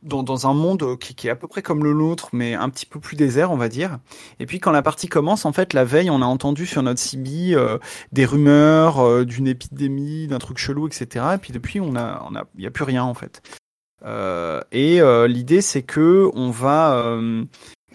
dans, 0.02 0.22
dans 0.22 0.46
un 0.46 0.54
monde 0.54 0.98
qui, 0.98 1.14
qui, 1.14 1.28
est 1.28 1.30
à 1.30 1.36
peu 1.36 1.46
près 1.46 1.62
comme 1.62 1.84
le 1.84 1.92
nôtre, 1.92 2.30
mais 2.32 2.54
un 2.54 2.68
petit 2.68 2.86
peu 2.86 3.00
plus 3.00 3.16
désert, 3.16 3.50
on 3.50 3.56
va 3.56 3.68
dire. 3.68 3.98
Et 4.38 4.46
puis 4.46 4.60
quand 4.60 4.70
la 4.70 4.82
partie 4.82 5.08
commence, 5.08 5.44
en 5.44 5.52
fait, 5.52 5.72
la 5.72 5.84
veille, 5.84 6.10
on 6.10 6.22
a 6.22 6.26
entendu 6.26 6.66
sur 6.66 6.82
notre 6.82 7.00
CB 7.00 7.54
euh, 7.54 7.78
des 8.12 8.24
rumeurs 8.24 9.00
euh, 9.00 9.24
d'une 9.24 9.46
épidémie, 9.46 10.26
d'un 10.26 10.38
truc 10.38 10.58
chelou, 10.58 10.86
etc. 10.86 11.26
Et 11.34 11.38
puis 11.38 11.52
depuis, 11.52 11.80
on 11.80 11.96
a, 11.96 12.26
on 12.28 12.34
a, 12.34 12.44
y 12.56 12.66
a 12.66 12.70
plus 12.70 12.84
rien 12.84 13.04
en 13.04 13.14
fait. 13.14 13.42
Euh, 14.04 14.60
et 14.72 15.00
euh, 15.00 15.28
l'idée, 15.28 15.60
c'est 15.60 15.82
que 15.82 16.30
on 16.34 16.50
va, 16.50 17.02
on, 17.06 17.46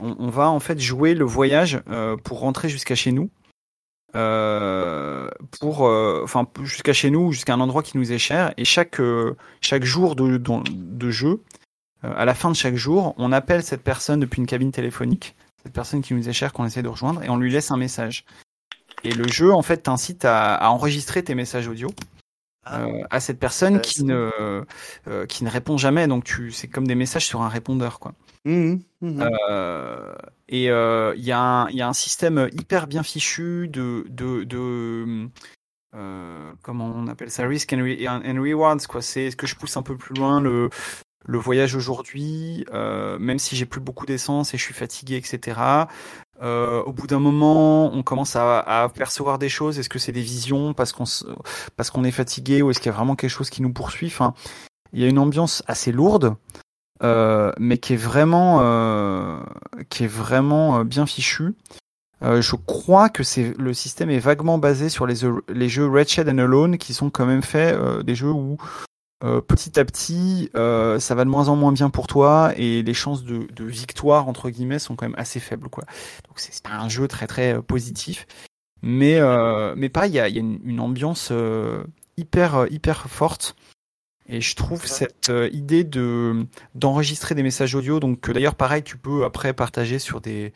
on, 0.01 0.29
va 0.29 0.49
en 0.49 0.59
fait 0.59 0.79
jouer 0.79 1.15
le 1.15 1.25
voyage 1.25 1.81
pour 2.23 2.39
rentrer 2.39 2.69
jusqu'à 2.69 2.95
chez 2.95 3.11
nous. 3.11 3.31
pour 4.13 5.81
enfin 5.81 6.47
jusqu'à 6.61 6.93
chez 6.93 7.09
nous 7.09 7.31
jusqu'à 7.31 7.53
un 7.53 7.59
endroit 7.59 7.81
qui 7.81 7.97
nous 7.97 8.11
est 8.11 8.17
cher 8.17 8.53
et 8.55 8.63
chaque 8.65 9.01
chaque 9.61 9.83
jour 9.83 10.15
de, 10.15 10.37
de, 10.37 11.11
jeu 11.11 11.41
euh, 11.41 11.64
à 12.15 12.25
la 12.25 12.33
fin 12.33 12.49
de 12.49 12.55
chaque 12.55 12.75
jour, 12.75 13.13
on 13.17 13.31
appelle 13.31 13.63
cette 13.63 13.83
personne 13.83 14.19
depuis 14.19 14.39
une 14.39 14.47
cabine 14.47 14.71
téléphonique, 14.71 15.35
cette 15.63 15.73
personne 15.73 16.01
qui 16.01 16.13
nous 16.13 16.27
est 16.27 16.33
chère 16.33 16.53
qu'on 16.53 16.65
essaie 16.65 16.83
de 16.83 16.87
rejoindre, 16.87 17.23
et 17.23 17.29
on 17.29 17.37
lui 17.37 17.51
laisse 17.51 17.71
un 17.71 17.77
message. 17.77 18.25
Et 19.03 19.13
le 19.13 19.27
jeu, 19.27 19.53
en 19.53 19.61
fait, 19.61 19.83
t'incite 19.83 20.25
à, 20.25 20.55
à 20.55 20.69
enregistrer 20.69 21.23
tes 21.23 21.35
messages 21.35 21.67
audio. 21.67 21.89
Ah. 22.67 22.81
Euh, 22.81 23.03
à 23.11 23.19
cette 23.19 23.39
personne 23.39 23.79
qui 23.79 24.03
ne 24.03 24.31
euh, 24.39 25.25
qui 25.27 25.43
ne 25.43 25.49
répond 25.51 25.77
jamais 25.77 26.07
donc 26.07 26.23
tu 26.23 26.51
c'est 26.51 26.67
comme 26.67 26.87
des 26.87 26.95
messages 26.95 27.27
sur 27.27 27.43
un 27.43 27.47
répondeur 27.47 27.99
quoi 27.99 28.13
mmh, 28.45 28.77
mmh. 29.01 29.21
Euh, 29.51 30.15
et 30.49 30.63
il 30.63 30.69
euh, 30.71 31.13
y 31.15 31.31
a 31.31 31.39
un 31.39 31.69
il 31.69 31.75
y 31.75 31.83
a 31.83 31.87
un 31.87 31.93
système 31.93 32.49
hyper 32.53 32.87
bien 32.87 33.03
fichu 33.03 33.67
de 33.67 34.07
de, 34.09 34.45
de 34.45 35.29
comment 36.63 36.91
on 36.95 37.07
appelle 37.07 37.29
ça? 37.29 37.45
Risk 37.45 37.71
and, 37.73 37.81
and 38.25 38.41
rewards 38.41 38.87
quoi 38.89 39.03
c'est 39.03 39.29
ce 39.29 39.35
que 39.35 39.45
je 39.45 39.55
pousse 39.55 39.77
un 39.77 39.83
peu 39.83 39.95
plus 39.95 40.15
loin 40.15 40.41
le 40.41 40.71
le 41.25 41.37
voyage 41.37 41.75
aujourd'hui, 41.75 42.65
euh, 42.73 43.17
même 43.19 43.39
si 43.39 43.55
j'ai 43.55 43.65
plus 43.65 43.81
beaucoup 43.81 44.05
d'essence 44.05 44.53
et 44.53 44.57
je 44.57 44.63
suis 44.63 44.73
fatigué, 44.73 45.15
etc. 45.15 45.59
Euh, 46.41 46.83
au 46.83 46.91
bout 46.91 47.07
d'un 47.07 47.19
moment, 47.19 47.91
on 47.93 48.03
commence 48.03 48.35
à, 48.35 48.59
à, 48.59 48.89
percevoir 48.89 49.39
des 49.39 49.49
choses. 49.49 49.79
Est-ce 49.79 49.89
que 49.89 49.99
c'est 49.99 50.11
des 50.11 50.21
visions 50.21 50.73
parce 50.73 50.93
qu'on 50.93 51.05
parce 51.75 51.89
qu'on 51.89 52.03
est 52.03 52.11
fatigué 52.11 52.61
ou 52.61 52.69
est-ce 52.69 52.79
qu'il 52.79 52.91
y 52.91 52.93
a 52.93 52.95
vraiment 52.95 53.15
quelque 53.15 53.31
chose 53.31 53.49
qui 53.49 53.61
nous 53.61 53.73
poursuit? 53.73 54.13
Il 54.93 55.01
y 55.01 55.05
a 55.05 55.07
une 55.07 55.19
ambiance 55.19 55.63
assez 55.67 55.91
lourde, 55.91 56.35
euh, 57.03 57.51
mais 57.57 57.79
qui 57.79 57.93
est 57.93 57.97
vraiment 57.97 58.59
qui 59.89 60.03
est 60.03 60.07
vraiment 60.07 60.85
bien 60.85 61.05
fichue. 61.05 61.55
Je 62.21 62.55
crois 62.55 63.09
que 63.09 63.23
c'est 63.23 63.53
le 63.57 63.73
système 63.73 64.09
est 64.09 64.19
vaguement 64.19 64.57
basé 64.57 64.89
sur 64.89 65.07
les, 65.07 65.15
les 65.49 65.69
jeux 65.69 65.91
Shed 66.05 66.29
and 66.29 66.37
Alone 66.37 66.77
qui 66.77 66.93
sont 66.93 67.09
quand 67.09 67.25
même 67.25 67.43
faits 67.43 67.79
des 68.03 68.15
jeux 68.15 68.31
où 68.31 68.57
euh, 69.23 69.39
petit 69.41 69.79
à 69.79 69.85
petit, 69.85 70.49
euh, 70.55 70.99
ça 70.99 71.15
va 71.15 71.23
de 71.23 71.29
moins 71.29 71.47
en 71.47 71.55
moins 71.55 71.71
bien 71.71 71.89
pour 71.89 72.05
toi 72.05 72.51
et 72.57 72.83
les 72.83 72.93
chances 72.93 73.23
de, 73.23 73.47
de, 73.53 73.63
victoire 73.63 74.27
entre 74.27 74.49
guillemets 74.49 74.77
sont 74.77 74.95
quand 74.95 75.07
même 75.07 75.17
assez 75.17 75.39
faibles, 75.39 75.69
quoi. 75.69 75.85
Donc 76.27 76.37
c'est 76.39 76.61
pas 76.61 76.71
un 76.75 76.89
jeu 76.89 77.07
très 77.07 77.25
très 77.25 77.61
positif, 77.61 78.27
mais 78.81 79.19
mais 79.75 79.89
pareil, 79.89 80.11
il 80.11 80.15
y 80.15 80.19
a, 80.19 80.27
y 80.27 80.37
a 80.37 80.41
une, 80.41 80.59
une, 80.65 80.79
ambiance 80.79 81.31
hyper 82.17 82.67
hyper 82.69 83.09
forte. 83.09 83.55
Et 84.27 84.41
je 84.41 84.55
trouve 84.55 84.85
cette 84.85 85.31
idée 85.51 85.83
de 85.83 86.45
d'enregistrer 86.73 87.35
des 87.35 87.43
messages 87.43 87.73
audio, 87.75 87.99
donc 88.01 88.29
d'ailleurs 88.29 88.55
pareil, 88.55 88.83
tu 88.83 88.97
peux 88.97 89.23
après 89.23 89.53
partager 89.53 89.97
sur 89.97 90.19
des 90.19 90.51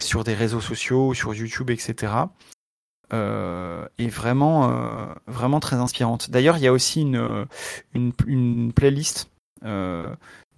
sur 0.00 0.24
des 0.24 0.34
réseaux 0.34 0.60
sociaux, 0.60 1.14
sur 1.14 1.32
YouTube, 1.32 1.70
etc 1.70 2.24
euh, 3.12 3.86
est 3.98 4.08
vraiment, 4.08 4.70
euh, 4.70 5.06
vraiment 5.26 5.60
très 5.60 5.76
inspirante. 5.76 6.30
D'ailleurs, 6.30 6.56
il 6.56 6.62
y 6.62 6.66
a 6.66 6.72
aussi 6.72 7.02
une, 7.02 7.46
une, 7.94 8.12
une 8.26 8.72
playlist 8.72 9.30
euh, 9.64 10.06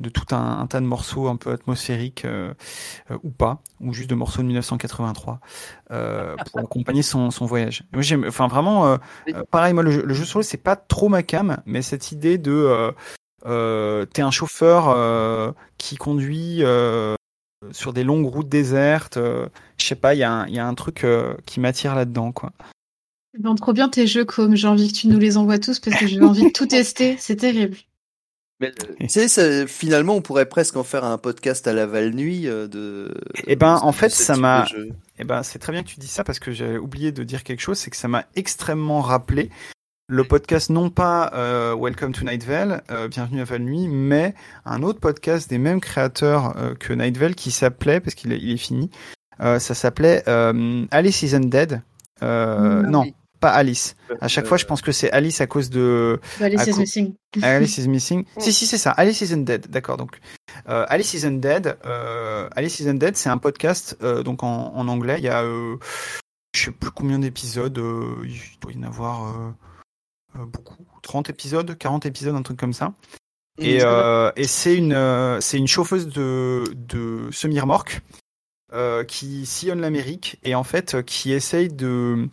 de 0.03 0.09
tout 0.09 0.34
un, 0.34 0.59
un, 0.59 0.66
tas 0.66 0.80
de 0.80 0.86
morceaux 0.86 1.28
un 1.28 1.36
peu 1.36 1.50
atmosphériques 1.50 2.24
euh, 2.24 2.53
euh, 3.11 3.18
ou 3.22 3.30
pas, 3.30 3.62
ou 3.80 3.94
juste 3.94 4.11
de 4.11 4.14
morceaux 4.14 4.42
de 4.42 4.46
1983 4.46 5.40
euh, 5.90 6.36
pour 6.50 6.61
accompagner 6.61 7.03
son, 7.03 7.30
son 7.30 7.46
voyage. 7.46 7.84
Moi, 7.92 8.03
j'aime, 8.03 8.24
enfin 8.26 8.48
vraiment, 8.48 8.98
pareil, 9.50 9.72
moi 9.72 9.82
le, 9.82 10.03
le 10.03 10.14
jeu 10.14 10.24
solo 10.24 10.42
c'est 10.42 10.57
pas 10.57 10.76
trop 10.76 11.09
ma 11.09 11.22
cam, 11.22 11.62
mais 11.64 11.82
cette 11.82 12.12
idée 12.12 12.36
de 12.36 12.92
t'es 13.44 14.22
un 14.22 14.30
chauffeur 14.30 15.55
qui 15.78 15.96
conduit 15.96 16.62
sur 17.70 17.92
des 17.92 18.04
longues 18.04 18.26
routes 18.26 18.48
désertes. 18.48 19.16
Euh, 19.16 19.46
je 19.78 19.86
sais 19.86 19.94
pas, 19.94 20.14
il 20.14 20.18
y, 20.18 20.24
a 20.24 20.66
un 20.66 20.74
truc 20.74 21.04
euh, 21.04 21.34
qui 21.46 21.60
m'attire 21.60 21.94
là-dedans, 21.94 22.32
quoi. 22.32 22.52
Bon, 23.38 23.54
trop 23.54 23.72
bien 23.72 23.88
tes 23.88 24.06
jeux, 24.06 24.24
comme 24.24 24.56
j'ai 24.56 24.68
envie 24.68 24.92
que 24.92 24.98
tu 24.98 25.08
nous 25.08 25.18
les 25.18 25.38
envoies 25.38 25.58
tous 25.58 25.78
parce 25.78 25.96
que 25.96 26.06
j'ai 26.06 26.20
envie 26.20 26.44
de 26.44 26.50
tout 26.50 26.66
tester. 26.66 27.16
C'est 27.18 27.36
terrible. 27.36 27.76
Mais, 28.60 28.72
tu 28.72 29.08
sais, 29.08 29.66
finalement, 29.66 30.14
on 30.14 30.22
pourrait 30.22 30.48
presque 30.48 30.76
en 30.76 30.84
faire 30.84 31.04
un 31.04 31.18
podcast 31.18 31.66
à 31.66 31.72
la 31.72 31.86
Val 31.86 32.14
Nuit 32.14 32.46
euh, 32.46 32.68
de. 32.68 33.12
Eh 33.46 33.56
ben, 33.56 33.80
en 33.82 33.92
fait, 33.92 34.10
ça 34.10 34.36
m'a. 34.36 34.66
Eh 35.18 35.24
ben, 35.24 35.42
c'est 35.42 35.58
très 35.58 35.72
bien 35.72 35.82
que 35.82 35.88
tu 35.88 35.98
dis 35.98 36.06
ça 36.06 36.22
parce 36.22 36.38
que 36.38 36.52
j'avais 36.52 36.78
oublié 36.78 37.10
de 37.10 37.24
dire 37.24 37.42
quelque 37.42 37.60
chose, 37.60 37.78
c'est 37.78 37.90
que 37.90 37.96
ça 37.96 38.06
m'a 38.06 38.24
extrêmement 38.36 39.00
rappelé 39.00 39.50
le 40.12 40.24
podcast 40.24 40.68
non 40.68 40.90
pas 40.90 41.30
euh, 41.32 41.74
Welcome 41.74 42.12
to 42.12 42.22
Night 42.22 42.44
Vale, 42.44 42.82
euh, 42.90 43.08
Bienvenue 43.08 43.40
à 43.40 43.44
Val 43.44 43.62
Nuit, 43.62 43.88
mais 43.88 44.34
un 44.66 44.82
autre 44.82 45.00
podcast 45.00 45.48
des 45.48 45.56
mêmes 45.56 45.80
créateurs 45.80 46.54
euh, 46.58 46.74
que 46.74 46.92
Night 46.92 47.16
Vale 47.16 47.34
qui 47.34 47.50
s'appelait, 47.50 47.98
parce 47.98 48.14
qu'il 48.14 48.30
est, 48.30 48.36
il 48.36 48.50
est 48.50 48.58
fini, 48.58 48.90
ça 49.38 49.58
s'appelait 49.58 50.22
Alice 50.90 51.22
is 51.22 51.34
Undead. 51.34 51.80
Mm, 52.20 52.90
non, 52.90 53.06
pas 53.40 53.52
Alice. 53.52 53.96
À 54.20 54.28
chaque 54.28 54.44
fois, 54.44 54.58
je 54.58 54.66
pense 54.66 54.82
que 54.82 54.92
c'est 54.92 55.10
Alice 55.12 55.40
à 55.40 55.46
cause 55.46 55.70
de. 55.70 56.20
Alice 56.42 56.66
is 56.66 56.78
Missing. 56.78 57.14
Alice 57.40 57.78
is 57.78 57.88
Missing. 57.88 58.24
si, 58.36 58.52
si, 58.52 58.66
c'est 58.66 58.76
ça. 58.76 58.90
Alice 58.90 59.22
is 59.22 59.32
Undead. 59.32 59.68
D'accord. 59.68 59.96
Donc, 59.96 60.20
Alice 60.66 61.14
is 61.14 61.24
Undead. 61.24 61.78
Alice 62.54 62.80
is 62.80 62.88
Undead, 62.88 63.16
c'est 63.16 63.30
un 63.30 63.38
podcast 63.38 63.96
donc 64.24 64.42
en, 64.42 64.74
en, 64.76 64.88
anglais. 64.88 65.16
Il 65.16 65.24
y 65.24 65.28
a, 65.28 65.42
je 66.54 66.64
sais 66.64 66.70
plus 66.70 66.90
combien 66.90 67.18
d'épisodes. 67.18 67.80
il 68.24 68.60
doit 68.60 68.72
y 68.72 68.78
en 68.78 68.82
avoir 68.82 69.54
beaucoup, 70.34 70.84
30 71.02 71.30
épisodes, 71.30 71.76
40 71.76 72.06
épisodes, 72.06 72.34
un 72.34 72.42
truc 72.42 72.58
comme 72.58 72.72
ça. 72.72 72.94
Et, 73.58 73.80
euh, 73.82 74.30
et 74.36 74.44
c'est 74.44 74.74
une, 74.74 74.94
euh, 74.94 75.40
c'est 75.40 75.58
une 75.58 75.68
chauffeuse 75.68 76.08
de, 76.08 76.64
de 76.74 77.30
semi-remorque 77.30 78.00
euh, 78.72 79.04
qui 79.04 79.44
sillonne 79.44 79.80
l'Amérique 79.80 80.38
et 80.42 80.54
en 80.54 80.64
fait 80.64 81.02
qui 81.02 81.32
essaye 81.32 81.68
de, 81.68 82.28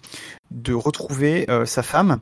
de 0.51 0.73
retrouver 0.73 1.45
sa 1.65 1.83
femme 1.83 2.19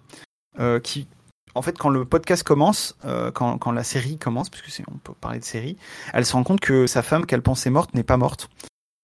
qui, 0.81 1.07
en 1.53 1.61
fait, 1.61 1.77
quand 1.77 1.89
le 1.89 2.03
podcast 2.03 2.41
commence, 2.41 2.97
quand, 3.35 3.59
quand 3.59 3.71
la 3.71 3.83
série 3.83 4.17
commence, 4.17 4.49
parce 4.49 4.63
que 4.63 4.83
on 4.91 4.97
peut 4.97 5.13
parler 5.13 5.37
de 5.37 5.45
série, 5.45 5.77
elle 6.13 6.25
se 6.25 6.33
rend 6.33 6.43
compte 6.43 6.59
que 6.59 6.87
sa 6.87 7.03
femme 7.03 7.27
qu'elle 7.27 7.43
pensait 7.43 7.69
morte 7.69 7.93
n'est 7.93 8.03
pas 8.03 8.17
morte. 8.17 8.49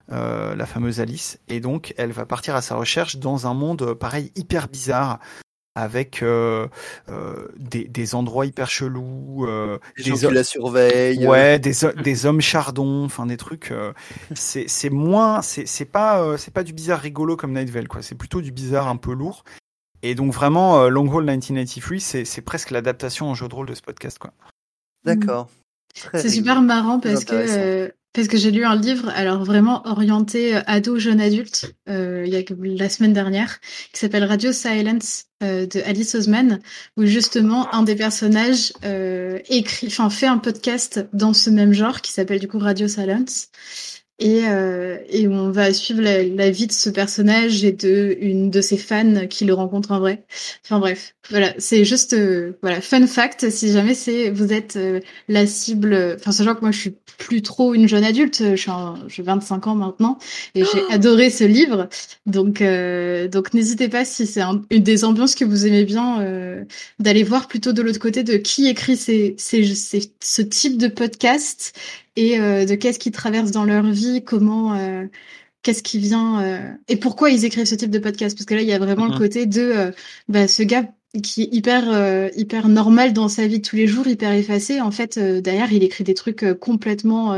la 0.09 0.65
fameuse 0.65 0.99
Alice, 0.99 1.39
et 1.47 1.59
donc 1.59 1.93
elle 1.95 2.11
va 2.11 2.25
partir 2.25 2.55
à 2.55 2.63
sa 2.63 2.75
recherche 2.75 3.17
dans 3.17 3.45
un 3.45 3.53
monde 3.53 3.93
pareil 3.93 4.31
hyper 4.35 4.67
bizarre, 4.67 5.19
avec 5.75 6.21
euh, 6.21 6.67
euh, 7.09 7.47
des, 7.57 7.85
des, 7.85 8.15
endroits 8.15 8.45
hyper 8.45 8.69
chelous, 8.69 9.45
euh, 9.47 9.79
des, 9.97 10.03
gens 10.03 10.27
qui 10.27 10.33
la 10.33 10.43
surveillent, 10.43 11.27
ouais, 11.27 11.57
des, 11.59 11.73
des 12.03 12.25
hommes 12.25 12.41
chardons, 12.41 13.05
enfin 13.05 13.25
des 13.25 13.37
trucs. 13.37 13.71
Euh, 13.71 13.93
c'est 14.35 14.67
c'est 14.67 14.91
moins, 14.91 15.41
c'est 15.41 15.65
c'est 15.65 15.85
pas 15.85 16.21
euh, 16.21 16.37
c'est 16.37 16.53
pas 16.53 16.63
du 16.63 16.73
bizarre 16.73 16.99
rigolo 16.99 17.35
comme 17.35 17.53
Night 17.53 17.69
Vale 17.69 17.87
quoi. 17.87 18.01
C'est 18.01 18.15
plutôt 18.15 18.41
du 18.41 18.51
bizarre 18.51 18.87
un 18.87 18.97
peu 18.97 19.13
lourd. 19.13 19.43
Et 20.03 20.15
donc 20.15 20.33
vraiment 20.33 20.89
Long 20.89 21.09
Haul 21.11 21.23
1983, 21.23 21.99
c'est 21.99 22.25
c'est 22.25 22.41
presque 22.41 22.71
l'adaptation 22.71 23.29
en 23.29 23.35
jeu 23.35 23.47
de 23.47 23.55
rôle 23.55 23.67
de 23.67 23.73
ce 23.73 23.81
podcast 23.81 24.19
quoi. 24.19 24.31
D'accord. 25.05 25.49
C'est 26.13 26.29
super 26.29 26.61
marrant 26.61 26.99
parce 26.99 27.23
que 27.23 27.93
parce 28.13 28.27
que 28.27 28.37
j'ai 28.37 28.51
lu 28.51 28.63
un 28.63 28.75
livre, 28.75 29.09
alors 29.09 29.43
vraiment 29.43 29.85
orienté 29.87 30.55
euh, 30.55 30.61
ado, 30.67 30.99
jeune 30.99 31.19
adulte, 31.19 31.73
euh, 31.89 32.23
il 32.25 32.33
y 32.33 32.37
a 32.37 32.43
la 32.75 32.89
semaine 32.89 33.13
dernière, 33.13 33.59
qui 33.91 33.99
s'appelle 33.99 34.23
Radio 34.23 34.51
Silence 34.51 35.25
euh, 35.43 35.65
de 35.65 35.81
Alice 35.81 36.15
Oseman, 36.15 36.59
où 36.95 37.05
justement 37.05 37.73
un 37.73 37.83
des 37.83 37.95
personnages 37.95 38.71
euh, 38.85 39.39
écrit, 39.49 39.87
enfin 39.87 40.09
fait 40.09 40.27
un 40.27 40.37
podcast 40.37 41.07
dans 41.11 41.33
ce 41.33 41.49
même 41.49 41.73
genre 41.73 42.01
qui 42.01 42.11
s'appelle 42.11 42.39
du 42.39 42.47
coup 42.47 42.59
Radio 42.59 42.87
Silence 42.87 43.49
et, 44.23 44.47
euh, 44.47 44.99
et 45.09 45.27
on 45.27 45.51
va 45.51 45.73
suivre 45.73 46.01
la, 46.01 46.23
la, 46.23 46.49
vie 46.49 46.65
de 46.65 46.71
ce 46.71 46.89
personnage 46.89 47.65
et 47.65 47.73
de 47.73 48.15
une 48.21 48.49
de 48.49 48.61
ses 48.61 48.77
fans 48.77 49.27
qui 49.27 49.43
le 49.43 49.53
rencontre 49.53 49.91
en 49.91 49.99
vrai. 49.99 50.23
Enfin 50.63 50.79
bref, 50.79 51.13
voilà, 51.29 51.53
c'est 51.57 51.83
juste 51.83 52.13
euh, 52.13 52.53
voilà 52.61 52.79
fun 52.79 53.05
fact. 53.05 53.49
Si 53.49 53.73
jamais 53.73 53.93
c'est 53.93 54.29
vous 54.29 54.53
êtes 54.53 54.77
euh, 54.77 55.01
la 55.27 55.45
cible, 55.45 56.15
enfin 56.17 56.31
sachant 56.31 56.55
que 56.55 56.61
moi 56.61 56.71
je 56.71 56.79
suis 56.79 56.95
plus 57.17 57.41
trop 57.41 57.73
une 57.73 57.85
jeune 57.89 58.05
adulte, 58.05 58.41
je 58.51 58.55
suis 58.55 58.71
j'ai 59.09 59.23
25 59.23 59.67
ans 59.67 59.75
maintenant 59.75 60.17
et 60.55 60.63
j'ai 60.63 60.81
oh 60.87 60.93
adoré 60.93 61.29
ce 61.29 61.43
livre. 61.43 61.89
Donc 62.25 62.61
euh, 62.61 63.27
donc 63.27 63.53
n'hésitez 63.53 63.89
pas 63.89 64.05
si 64.05 64.25
c'est 64.25 64.41
une 64.41 64.83
des 64.83 65.03
ambiances 65.03 65.35
que 65.35 65.43
vous 65.43 65.67
aimez 65.67 65.83
bien 65.83 66.25
d'aller 66.99 67.23
voir 67.23 67.49
plutôt 67.49 67.73
de 67.73 67.81
l'autre 67.81 67.99
côté 67.99 68.23
de 68.23 68.37
qui 68.37 68.69
écrit 68.69 68.95
ces, 68.95 69.35
ces, 69.37 69.75
ces, 69.75 70.13
ce 70.21 70.41
type 70.41 70.77
de 70.77 70.87
podcast 70.87 71.73
et 72.15 72.39
euh, 72.39 72.65
de 72.65 72.75
qu'est-ce 72.75 72.99
qu'ils 72.99 73.11
traversent 73.11 73.51
dans 73.51 73.65
leur 73.65 73.85
vie, 73.85 74.23
comment, 74.23 74.75
euh, 74.75 75.05
qu'est-ce 75.61 75.83
qui 75.83 75.99
vient 75.99 76.41
euh, 76.43 76.71
et 76.87 76.97
pourquoi 76.97 77.29
ils 77.29 77.45
écrivent 77.45 77.65
ce 77.65 77.75
type 77.75 77.89
de 77.89 77.99
podcast? 77.99 78.37
Parce 78.37 78.45
que 78.45 78.53
là, 78.53 78.61
il 78.61 78.67
y 78.67 78.73
a 78.73 78.79
vraiment 78.79 79.05
le 79.05 79.13
mhm. 79.13 79.17
côté 79.17 79.45
de 79.45 79.91
bah, 80.27 80.47
ce 80.47 80.63
gars 80.63 80.85
qui 81.21 81.43
est 81.43 81.49
hyper 81.51 82.31
hyper 82.35 82.69
normal 82.69 83.13
dans 83.13 83.27
sa 83.27 83.45
vie 83.45 83.59
de 83.59 83.67
tous 83.67 83.75
les 83.75 83.87
jours, 83.87 84.07
hyper 84.07 84.31
effacé. 84.31 84.81
En 84.81 84.91
fait, 84.91 85.19
derrière, 85.19 85.71
il 85.71 85.83
écrit 85.83 86.03
des 86.03 86.15
trucs 86.15 86.45
complètement 86.59 87.35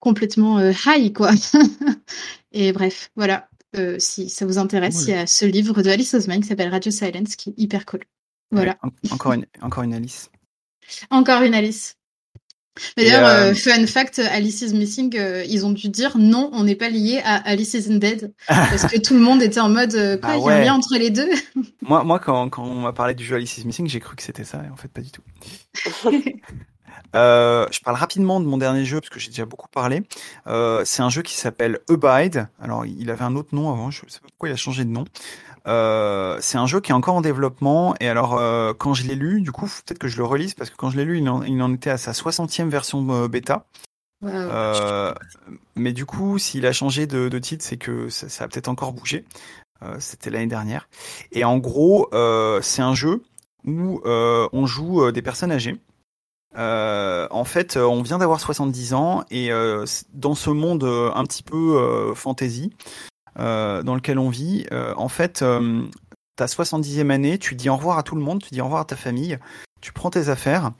complètement 0.00 0.60
high 0.86 1.12
quoi. 1.12 1.32
et 2.52 2.72
bref, 2.72 3.10
voilà. 3.16 3.48
si 3.98 4.28
ça 4.28 4.46
vous 4.46 4.58
intéresse, 4.58 5.04
il 5.08 5.10
y 5.10 5.14
a 5.14 5.26
ce 5.26 5.44
livre 5.44 5.82
de 5.82 5.90
Alice 5.90 6.14
Osman 6.14 6.40
qui 6.40 6.48
s'appelle 6.48 6.70
Radio 6.70 6.92
Silence 6.92 7.34
qui 7.34 7.50
est 7.50 7.54
hyper 7.56 7.84
cool. 7.84 8.00
Voilà. 8.52 8.78
encore 9.10 9.32
une 9.32 9.44
encore 9.60 9.82
une 9.82 9.94
Alice. 9.94 10.30
Encore 11.10 11.42
une 11.42 11.54
Alice. 11.54 11.97
D'ailleurs, 12.96 13.26
euh, 13.26 13.50
euh, 13.50 13.54
fun 13.54 13.86
fact, 13.86 14.18
Alice 14.18 14.62
is 14.62 14.74
Missing, 14.74 15.16
euh, 15.16 15.44
ils 15.46 15.64
ont 15.66 15.70
dû 15.70 15.88
dire 15.88 16.16
non, 16.18 16.50
on 16.52 16.64
n'est 16.64 16.74
pas 16.74 16.88
lié 16.88 17.20
à 17.24 17.36
Alice 17.48 17.74
is 17.74 17.98
Dead 17.98 18.32
parce 18.48 18.86
que 18.86 18.98
tout 18.98 19.14
le 19.14 19.20
monde 19.20 19.42
était 19.42 19.60
en 19.60 19.68
mode 19.68 19.92
quoi, 19.92 20.16
bah 20.16 20.36
il 20.36 20.44
y 20.44 20.48
a 20.48 20.52
un 20.52 20.60
lien 20.60 20.74
entre 20.74 20.96
les 20.98 21.10
deux? 21.10 21.28
moi, 21.82 22.04
moi, 22.04 22.18
quand, 22.18 22.48
quand 22.48 22.64
on 22.64 22.80
m'a 22.80 22.92
parlé 22.92 23.14
du 23.14 23.24
jeu 23.24 23.36
Alice 23.36 23.58
is 23.58 23.66
Missing, 23.66 23.88
j'ai 23.88 24.00
cru 24.00 24.16
que 24.16 24.22
c'était 24.22 24.44
ça, 24.44 24.62
et 24.66 24.70
en 24.70 24.76
fait, 24.76 24.88
pas 24.88 25.00
du 25.00 25.10
tout. 25.10 25.22
je 27.14 27.80
parle 27.84 27.96
rapidement 27.96 28.40
de 28.40 28.46
mon 28.46 28.58
dernier 28.58 28.84
jeu 28.84 29.00
parce 29.00 29.10
que 29.10 29.18
j'ai 29.18 29.30
déjà 29.30 29.46
beaucoup 29.46 29.68
parlé. 29.68 30.02
c'est 30.84 31.02
un 31.02 31.10
jeu 31.10 31.22
qui 31.22 31.36
s'appelle 31.36 31.78
Abide. 31.88 32.48
Alors, 32.60 32.86
il 32.86 33.10
avait 33.10 33.24
un 33.24 33.36
autre 33.36 33.54
nom 33.54 33.70
avant, 33.70 33.90
je 33.90 34.00
sais 34.08 34.20
pas 34.20 34.28
pourquoi 34.28 34.48
il 34.48 34.52
a 34.52 34.56
changé 34.56 34.84
de 34.84 34.90
nom. 34.90 35.04
Euh, 35.68 36.38
c'est 36.40 36.56
un 36.56 36.66
jeu 36.66 36.80
qui 36.80 36.92
est 36.92 36.94
encore 36.94 37.14
en 37.14 37.20
développement 37.20 37.94
et 38.00 38.08
alors 38.08 38.38
euh, 38.38 38.72
quand 38.72 38.94
je 38.94 39.06
l'ai 39.06 39.14
lu, 39.14 39.42
du 39.42 39.52
coup 39.52 39.66
peut-être 39.66 39.98
que 39.98 40.08
je 40.08 40.16
le 40.16 40.24
relise 40.24 40.54
parce 40.54 40.70
que 40.70 40.76
quand 40.76 40.88
je 40.88 40.96
l'ai 40.96 41.04
lu, 41.04 41.18
il 41.18 41.28
en, 41.28 41.42
il 41.42 41.60
en, 41.60 41.72
était 41.74 41.90
à 41.90 41.98
sa 41.98 42.12
60e 42.12 42.68
version 42.68 43.06
euh, 43.10 43.28
bêta. 43.28 43.66
Euh, 44.24 45.14
mais 45.76 45.92
du 45.92 46.04
coup, 46.04 46.38
s'il 46.38 46.66
a 46.66 46.72
changé 46.72 47.06
de, 47.06 47.28
de 47.28 47.38
titre, 47.38 47.64
c'est 47.64 47.76
que 47.76 48.08
ça, 48.08 48.28
ça 48.28 48.44
a 48.44 48.48
peut-être 48.48 48.68
encore 48.68 48.92
bougé. 48.92 49.24
C'était 50.00 50.30
l'année 50.30 50.48
dernière. 50.48 50.88
Et 51.30 51.44
en 51.44 51.58
gros, 51.58 52.08
c'est 52.62 52.82
un 52.82 52.94
jeu 52.94 53.22
où 53.64 54.00
on 54.04 54.66
joue 54.66 55.12
des 55.12 55.22
personnes 55.22 55.52
âgées. 55.52 55.76
en 56.56 57.44
fait, 57.44 57.76
on 57.76 58.02
vient 58.02 58.18
d'avoir 58.18 58.40
70 58.40 58.94
ans 58.94 59.24
et 59.30 59.50
dans 60.14 60.34
ce 60.34 60.50
monde 60.50 60.82
un 60.82 61.24
petit 61.24 61.44
peu 61.44 62.12
fantasy, 62.16 62.72
euh, 62.82 63.07
dans 63.38 63.94
lequel 63.94 64.18
on 64.18 64.30
vit, 64.30 64.66
euh, 64.72 64.92
en 64.96 65.08
fait, 65.08 65.42
euh, 65.42 65.82
ta 66.36 66.46
70e 66.46 67.10
année, 67.10 67.38
tu 67.38 67.54
dis 67.54 67.68
au 67.68 67.76
revoir 67.76 67.98
à 67.98 68.02
tout 68.02 68.14
le 68.14 68.22
monde, 68.22 68.42
tu 68.42 68.50
dis 68.50 68.60
au 68.60 68.64
revoir 68.64 68.82
à 68.82 68.84
ta 68.84 68.96
famille, 68.96 69.38
tu 69.80 69.92
prends 69.92 70.10
tes 70.10 70.28
affaires, 70.28 70.72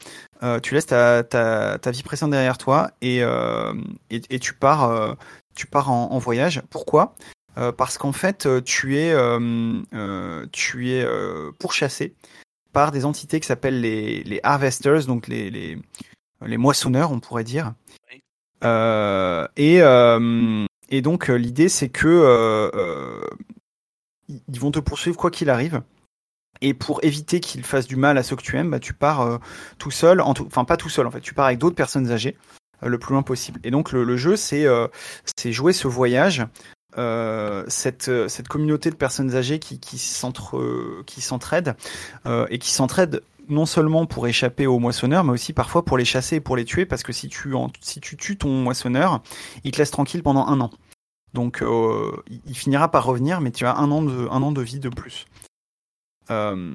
euh, 0.43 0.61
tu 0.61 0.75
laisses 0.75 0.87
ta, 0.87 1.23
ta, 1.23 1.79
ta, 1.79 1.91
vie 1.91 2.03
précédente 2.03 2.33
derrière 2.33 2.59
toi 2.59 2.91
et, 3.01 3.23
euh, 3.23 3.73
et, 4.11 4.21
et, 4.31 4.39
tu 4.39 4.55
pars, 4.55 4.85
euh, 4.85 5.15
tu 5.55 5.67
pars 5.67 5.91
en, 5.91 6.13
en 6.13 6.19
voyage. 6.19 6.63
Pourquoi? 6.71 7.15
Parce 7.77 7.99
qu'en 7.99 8.13
fait, 8.13 8.49
tu 8.65 8.99
es, 8.99 9.13
tu 10.53 10.91
es 10.93 11.07
pourchassé 11.59 12.15
par 12.73 12.93
des 12.93 13.05
entités 13.05 13.41
qui 13.41 13.49
s'appellent 13.49 13.81
les, 13.81 14.23
les 14.23 14.39
harvesters, 14.45 15.07
donc 15.07 15.27
les, 15.27 15.51
les, 15.51 15.77
les 16.47 16.57
moissonneurs, 16.57 17.11
on 17.11 17.19
pourrait 17.19 17.43
dire. 17.43 17.73
Euh, 18.65 19.47
et, 19.57 19.81
euh, 19.83 20.67
et 20.89 21.03
donc 21.03 21.29
l'idée 21.29 21.69
c'est 21.69 21.89
que 21.89 23.21
ils 24.29 24.61
vont 24.61 24.71
te 24.71 24.79
poursuivre 24.79 25.17
quoi 25.17 25.31
qu'il 25.31 25.51
arrive. 25.51 25.83
Et 26.61 26.75
pour 26.75 26.99
éviter 27.05 27.39
qu'ils 27.39 27.65
fassent 27.65 27.87
du 27.87 27.97
mal 27.97 28.19
à 28.19 28.23
ceux 28.23 28.35
que 28.35 28.43
tu 28.43 28.57
aimes, 28.57 28.71
bah, 28.71 28.81
tu 28.81 28.93
pars 28.93 29.39
tout 29.79 29.93
seul, 29.93 30.21
enfin 30.21 30.65
pas 30.65 30.77
tout 30.77 30.89
seul 30.89 31.07
en 31.07 31.11
fait, 31.11 31.21
tu 31.21 31.35
pars 31.35 31.47
avec 31.47 31.59
d'autres 31.59 31.77
personnes 31.77 32.11
âgées 32.11 32.37
le 32.83 32.99
plus 32.99 33.13
loin 33.13 33.23
possible. 33.23 33.61
Et 33.65 33.71
donc 33.71 33.93
le, 33.93 34.17
jeu, 34.17 34.37
c'est 34.37 34.67
jouer 35.53 35.73
ce 35.73 35.89
voyage 35.89 36.47
euh, 36.97 37.65
cette, 37.69 38.09
euh, 38.09 38.29
cette 38.29 38.49
communauté 38.49 38.91
de 38.91 38.97
personnes 38.97 39.37
âgées 39.37 39.59
qui, 39.59 39.79
qui 39.79 39.99
s'entraident 39.99 41.77
euh, 42.25 42.47
et 42.49 42.59
qui 42.59 42.71
s'entraident 42.71 43.23
non 43.49 43.67
seulement 43.67 44.07
pour 44.07 44.27
échapper 44.27 44.67
aux 44.67 44.79
moissonneurs, 44.79 45.25
mais 45.25 45.33
aussi 45.33 45.53
parfois 45.53 45.85
pour 45.85 45.99
les 45.99 46.05
chasser 46.05 46.37
et 46.37 46.41
pour 46.41 46.57
les 46.57 46.65
tuer, 46.65 46.87
parce 46.87 47.03
que 47.03 47.13
si 47.13 47.29
tu, 47.29 47.55
si 47.81 48.01
tu 48.01 48.17
tues 48.17 48.37
ton 48.37 48.51
moissonneur, 48.51 49.23
il 49.65 49.73
te 49.73 49.79
laisse 49.79 49.91
tranquille 49.91 50.23
pendant 50.23 50.47
un 50.47 50.61
an. 50.61 50.71
Donc 51.35 51.63
euh, 51.63 52.13
il 52.47 52.57
finira 52.57 52.91
par 52.91 53.05
revenir, 53.05 53.41
mais 53.41 53.51
tu 53.51 53.67
as 53.67 53.77
un 53.77 53.91
an 53.91 54.03
de, 54.03 54.29
un 54.31 54.43
an 54.43 54.53
de 54.53 54.63
vie 54.63 54.81
de 54.81 54.89
plus. 54.89 55.27
Euh, 56.31 56.75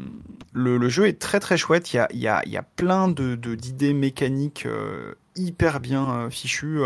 le, 0.52 0.90
jeu 0.90 1.08
est 1.08 1.20
très 1.20 1.40
très 1.40 1.58
chouette, 1.58 1.94
il 1.94 1.98
y 1.98 2.00
a, 2.00 2.08
il 2.12 2.20
y 2.20 2.28
a, 2.28 2.42
y 2.48 2.58
a 2.58 2.64
plein 2.64 3.08
de 3.08 3.36
d'idées 3.36 3.94
mécaniques 3.94 4.68
hyper 5.36 5.80
bien 5.80 6.30
fichues. 6.30 6.82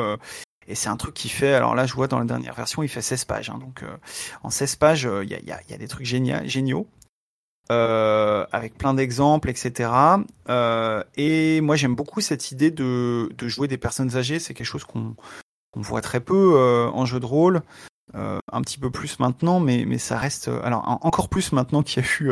Et 0.68 0.76
c'est 0.76 0.90
un 0.90 0.98
truc 0.98 1.14
qui 1.14 1.30
fait, 1.30 1.54
alors 1.54 1.76
là 1.76 1.86
je 1.86 1.94
vois 1.94 2.08
dans 2.08 2.20
la 2.20 2.26
dernière 2.26 2.54
version, 2.54 2.84
il 2.84 2.90
fait 2.90 3.02
16 3.02 3.26
pages. 3.26 3.50
Hein, 3.50 3.58
donc 3.58 3.84
euh, 3.84 3.98
en 4.44 4.50
16 4.50 4.76
pages, 4.76 5.06
euh, 5.06 5.24
il 5.24 5.30
y, 5.30 5.36
a, 5.36 5.40
y, 5.40 5.74
a, 5.74 5.78
des 5.78 5.88
trucs 5.88 6.06
géniaux 6.06 6.88
euh, 7.72 8.46
avec 8.52 8.78
plein 8.78 8.94
d'exemples, 8.94 9.50
etc. 9.50 9.90
Euh, 10.50 11.04
et 11.16 11.62
moi 11.62 11.76
j'aime 11.76 11.96
beaucoup 11.96 12.22
cette 12.22 12.52
idée 12.52 12.72
de, 12.72 13.30
de, 13.38 13.48
jouer 13.48 13.68
des 13.68 13.78
personnes 13.78 14.16
âgées. 14.16 14.40
C'est 14.40 14.54
quelque 14.54 14.68
chose 14.68 14.86
qu'on 14.86 15.16
voit 15.76 16.02
très 16.02 16.20
peu 16.20 16.58
en 16.94 17.06
jeu 17.06 17.20
de 17.20 17.26
rôle. 17.26 17.62
Euh, 18.16 18.40
un 18.54 18.62
petit 18.62 18.80
peu 18.80 18.90
plus 18.90 19.20
maintenant, 19.20 19.60
mais 19.60 19.84
mais 19.86 19.98
ça 19.98 20.18
reste 20.18 20.48
euh, 20.48 20.62
alors 20.64 20.98
encore 21.02 21.28
plus 21.28 21.52
maintenant 21.52 21.84
qu'il 21.84 22.02
y 22.02 22.06
a 22.06 22.10
eu 22.22 22.32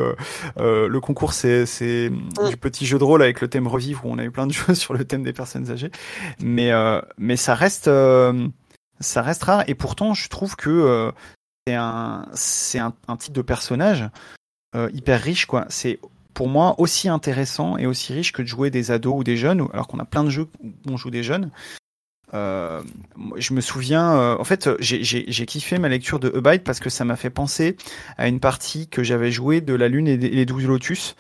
euh, 0.58 0.88
le 0.88 1.00
concours 1.02 1.34
c'est 1.34 1.66
mm. 2.10 2.48
du 2.48 2.56
petit 2.56 2.86
jeu 2.86 2.98
de 2.98 3.04
rôle 3.04 3.22
avec 3.22 3.42
le 3.42 3.50
thème 3.50 3.68
revivre 3.68 4.06
où 4.06 4.10
on 4.10 4.18
a 4.18 4.24
eu 4.24 4.32
plein 4.32 4.48
de 4.48 4.54
jeux 4.54 4.74
sur 4.74 4.94
le 4.94 5.04
thème 5.04 5.24
des 5.24 5.34
personnes 5.34 5.70
âgées, 5.70 5.92
mais 6.40 6.72
mais 7.18 7.36
ça 7.36 7.56
reste 7.56 7.90
ça 9.02 9.22
reste 9.22 9.44
rare 9.44 9.66
et 9.68 9.76
pourtant 9.76 10.14
je 10.14 10.30
trouve 10.30 10.56
que 10.56 11.12
c'est 11.68 11.76
un 11.76 12.26
un, 12.76 12.94
un, 13.10 13.18
type 13.18 13.34
de 13.34 13.42
personnage 13.42 14.10
hyper 14.94 15.22
riche 15.22 15.46
quoi. 15.46 15.66
C'est 15.70 16.00
pour 16.34 16.50
moi 16.50 16.76
aussi 16.80 17.10
intéressant 17.10 17.78
et 17.78 17.88
aussi 17.88 18.14
riche 18.14 18.34
que 18.34 18.42
de 18.42 18.48
jouer 18.48 18.70
des 18.70 18.92
ados 18.92 19.16
ou 19.18 19.24
des 19.24 19.38
jeunes, 19.38 19.68
alors 19.74 19.88
qu'on 19.88 20.00
a 20.00 20.06
plein 20.06 20.24
de 20.24 20.30
jeux 20.30 20.48
où 20.64 20.72
on 20.88 20.98
joue 20.98 21.10
des 21.10 21.24
jeunes. 21.24 21.50
Euh, 22.34 22.82
je 23.38 23.54
me 23.54 23.62
souviens, 23.62 24.18
euh, 24.18 24.38
en 24.38 24.44
fait, 24.44 24.70
j'ai 24.80 25.46
kiffé 25.46 25.78
ma 25.80 25.88
lecture 25.88 26.20
de 26.20 26.30
Abide 26.36 26.64
parce 26.64 26.80
que 26.80 26.90
ça 26.90 27.06
m'a 27.06 27.16
fait 27.16 27.30
penser 27.30 27.78
à 28.18 28.28
une 28.28 28.40
partie 28.40 28.88
que 28.88 29.04
j'avais 29.04 29.32
jouée 29.32 29.62
de 29.62 29.74
La 29.74 29.88
Lune 29.88 30.08
et 30.08 30.18
les 30.18 30.46
Douze 30.46 30.66
Lotus, 30.66 31.16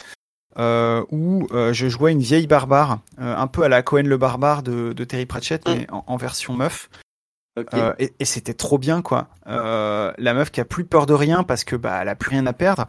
euh, 0.57 1.03
où 1.11 1.47
euh, 1.51 1.71
je 1.73 1.87
jouais 1.87 2.11
une 2.11 2.19
vieille 2.19 2.47
barbare, 2.47 2.99
un 3.17 3.47
peu 3.47 3.63
à 3.63 3.69
la 3.69 3.81
Cohen 3.81 4.03
le 4.03 4.17
barbare 4.17 4.63
de, 4.63 4.91
de 4.93 5.03
Terry 5.05 5.25
Pratchett, 5.25 5.65
mais 5.67 5.87
en, 5.91 6.03
en 6.07 6.17
version 6.17 6.53
meuf. 6.53 6.89
Okay. 7.57 7.91
et, 7.99 8.13
et 8.19 8.25
c'était 8.25 8.53
trop 8.53 8.77
bien, 8.77 9.01
quoi. 9.01 9.29
la 9.45 10.33
meuf 10.33 10.51
qui 10.51 10.59
a 10.59 10.65
plus 10.65 10.83
peur 10.83 11.05
de 11.05 11.13
rien 11.13 11.43
parce 11.43 11.63
que 11.63 11.77
bah 11.77 11.99
elle 12.01 12.09
a 12.09 12.15
plus 12.15 12.31
rien 12.31 12.45
à 12.47 12.53
perdre. 12.53 12.87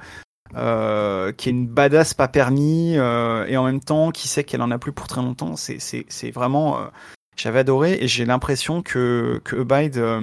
Euh, 0.55 1.32
qui 1.32 1.49
est 1.49 1.53
une 1.53 1.66
badass 1.66 2.14
pas 2.14 2.28
permis 2.28 2.97
euh, 2.97 3.47
et 3.47 3.57
en 3.57 3.64
même 3.64 3.80
temps 3.80 4.11
qui 4.11 4.28
sait 4.28 4.44
qu'elle 4.44 4.62
en 4.62 4.70
a 4.70 4.78
plus 4.78 4.92
pour 4.92 5.07
très 5.07 5.20
longtemps. 5.20 5.57
C'est 5.57 5.78
c'est 5.80 6.30
vraiment 6.30 6.78
euh, 6.78 6.86
j'avais 7.36 7.61
adoré 7.61 7.99
et 8.01 8.09
j'ai 8.09 8.24
l'impression 8.24 8.82
que, 8.82 9.40
que 9.44 9.57
Abide 9.57 9.99
euh, 9.99 10.20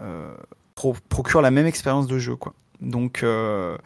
euh, 0.00 0.34
pro 0.74 0.96
procure 1.08 1.42
la 1.42 1.50
même 1.50 1.66
expérience 1.66 2.06
de 2.06 2.18
jeu. 2.18 2.36
Quoi. 2.36 2.54
Donc 2.80 3.22
euh, 3.22 3.76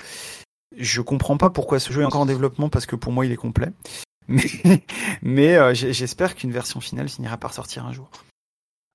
je 0.76 1.00
comprends 1.00 1.36
pas 1.36 1.50
pourquoi 1.50 1.78
ce 1.78 1.92
jeu 1.92 2.02
est 2.02 2.04
encore 2.04 2.22
en 2.22 2.26
développement 2.26 2.68
parce 2.68 2.86
que 2.86 2.96
pour 2.96 3.12
moi 3.12 3.26
il 3.26 3.32
est 3.32 3.36
complet. 3.36 3.68
Mais, 4.28 4.44
mais 5.22 5.56
euh, 5.56 5.74
j'espère 5.74 6.36
qu'une 6.36 6.52
version 6.52 6.80
finale 6.80 7.08
finira 7.08 7.36
par 7.36 7.52
sortir 7.52 7.84
un 7.84 7.92
jour. 7.92 8.08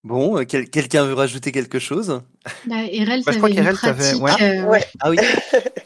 Bon, 0.05 0.37
euh, 0.37 0.45
quel, 0.47 0.69
quelqu'un 0.69 1.03
veut 1.03 1.13
rajouter 1.13 1.51
quelque 1.51 1.79
chose? 1.79 2.21
Bah, 2.67 2.85
Erel, 2.89 3.21
bah, 3.25 3.33
je 3.33 3.37
crois. 3.39 3.49
Ouais. 3.49 4.41
Euh, 4.41 4.63
ouais. 4.63 4.85
Ah 5.01 5.09
oui. 5.09 5.17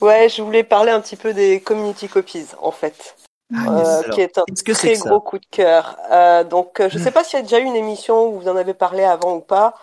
ouais, 0.00 0.28
je 0.28 0.42
voulais 0.42 0.64
parler 0.64 0.92
un 0.92 1.00
petit 1.00 1.16
peu 1.16 1.32
des 1.32 1.60
community 1.60 2.08
copies 2.08 2.46
en 2.60 2.70
fait. 2.70 3.16
Ah, 3.54 3.78
euh, 3.78 4.02
qui 4.10 4.20
est 4.20 4.36
un 4.36 4.44
est 4.46 4.74
très 4.74 4.92
est 4.92 4.98
gros 4.98 5.20
coup 5.20 5.38
de 5.38 5.46
cœur. 5.50 5.96
Euh, 6.12 6.44
donc, 6.44 6.80
euh, 6.80 6.90
je 6.90 6.98
ne 6.98 7.02
sais 7.02 7.10
pas 7.10 7.24
s'il 7.24 7.38
y 7.38 7.40
a 7.40 7.42
déjà 7.42 7.58
eu 7.58 7.64
une 7.64 7.76
émission 7.76 8.26
où 8.26 8.40
vous 8.40 8.48
en 8.48 8.56
avez 8.56 8.74
parlé 8.74 9.04
avant 9.04 9.36
ou 9.36 9.40
pas, 9.40 9.74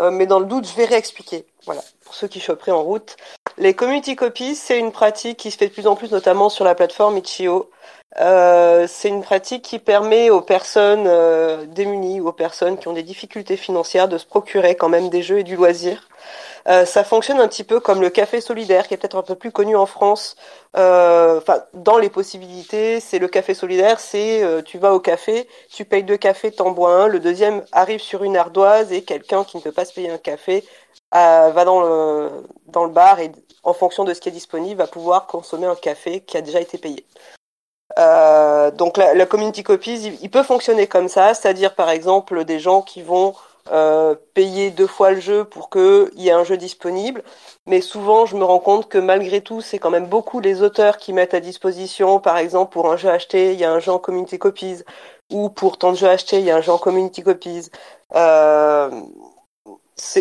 euh, 0.00 0.10
mais 0.10 0.26
dans 0.26 0.38
le 0.38 0.44
doute, 0.44 0.68
je 0.68 0.74
vais 0.74 0.84
réexpliquer. 0.84 1.46
Voilà, 1.64 1.80
pour 2.04 2.14
ceux 2.14 2.28
qui 2.28 2.40
pris 2.40 2.70
en 2.70 2.82
route. 2.82 3.16
Les 3.56 3.72
community 3.72 4.14
copies, 4.14 4.54
c'est 4.54 4.78
une 4.78 4.92
pratique 4.92 5.38
qui 5.38 5.50
se 5.50 5.56
fait 5.56 5.68
de 5.68 5.72
plus 5.72 5.86
en 5.86 5.96
plus, 5.96 6.10
notamment 6.10 6.50
sur 6.50 6.66
la 6.66 6.74
plateforme 6.74 7.16
Itch.io. 7.16 7.70
c'est 8.14 9.08
une 9.08 9.22
pratique 9.22 9.62
qui 9.62 9.78
permet 9.78 10.28
aux 10.28 10.42
personnes 10.42 11.08
démunies 11.72 12.20
ou 12.20 12.28
aux 12.28 12.32
personnes 12.32 12.76
qui 12.76 12.88
ont 12.88 12.92
des 12.92 13.02
difficultés 13.02 13.56
financières 13.56 14.08
de 14.08 14.18
se 14.18 14.26
procurer 14.26 14.74
quand 14.74 14.90
même 14.90 15.08
des 15.08 15.22
jeux 15.22 15.38
et 15.38 15.44
du 15.44 15.56
loisir. 15.56 16.08
Euh, 16.68 16.84
ça 16.86 17.04
fonctionne 17.04 17.40
un 17.40 17.48
petit 17.48 17.64
peu 17.64 17.80
comme 17.80 18.00
le 18.00 18.10
café 18.10 18.40
solidaire, 18.40 18.88
qui 18.88 18.94
est 18.94 18.96
peut-être 18.96 19.16
un 19.16 19.22
peu 19.22 19.34
plus 19.34 19.52
connu 19.52 19.76
en 19.76 19.86
France. 19.86 20.36
Euh, 20.76 21.40
dans 21.74 21.98
les 21.98 22.10
possibilités, 22.10 23.00
c'est 23.00 23.18
le 23.18 23.28
café 23.28 23.54
solidaire. 23.54 24.00
C'est 24.00 24.42
euh, 24.42 24.62
tu 24.62 24.78
vas 24.78 24.94
au 24.94 25.00
café, 25.00 25.48
tu 25.70 25.84
payes 25.84 26.04
deux 26.04 26.16
cafés, 26.16 26.50
t'en 26.50 26.70
bois 26.70 26.94
un. 26.94 27.08
Le 27.08 27.20
deuxième 27.20 27.64
arrive 27.72 28.00
sur 28.00 28.24
une 28.24 28.36
ardoise 28.36 28.92
et 28.92 29.02
quelqu'un 29.02 29.44
qui 29.44 29.58
ne 29.58 29.62
peut 29.62 29.72
pas 29.72 29.84
se 29.84 29.92
payer 29.92 30.10
un 30.10 30.18
café 30.18 30.64
va 31.12 31.64
dans 31.64 31.80
le 31.80 32.30
dans 32.66 32.84
le 32.84 32.90
bar 32.90 33.20
et 33.20 33.30
en 33.62 33.72
fonction 33.72 34.04
de 34.04 34.12
ce 34.14 34.20
qui 34.20 34.28
est 34.28 34.32
disponible, 34.32 34.78
va 34.78 34.86
pouvoir 34.86 35.26
consommer 35.26 35.66
un 35.66 35.76
café 35.76 36.20
qui 36.20 36.36
a 36.36 36.42
déjà 36.42 36.60
été 36.60 36.78
payé. 36.78 37.06
Euh, 37.98 38.70
donc 38.70 38.96
la, 38.96 39.14
la, 39.14 39.26
community 39.26 39.62
copies, 39.62 40.18
il, 40.20 40.30
peut 40.30 40.42
fonctionner 40.42 40.86
comme 40.86 41.08
ça, 41.08 41.34
c'est-à-dire 41.34 41.74
par 41.74 41.90
exemple 41.90 42.44
des 42.44 42.58
gens 42.58 42.82
qui 42.82 43.02
vont 43.02 43.34
euh, 43.72 44.14
payer 44.34 44.70
deux 44.70 44.86
fois 44.86 45.12
le 45.12 45.20
jeu 45.20 45.44
pour 45.44 45.70
qu'il 45.70 46.10
y 46.16 46.28
ait 46.28 46.32
un 46.32 46.44
jeu 46.44 46.56
disponible. 46.56 47.22
Mais 47.66 47.80
souvent, 47.80 48.26
je 48.26 48.36
me 48.36 48.44
rends 48.44 48.58
compte 48.58 48.88
que 48.88 48.98
malgré 48.98 49.40
tout, 49.40 49.60
c'est 49.60 49.78
quand 49.78 49.90
même 49.90 50.06
beaucoup 50.06 50.40
les 50.40 50.62
auteurs 50.62 50.98
qui 50.98 51.12
mettent 51.12 51.34
à 51.34 51.40
disposition, 51.40 52.20
par 52.20 52.36
exemple, 52.38 52.72
pour 52.72 52.90
un 52.90 52.96
jeu 52.96 53.08
acheté, 53.10 53.52
il 53.54 53.60
y 53.60 53.64
a 53.64 53.72
un 53.72 53.78
jeu 53.78 53.92
en 53.92 53.98
community 53.98 54.38
copies, 54.38 54.82
ou 55.30 55.48
pour 55.50 55.78
tant 55.78 55.92
de 55.92 55.96
jeux 55.96 56.08
achetés, 56.08 56.38
il 56.40 56.44
y 56.44 56.50
a 56.50 56.56
un 56.56 56.60
jeu 56.60 56.72
en 56.72 56.78
community 56.78 57.22
copies. 57.22 57.70
Euh, 58.14 58.90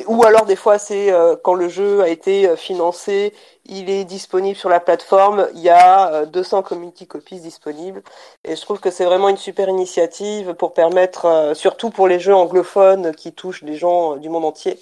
ou 0.08 0.24
alors 0.24 0.46
des 0.46 0.56
fois 0.56 0.78
c'est 0.78 1.12
euh, 1.12 1.36
quand 1.36 1.56
le 1.56 1.68
jeu 1.68 2.02
a 2.02 2.10
été 2.10 2.48
euh, 2.48 2.56
financé, 2.56 3.34
il 3.66 3.90
est 3.90 4.06
disponible 4.06 4.58
sur 4.58 4.70
la 4.70 4.80
plateforme, 4.80 5.48
il 5.56 5.62
y 5.62 5.70
a 5.70 6.26
200 6.28 6.60
euh, 6.60 6.62
community 6.62 7.08
copies 7.08 7.40
disponibles 7.40 8.04
et 8.44 8.56
je 8.56 8.62
trouve 8.62 8.80
que 8.80 8.92
c'est 8.92 9.06
vraiment 9.06 9.30
une 9.30 9.38
super 9.38 9.70
initiative 9.70 10.54
pour 10.54 10.74
permettre 10.74 11.54
surtout 11.56 11.90
pour 11.90 12.08
les 12.08 12.20
jeux 12.20 12.36
anglophones 12.36 13.16
qui 13.16 13.34
touchent 13.34 13.64
des 13.64 13.76
gens 13.76 14.18
du 14.18 14.30
monde 14.30 14.46
entier. 14.46 14.80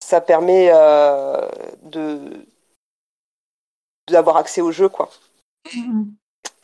Ça 0.00 0.20
permet 0.20 0.70
de 1.82 2.46
d'avoir 4.10 4.36
accès 4.36 4.60
au 4.60 4.72
jeu 4.72 4.88
quoi. 4.88 5.08
Mm-hmm. 5.66 6.06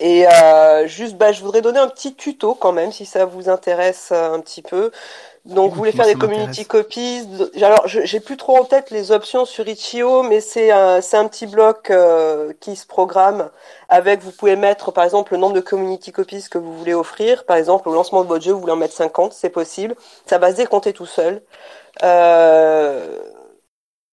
Et 0.00 0.26
euh, 0.28 0.86
juste, 0.86 1.16
bah, 1.16 1.32
je 1.32 1.42
voudrais 1.42 1.60
donner 1.60 1.80
un 1.80 1.88
petit 1.88 2.14
tuto 2.14 2.54
quand 2.54 2.72
même, 2.72 2.92
si 2.92 3.04
ça 3.04 3.24
vous 3.24 3.48
intéresse 3.48 4.12
un 4.12 4.40
petit 4.40 4.62
peu. 4.62 4.92
Donc, 5.48 5.70
vous 5.70 5.78
voulez 5.78 5.92
faire 5.92 6.04
des 6.06 6.14
community 6.14 6.66
copies. 6.66 7.26
Alors, 7.62 7.82
j'ai 7.86 8.20
plus 8.20 8.36
trop 8.36 8.58
en 8.58 8.64
tête 8.64 8.90
les 8.90 9.12
options 9.12 9.46
sur 9.46 9.66
Itch.io, 9.66 10.22
mais 10.22 10.40
c'est 10.40 10.70
un, 10.70 11.00
c'est 11.00 11.16
un 11.16 11.26
petit 11.26 11.46
bloc 11.46 11.90
euh, 11.90 12.52
qui 12.60 12.76
se 12.76 12.86
programme 12.86 13.48
avec, 13.88 14.20
vous 14.20 14.30
pouvez 14.30 14.56
mettre, 14.56 14.92
par 14.92 15.04
exemple, 15.04 15.32
le 15.32 15.38
nombre 15.38 15.54
de 15.54 15.60
community 15.60 16.12
copies 16.12 16.44
que 16.50 16.58
vous 16.58 16.76
voulez 16.76 16.92
offrir. 16.92 17.44
Par 17.44 17.56
exemple, 17.56 17.88
au 17.88 17.94
lancement 17.94 18.22
de 18.22 18.28
votre 18.28 18.44
jeu, 18.44 18.52
vous 18.52 18.60
voulez 18.60 18.72
en 18.72 18.76
mettre 18.76 18.94
50, 18.94 19.32
c'est 19.32 19.48
possible. 19.48 19.96
Ça 20.26 20.36
va 20.36 20.52
se 20.52 20.56
décompter 20.56 20.92
tout 20.92 21.06
seul. 21.06 21.42
Euh, 22.02 23.18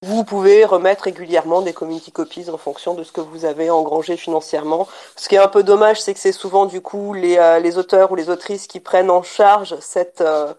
vous 0.02 0.24
pouvez 0.24 0.66
remettre 0.66 1.06
régulièrement 1.06 1.62
des 1.62 1.74
community 1.74 2.12
copies 2.12 2.50
en 2.50 2.58
fonction 2.58 2.94
de 2.94 3.04
ce 3.04 3.12
que 3.12 3.22
vous 3.22 3.44
avez 3.44 3.70
engrangé 3.70 4.16
financièrement. 4.18 4.88
Ce 5.16 5.28
qui 5.28 5.36
est 5.36 5.40
un 5.40 5.48
peu 5.48 5.64
dommage, 5.64 6.02
c'est 6.02 6.14
que 6.14 6.20
c'est 6.20 6.32
souvent 6.32 6.66
du 6.66 6.80
coup 6.80 7.14
les, 7.14 7.38
euh, 7.38 7.60
les 7.60 7.78
auteurs 7.78 8.12
ou 8.12 8.16
les 8.16 8.30
autrices 8.30 8.68
qui 8.68 8.80
prennent 8.80 9.10
en 9.10 9.24
charge 9.24 9.76
cette 9.82 10.22
euh, 10.22 10.54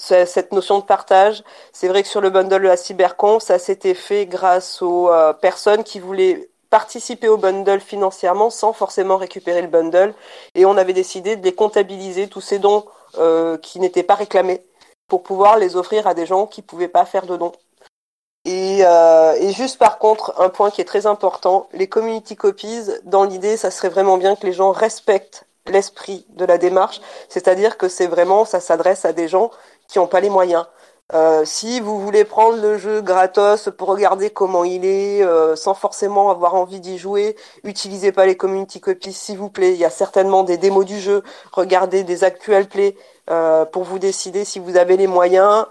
cette 0.00 0.52
notion 0.52 0.78
de 0.78 0.84
partage. 0.84 1.42
C'est 1.72 1.88
vrai 1.88 2.02
que 2.02 2.08
sur 2.08 2.20
le 2.20 2.30
bundle 2.30 2.62
de 2.62 2.68
la 2.68 3.40
ça 3.40 3.58
s'était 3.58 3.94
fait 3.94 4.26
grâce 4.26 4.82
aux 4.82 5.10
euh, 5.10 5.32
personnes 5.32 5.84
qui 5.84 6.00
voulaient 6.00 6.48
participer 6.70 7.28
au 7.28 7.36
bundle 7.36 7.80
financièrement 7.80 8.48
sans 8.48 8.72
forcément 8.72 9.16
récupérer 9.16 9.60
le 9.60 9.68
bundle. 9.68 10.14
Et 10.54 10.64
on 10.64 10.76
avait 10.76 10.92
décidé 10.92 11.36
de 11.36 11.44
les 11.44 11.54
comptabiliser, 11.54 12.28
tous 12.28 12.40
ces 12.40 12.58
dons 12.58 12.84
euh, 13.18 13.58
qui 13.58 13.80
n'étaient 13.80 14.04
pas 14.04 14.14
réclamés, 14.14 14.62
pour 15.08 15.22
pouvoir 15.22 15.58
les 15.58 15.76
offrir 15.76 16.06
à 16.06 16.14
des 16.14 16.26
gens 16.26 16.46
qui 16.46 16.62
pouvaient 16.62 16.88
pas 16.88 17.04
faire 17.04 17.26
de 17.26 17.36
dons. 17.36 17.52
Et, 18.46 18.78
euh, 18.82 19.34
et, 19.34 19.52
juste 19.52 19.78
par 19.78 19.98
contre, 19.98 20.32
un 20.40 20.48
point 20.48 20.70
qui 20.70 20.80
est 20.80 20.84
très 20.84 21.06
important, 21.06 21.68
les 21.74 21.88
community 21.88 22.36
copies, 22.36 22.84
dans 23.04 23.24
l'idée, 23.24 23.58
ça 23.58 23.70
serait 23.70 23.90
vraiment 23.90 24.16
bien 24.16 24.34
que 24.34 24.46
les 24.46 24.54
gens 24.54 24.72
respectent 24.72 25.44
l'esprit 25.66 26.24
de 26.30 26.44
la 26.44 26.56
démarche, 26.56 27.00
c'est-à-dire 27.28 27.76
que 27.76 27.88
c'est 27.88 28.06
vraiment, 28.06 28.44
ça 28.44 28.60
s'adresse 28.60 29.04
à 29.04 29.12
des 29.12 29.28
gens 29.28 29.50
qui 29.90 29.98
n'ont 29.98 30.06
pas 30.06 30.20
les 30.20 30.30
moyens. 30.30 30.66
Euh, 31.12 31.44
si 31.44 31.80
vous 31.80 32.00
voulez 32.00 32.24
prendre 32.24 32.62
le 32.62 32.78
jeu 32.78 33.00
gratos 33.00 33.68
pour 33.76 33.88
regarder 33.88 34.30
comment 34.30 34.62
il 34.62 34.84
est, 34.84 35.22
euh, 35.24 35.56
sans 35.56 35.74
forcément 35.74 36.30
avoir 36.30 36.54
envie 36.54 36.78
d'y 36.78 36.98
jouer, 36.98 37.36
utilisez 37.64 38.12
pas 38.12 38.26
les 38.26 38.36
community 38.36 38.80
copies 38.80 39.12
s'il 39.12 39.36
vous 39.36 39.50
plaît. 39.50 39.72
Il 39.72 39.78
y 39.78 39.84
a 39.84 39.90
certainement 39.90 40.44
des 40.44 40.56
démos 40.56 40.86
du 40.86 41.00
jeu. 41.00 41.24
Regardez 41.52 42.04
des 42.04 42.22
actual 42.22 42.68
play 42.68 42.96
euh, 43.28 43.64
pour 43.64 43.82
vous 43.82 43.98
décider 43.98 44.44
si 44.44 44.60
vous 44.60 44.76
avez 44.76 44.96
les 44.96 45.08
moyens. 45.08 45.66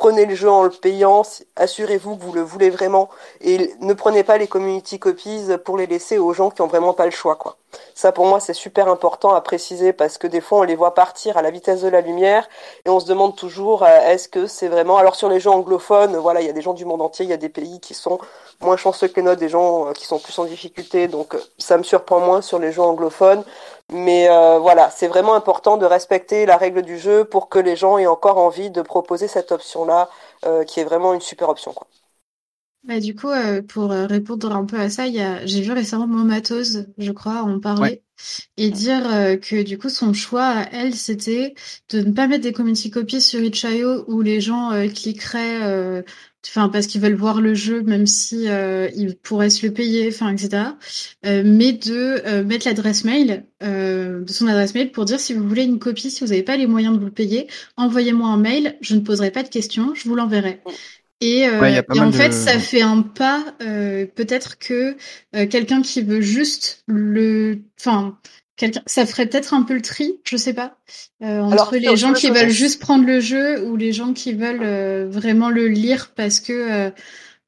Prenez 0.00 0.24
le 0.24 0.34
jeu 0.34 0.50
en 0.50 0.62
le 0.62 0.70
payant, 0.70 1.20
assurez-vous 1.56 2.16
que 2.16 2.22
vous 2.22 2.32
le 2.32 2.40
voulez 2.40 2.70
vraiment 2.70 3.10
et 3.42 3.74
ne 3.80 3.92
prenez 3.92 4.24
pas 4.24 4.38
les 4.38 4.46
community 4.46 4.98
copies 4.98 5.44
pour 5.62 5.76
les 5.76 5.86
laisser 5.86 6.16
aux 6.16 6.32
gens 6.32 6.48
qui 6.48 6.62
ont 6.62 6.68
vraiment 6.68 6.94
pas 6.94 7.04
le 7.04 7.10
choix 7.10 7.36
quoi. 7.36 7.58
Ça 7.94 8.10
pour 8.10 8.24
moi 8.24 8.40
c'est 8.40 8.54
super 8.54 8.88
important 8.88 9.34
à 9.34 9.42
préciser 9.42 9.92
parce 9.92 10.16
que 10.16 10.26
des 10.26 10.40
fois 10.40 10.60
on 10.60 10.62
les 10.62 10.74
voit 10.74 10.94
partir 10.94 11.36
à 11.36 11.42
la 11.42 11.50
vitesse 11.50 11.82
de 11.82 11.88
la 11.88 12.00
lumière 12.00 12.48
et 12.86 12.88
on 12.88 12.98
se 12.98 13.06
demande 13.06 13.36
toujours 13.36 13.82
euh, 13.82 14.00
est-ce 14.06 14.30
que 14.30 14.46
c'est 14.46 14.68
vraiment 14.68 14.96
alors 14.96 15.16
sur 15.16 15.28
les 15.28 15.38
jeux 15.38 15.50
anglophones 15.50 16.16
voilà 16.16 16.40
il 16.40 16.46
y 16.46 16.50
a 16.50 16.54
des 16.54 16.62
gens 16.62 16.72
du 16.72 16.86
monde 16.86 17.02
entier, 17.02 17.26
il 17.26 17.28
y 17.28 17.34
a 17.34 17.36
des 17.36 17.50
pays 17.50 17.78
qui 17.78 17.92
sont 17.92 18.18
moins 18.62 18.78
chanceux 18.78 19.08
que 19.08 19.16
les 19.16 19.22
nôtres, 19.22 19.38
des 19.38 19.50
gens 19.50 19.88
euh, 19.88 19.92
qui 19.92 20.06
sont 20.06 20.18
plus 20.18 20.36
en 20.38 20.46
difficulté 20.46 21.08
donc 21.08 21.34
euh, 21.34 21.40
ça 21.58 21.76
me 21.76 21.82
surprend 21.82 22.20
moins 22.20 22.40
sur 22.40 22.58
les 22.58 22.72
jeux 22.72 22.82
anglophones 22.82 23.44
mais 23.92 24.28
euh, 24.30 24.58
voilà, 24.58 24.90
c'est 24.90 25.08
vraiment 25.08 25.34
important 25.34 25.76
de 25.76 25.86
respecter 25.86 26.46
la 26.46 26.56
règle 26.56 26.82
du 26.82 26.98
jeu 26.98 27.24
pour 27.24 27.48
que 27.48 27.58
les 27.58 27.76
gens 27.76 27.98
aient 27.98 28.06
encore 28.06 28.38
envie 28.38 28.70
de 28.70 28.82
proposer 28.82 29.28
cette 29.28 29.52
option-là, 29.52 30.08
euh, 30.46 30.64
qui 30.64 30.80
est 30.80 30.84
vraiment 30.84 31.14
une 31.14 31.20
super 31.20 31.48
option. 31.48 31.72
Quoi. 31.72 31.86
Bah, 32.82 32.98
du 32.98 33.14
coup, 33.14 33.28
euh, 33.28 33.60
pour 33.60 33.92
euh, 33.92 34.06
répondre 34.06 34.52
un 34.56 34.64
peu 34.64 34.80
à 34.80 34.88
ça, 34.88 35.04
j'ai 35.44 35.60
vu 35.60 35.70
récemment 35.72 36.06
mon 36.06 36.24
Matos, 36.24 36.78
je 36.96 37.12
crois, 37.12 37.42
en 37.42 37.60
parler 37.60 38.02
et 38.56 38.70
dire 38.70 39.06
euh, 39.12 39.36
que 39.36 39.62
du 39.62 39.76
coup, 39.78 39.90
son 39.90 40.14
choix 40.14 40.46
à 40.46 40.68
elle, 40.72 40.94
c'était 40.94 41.54
de 41.90 42.00
ne 42.00 42.12
pas 42.12 42.26
mettre 42.26 42.42
des 42.42 42.52
community 42.52 42.90
copies 42.90 43.20
sur 43.20 43.42
itch.io 43.42 44.04
où 44.08 44.22
les 44.22 44.40
gens 44.40 44.70
cliqueraient 44.94 46.02
enfin 46.46 46.68
parce 46.68 46.86
qu'ils 46.86 47.00
veulent 47.00 47.14
voir 47.14 47.40
le 47.40 47.54
jeu 47.54 47.82
même 47.82 48.06
si 48.06 48.48
euh, 48.48 48.88
ils 48.94 49.16
pourraient 49.16 49.50
se 49.50 49.66
le 49.66 49.72
payer 49.72 50.08
enfin 50.08 50.32
etc 50.32 50.64
euh, 51.26 51.42
mais 51.44 51.72
de 51.72 52.22
euh, 52.26 52.44
mettre 52.44 52.66
l'adresse 52.66 53.04
mail 53.04 53.44
de 53.60 54.24
son 54.26 54.46
adresse 54.46 54.74
mail 54.74 54.90
pour 54.90 55.04
dire 55.04 55.20
si 55.20 55.34
vous 55.34 55.46
voulez 55.46 55.64
une 55.64 55.78
copie 55.78 56.10
si 56.10 56.24
vous 56.24 56.30
n'avez 56.30 56.42
pas 56.42 56.56
les 56.56 56.66
moyens 56.66 56.94
de 56.94 56.98
vous 56.98 57.06
le 57.06 57.12
payer 57.12 57.46
envoyez-moi 57.76 58.28
un 58.28 58.38
mail 58.38 58.76
je 58.80 58.94
ne 58.94 59.00
poserai 59.00 59.30
pas 59.30 59.42
de 59.42 59.48
questions 59.48 59.94
je 59.94 60.08
vous 60.08 60.14
l'enverrai. 60.14 60.60
Et, 61.22 61.40
et 61.40 62.00
en 62.00 62.10
fait 62.10 62.32
ça 62.32 62.58
fait 62.58 62.80
un 62.80 63.02
pas 63.02 63.44
peut-être 63.58 64.58
que 64.58 64.96
quelqu'un 65.44 65.82
qui 65.82 66.00
veut 66.00 66.22
juste 66.22 66.82
le 66.86 67.58
enfin 67.78 68.16
ça 68.86 69.06
ferait 69.06 69.26
peut-être 69.26 69.54
un 69.54 69.62
peu 69.62 69.74
le 69.74 69.82
tri, 69.82 70.20
je 70.24 70.36
sais 70.36 70.52
pas, 70.52 70.76
euh, 71.22 71.40
entre 71.40 71.76
les 71.76 71.96
gens 71.96 72.12
qui 72.12 72.30
veulent 72.30 72.50
juste 72.50 72.80
prendre 72.80 73.06
le 73.06 73.20
jeu 73.20 73.64
ou 73.66 73.76
les 73.76 73.92
gens 73.92 74.12
qui 74.12 74.32
veulent 74.32 74.62
euh, 74.62 75.06
vraiment 75.08 75.50
le 75.50 75.68
lire 75.68 76.12
parce 76.14 76.40
que 76.40 76.52
euh, 76.52 76.90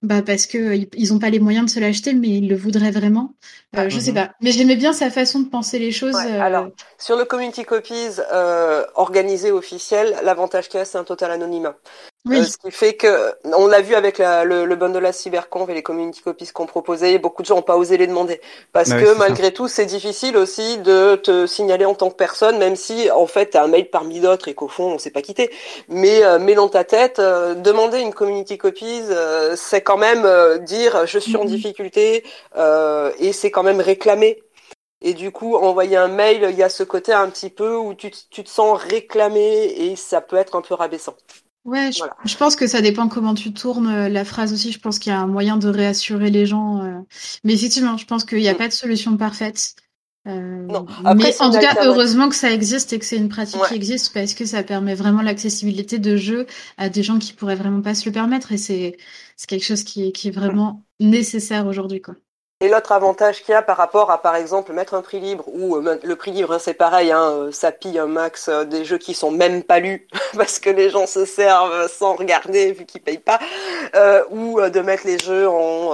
bah 0.02 0.22
parce 0.22 0.46
que 0.46 0.74
ils 0.96 1.12
ont 1.12 1.18
pas 1.18 1.30
les 1.30 1.38
moyens 1.38 1.66
de 1.66 1.70
se 1.70 1.78
l'acheter, 1.78 2.12
mais 2.12 2.28
ils 2.28 2.48
le 2.48 2.56
voudraient 2.56 2.90
vraiment. 2.90 3.34
Euh, 3.76 3.88
je 3.88 4.00
sais 4.00 4.10
mhm. 4.10 4.16
pas, 4.16 4.30
mais 4.40 4.50
j'aimais 4.50 4.76
bien 4.76 4.92
sa 4.92 5.10
façon 5.10 5.40
de 5.40 5.48
penser 5.48 5.78
les 5.78 5.92
choses. 5.92 6.16
Alors 6.16 6.68
sur 6.98 7.16
le 7.16 7.24
community 7.24 7.64
copies 7.64 8.18
organisé 8.94 9.52
officiel, 9.52 10.16
l'avantage 10.24 10.68
qu'il 10.68 10.78
y 10.78 10.80
a, 10.82 10.84
c'est 10.84 10.98
un 10.98 11.04
total 11.04 11.30
anonymat. 11.30 11.76
Oui. 12.24 12.38
Euh, 12.38 12.44
ce 12.44 12.56
qui 12.56 12.70
fait 12.70 12.94
que, 12.94 13.34
on 13.44 13.66
l'a 13.66 13.80
vu 13.80 13.96
avec 13.96 14.18
la, 14.18 14.44
le, 14.44 14.64
le 14.64 14.76
bundle 14.76 15.04
à 15.04 15.12
CyberConf 15.12 15.68
et 15.68 15.74
les 15.74 15.82
community 15.82 16.22
copies 16.22 16.46
qu'on 16.52 16.66
proposait, 16.66 17.18
beaucoup 17.18 17.42
de 17.42 17.46
gens 17.46 17.56
n'ont 17.56 17.62
pas 17.62 17.76
osé 17.76 17.96
les 17.96 18.06
demander. 18.06 18.40
Parce 18.72 18.90
bah 18.90 19.00
que 19.00 19.18
malgré 19.18 19.52
tout, 19.52 19.66
c'est 19.66 19.86
difficile 19.86 20.36
aussi 20.36 20.78
de 20.78 21.16
te 21.16 21.46
signaler 21.46 21.84
en 21.84 21.94
tant 21.94 22.10
que 22.10 22.14
personne, 22.14 22.58
même 22.58 22.76
si 22.76 23.10
en 23.10 23.26
fait 23.26 23.50
tu 23.50 23.56
as 23.56 23.64
un 23.64 23.66
mail 23.66 23.90
parmi 23.90 24.20
d'autres 24.20 24.46
et 24.46 24.54
qu'au 24.54 24.68
fond 24.68 24.92
on 24.92 24.98
s'est 24.98 25.10
pas 25.10 25.22
quitté. 25.22 25.50
Mais, 25.88 26.22
euh, 26.22 26.38
mais 26.38 26.54
dans 26.54 26.68
ta 26.68 26.84
tête, 26.84 27.18
euh, 27.18 27.54
demander 27.56 27.98
une 27.98 28.14
community 28.14 28.56
copies, 28.56 29.02
euh, 29.10 29.56
c'est 29.56 29.82
quand 29.82 29.98
même 29.98 30.24
dire 30.64 31.06
je 31.06 31.18
suis 31.18 31.36
en 31.36 31.44
mm-hmm. 31.44 31.48
difficulté 31.48 32.24
et 33.18 33.32
c'est 33.32 33.50
quand 33.50 33.64
même 33.64 33.80
réclamer 33.80 34.42
et 35.02 35.14
du 35.14 35.32
coup, 35.32 35.56
envoyer 35.56 35.96
un 35.96 36.08
mail, 36.08 36.46
il 36.50 36.56
y 36.56 36.62
a 36.62 36.68
ce 36.68 36.84
côté 36.84 37.12
un 37.12 37.28
petit 37.28 37.50
peu 37.50 37.76
où 37.76 37.92
tu, 37.94 38.12
tu 38.30 38.44
te 38.44 38.48
sens 38.48 38.80
réclamé 38.80 39.64
et 39.76 39.96
ça 39.96 40.20
peut 40.20 40.36
être 40.36 40.54
un 40.54 40.62
peu 40.62 40.74
rabaissant. 40.74 41.16
Ouais, 41.64 41.90
je, 41.92 42.36
pense 42.36 42.56
que 42.56 42.66
ça 42.66 42.80
dépend 42.80 43.08
comment 43.08 43.34
tu 43.34 43.52
tournes 43.52 43.86
euh, 43.86 44.08
la 44.08 44.24
phrase 44.24 44.52
aussi. 44.52 44.72
Je 44.72 44.80
pense 44.80 44.98
qu'il 44.98 45.12
y 45.12 45.14
a 45.14 45.20
un 45.20 45.28
moyen 45.28 45.56
de 45.56 45.68
réassurer 45.68 46.30
les 46.30 46.44
gens. 46.44 46.82
Euh. 46.82 46.98
Mais 47.44 47.54
effectivement, 47.54 47.96
je 47.96 48.04
pense 48.04 48.24
qu'il 48.24 48.38
n'y 48.38 48.48
a 48.48 48.54
mm. 48.54 48.58
pas 48.58 48.68
de 48.68 48.72
solution 48.72 49.16
parfaite. 49.16 49.76
Euh, 50.28 50.66
non. 50.66 50.86
mais 51.16 51.34
en 51.40 51.50
tout 51.50 51.58
cas, 51.58 51.84
heureusement 51.84 52.28
que 52.28 52.36
ça 52.36 52.52
existe 52.52 52.92
et 52.92 52.98
que 52.98 53.04
c'est 53.04 53.16
une 53.16 53.28
pratique 53.28 53.60
qui 53.68 53.74
existe 53.74 54.14
parce 54.14 54.34
que 54.34 54.44
ça 54.44 54.62
permet 54.62 54.94
vraiment 54.94 55.20
l'accessibilité 55.20 55.98
de 55.98 56.16
jeux 56.16 56.46
à 56.78 56.88
des 56.88 57.02
gens 57.02 57.18
qui 57.18 57.32
pourraient 57.32 57.56
vraiment 57.56 57.82
pas 57.82 57.96
se 57.96 58.06
le 58.08 58.12
permettre 58.12 58.52
et 58.52 58.56
c'est 58.56 58.96
c'est 59.36 59.48
quelque 59.48 59.64
chose 59.64 59.82
qui 59.82 60.06
est, 60.06 60.12
qui 60.12 60.28
est 60.28 60.30
vraiment 60.30 60.84
nécessaire 61.00 61.66
aujourd'hui 61.66 62.00
quoi. 62.00 62.14
Et 62.62 62.68
l'autre 62.68 62.92
avantage 62.92 63.42
qu'il 63.42 63.50
y 63.50 63.56
a 63.56 63.62
par 63.62 63.76
rapport 63.76 64.12
à, 64.12 64.22
par 64.22 64.36
exemple, 64.36 64.72
mettre 64.72 64.94
un 64.94 65.02
prix 65.02 65.18
libre, 65.18 65.42
ou 65.48 65.74
euh, 65.78 65.98
le 66.00 66.14
prix 66.14 66.30
libre, 66.30 66.58
c'est 66.58 66.74
pareil, 66.74 67.10
hein, 67.10 67.32
euh, 67.32 67.50
ça 67.50 67.72
pille 67.72 67.98
un 67.98 68.06
max 68.06 68.48
euh, 68.48 68.62
des 68.62 68.84
jeux 68.84 68.98
qui 68.98 69.14
sont 69.14 69.32
même 69.32 69.64
pas 69.64 69.80
lus, 69.80 70.06
parce 70.36 70.60
que 70.60 70.70
les 70.70 70.88
gens 70.88 71.08
se 71.08 71.24
servent 71.24 71.88
sans 71.88 72.14
regarder, 72.14 72.70
vu 72.70 72.86
qu'ils 72.86 73.00
payent 73.00 73.18
pas, 73.18 73.40
ou 74.30 74.60
de 74.60 74.80
mettre 74.80 75.08
les 75.08 75.18
jeux 75.18 75.48
en, 75.48 75.90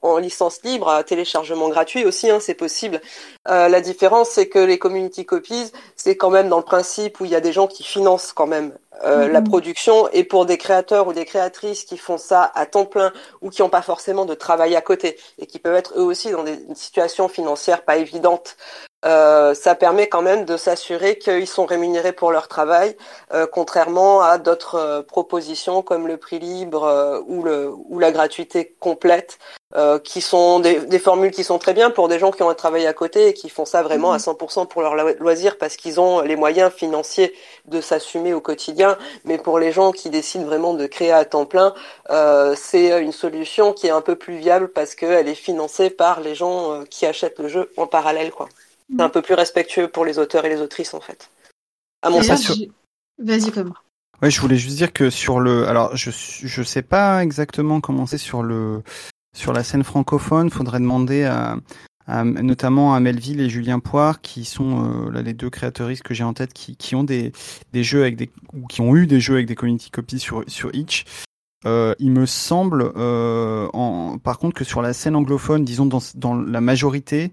en 0.00 0.16
licence 0.16 0.62
libre, 0.64 1.02
téléchargement 1.02 1.68
gratuit 1.68 2.06
aussi, 2.06 2.30
hein, 2.30 2.38
c'est 2.40 2.54
possible. 2.54 3.02
la 3.46 3.80
différence, 3.82 4.30
c'est 4.30 4.48
que 4.48 4.58
les 4.58 4.78
community 4.78 5.26
copies, 5.26 5.70
c'est 5.96 6.16
quand 6.16 6.30
même 6.30 6.48
dans 6.48 6.56
le 6.56 6.64
principe 6.64 7.20
où 7.20 7.26
il 7.26 7.30
y 7.30 7.36
a 7.36 7.40
des 7.40 7.52
gens 7.52 7.66
qui 7.66 7.84
financent 7.84 8.32
quand 8.32 8.46
même 8.46 8.72
euh, 9.02 9.28
la 9.28 9.40
mhm. 9.40 9.48
production 9.48 10.08
et 10.12 10.24
pour 10.24 10.46
des 10.46 10.56
créateurs 10.56 11.08
ou 11.08 11.12
des 11.12 11.24
créatrices 11.24 11.84
qui 11.84 11.98
font 11.98 12.18
ça 12.18 12.52
à 12.54 12.64
temps 12.66 12.86
plein 12.86 13.12
ou 13.42 13.50
qui 13.50 13.62
n'ont 13.62 13.68
pas 13.68 13.82
forcément 13.82 14.24
de 14.24 14.34
travail 14.34 14.76
à 14.76 14.80
côté 14.80 15.18
et 15.38 15.46
qui 15.46 15.58
peuvent 15.58 15.74
être 15.74 15.94
eux 15.98 16.04
aussi 16.04 16.30
dans 16.30 16.44
des 16.44 16.58
situations 16.74 17.28
financières 17.28 17.84
pas 17.84 17.96
évidentes 17.96 18.56
euh, 19.04 19.54
ça 19.54 19.74
permet 19.74 20.08
quand 20.08 20.22
même 20.22 20.44
de 20.44 20.56
s'assurer 20.56 21.18
qu'ils 21.18 21.46
sont 21.46 21.66
rémunérés 21.66 22.12
pour 22.12 22.32
leur 22.32 22.48
travail, 22.48 22.96
euh, 23.32 23.46
contrairement 23.50 24.22
à 24.22 24.38
d'autres 24.38 24.76
euh, 24.76 25.02
propositions 25.02 25.82
comme 25.82 26.08
le 26.08 26.16
prix 26.16 26.38
libre 26.38 27.22
ou, 27.26 27.42
le, 27.42 27.70
ou 27.70 27.98
la 27.98 28.12
gratuité 28.12 28.74
complète, 28.80 29.38
qui 30.04 30.20
sont 30.20 30.60
des, 30.60 30.78
des, 30.78 31.00
formules 31.00 31.32
qui 31.32 31.42
sont 31.42 31.58
très 31.58 31.74
bien 31.74 31.90
pour 31.90 32.06
des 32.06 32.20
gens 32.20 32.30
qui 32.30 32.44
ont 32.44 32.48
un 32.48 32.54
travail 32.54 32.86
à 32.86 32.92
côté 32.92 33.26
et 33.26 33.34
qui 33.34 33.48
font 33.48 33.64
ça 33.64 33.82
vraiment 33.82 34.12
à 34.12 34.18
100% 34.18 34.60
mhm. 34.60 34.66
pour 34.68 34.82
leur 34.82 34.94
loisir 34.94 35.58
parce 35.58 35.74
qu'ils 35.74 35.98
ont 35.98 36.20
les 36.20 36.36
moyens 36.36 36.72
financiers 36.72 37.34
de 37.66 37.80
s'assumer 37.80 38.32
au 38.34 38.40
quotidien. 38.40 38.96
Mais 39.24 39.36
pour 39.36 39.58
les 39.58 39.72
gens 39.72 39.90
qui 39.90 40.10
décident 40.10 40.44
vraiment 40.44 40.74
de 40.74 40.86
créer 40.86 41.10
à 41.10 41.24
temps 41.24 41.44
plein, 41.44 41.74
c'est 42.54 43.02
une 43.02 43.10
solution 43.10 43.72
qui 43.72 43.88
est 43.88 43.90
un 43.90 44.00
peu 44.00 44.14
plus 44.14 44.36
viable 44.36 44.68
parce 44.68 44.94
qu'elle 44.94 45.26
est 45.26 45.34
financée 45.34 45.90
par 45.90 46.20
les 46.20 46.36
gens 46.36 46.84
qui 46.88 47.04
achètent 47.04 47.40
le 47.40 47.48
jeu 47.48 47.72
en 47.76 47.88
parallèle, 47.88 48.30
quoi. 48.30 48.48
C'est 48.90 49.02
un 49.02 49.08
peu 49.08 49.22
plus 49.22 49.34
respectueux 49.34 49.88
pour 49.88 50.04
les 50.04 50.18
auteurs 50.18 50.44
et 50.44 50.48
les 50.48 50.60
autrices 50.60 50.94
en 50.94 51.00
fait. 51.00 51.30
À 52.02 52.10
mon 52.10 52.22
sens. 52.22 52.52
Vas-y 53.18 53.50
comme. 53.50 53.72
Ouais, 54.22 54.30
je 54.30 54.40
voulais 54.40 54.56
juste 54.56 54.76
dire 54.76 54.92
que 54.92 55.10
sur 55.10 55.40
le, 55.40 55.66
alors 55.66 55.96
je 55.96 56.10
je 56.10 56.62
sais 56.62 56.82
pas 56.82 57.22
exactement 57.22 57.80
comment 57.80 58.06
c'est 58.06 58.18
sur 58.18 58.42
le 58.42 58.82
sur 59.34 59.52
la 59.52 59.64
scène 59.64 59.84
francophone. 59.84 60.50
Faudrait 60.50 60.80
demander 60.80 61.24
à, 61.24 61.56
notamment 62.24 62.94
à 62.94 63.00
Melville 63.00 63.40
et 63.40 63.48
Julien 63.48 63.80
Poire 63.80 64.20
qui 64.20 64.44
sont 64.44 65.06
euh, 65.06 65.10
là 65.10 65.22
les 65.22 65.32
deux 65.32 65.50
créateuristes 65.50 66.02
que 66.02 66.14
j'ai 66.14 66.24
en 66.24 66.34
tête 66.34 66.52
qui, 66.52 66.76
qui 66.76 66.94
ont 66.94 67.04
des, 67.04 67.32
des 67.72 67.82
jeux 67.82 68.02
avec 68.02 68.16
des 68.16 68.30
ou 68.52 68.66
qui 68.66 68.80
ont 68.82 68.94
eu 68.94 69.06
des 69.06 69.20
jeux 69.20 69.34
avec 69.34 69.46
des 69.46 69.54
community 69.54 69.90
copies 69.90 70.18
sur 70.18 70.44
sur 70.46 70.74
Itch. 70.74 71.04
Euh, 71.66 71.94
il 71.98 72.10
me 72.10 72.26
semble, 72.26 72.92
euh, 72.96 73.68
en, 73.72 74.18
par 74.18 74.38
contre, 74.38 74.54
que 74.54 74.64
sur 74.64 74.82
la 74.82 74.92
scène 74.92 75.16
anglophone, 75.16 75.64
disons 75.64 75.86
dans, 75.86 76.00
dans 76.14 76.34
la 76.34 76.60
majorité, 76.60 77.32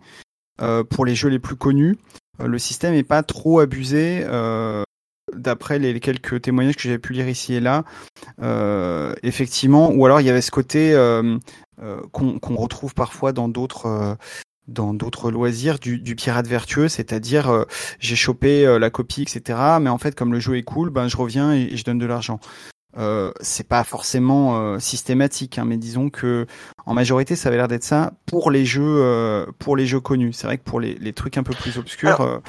pour 0.90 1.06
les 1.06 1.16
jeux 1.16 1.30
les 1.30 1.40
plus 1.40 1.56
connus, 1.56 1.98
euh, 2.42 2.48
le 2.48 2.60
système 2.60 2.94
n'est 2.94 3.04
pas 3.04 3.24
trop 3.24 3.60
abusé. 3.60 4.22
Euh, 4.24 4.84
d'après 5.34 5.80
les, 5.80 6.00
quelques 6.00 6.42
témoignages 6.42 6.76
que 6.76 6.82
j'avais 6.82 7.00
pu 7.00 7.14
lire 7.14 7.30
ici 7.30 7.54
et 7.54 7.62
là, 7.62 7.86
effectivement, 9.24 9.90
ou 9.92 10.06
alors 10.06 10.20
il 10.20 10.28
y 10.28 10.30
avait 10.30 10.42
ce 10.42 10.52
côté 10.52 10.94
qu'on 12.12 12.56
retrouve 12.56 12.94
parfois 12.94 13.32
dans 13.32 13.48
d'autres 13.48 14.18
dans 14.68 14.94
d'autres 14.94 15.32
loisirs 15.32 15.80
du, 15.80 16.00
du, 16.00 16.16
pirate 16.16 16.48
vertueux, 16.48 16.90
c'est-à-dire 16.90 17.66
j'ai 18.00 18.18
chopé 18.18 18.78
la 18.78 18.90
copie, 18.90 19.22
etc. 19.22 19.58
Mais 19.80 19.90
en 19.90 19.98
fait, 19.98 20.16
comme 20.16 20.34
le 20.34 20.42
jeu 20.42 20.58
est 20.58 20.64
cool, 20.64 20.90
ben 20.90 21.08
je 21.08 21.16
reviens 21.16 21.54
et 21.54 21.78
je 21.78 21.84
donne 21.86 22.00
de 22.00 22.06
l'argent. 22.06 22.42
Euh, 22.98 23.32
c'est 23.40 23.68
pas 23.68 23.84
forcément 23.84 24.58
euh, 24.60 24.80
systématique, 24.80 25.58
hein, 25.58 25.64
mais 25.66 25.78
disons 25.78 26.10
que 26.10 26.46
en 26.86 26.94
majorité, 26.94 27.36
ça 27.36 27.48
avait 27.50 27.58
l'air 27.58 27.68
d'être 27.70 27.84
ça 27.84 28.12
pour 28.26 28.52
les 28.52 28.66
jeux, 28.66 28.82
euh, 28.84 29.46
pour 29.60 29.76
les 29.78 29.86
jeux 29.86 30.02
connus. 30.02 30.34
C'est 30.34 30.48
vrai 30.48 30.58
que 30.58 30.64
pour 30.64 30.80
les, 30.80 30.96
les, 30.96 31.14
trucs 31.14 31.38
un 31.38 31.44
peu 31.44 31.54
plus 31.54 31.78
obscurs. 31.78 32.42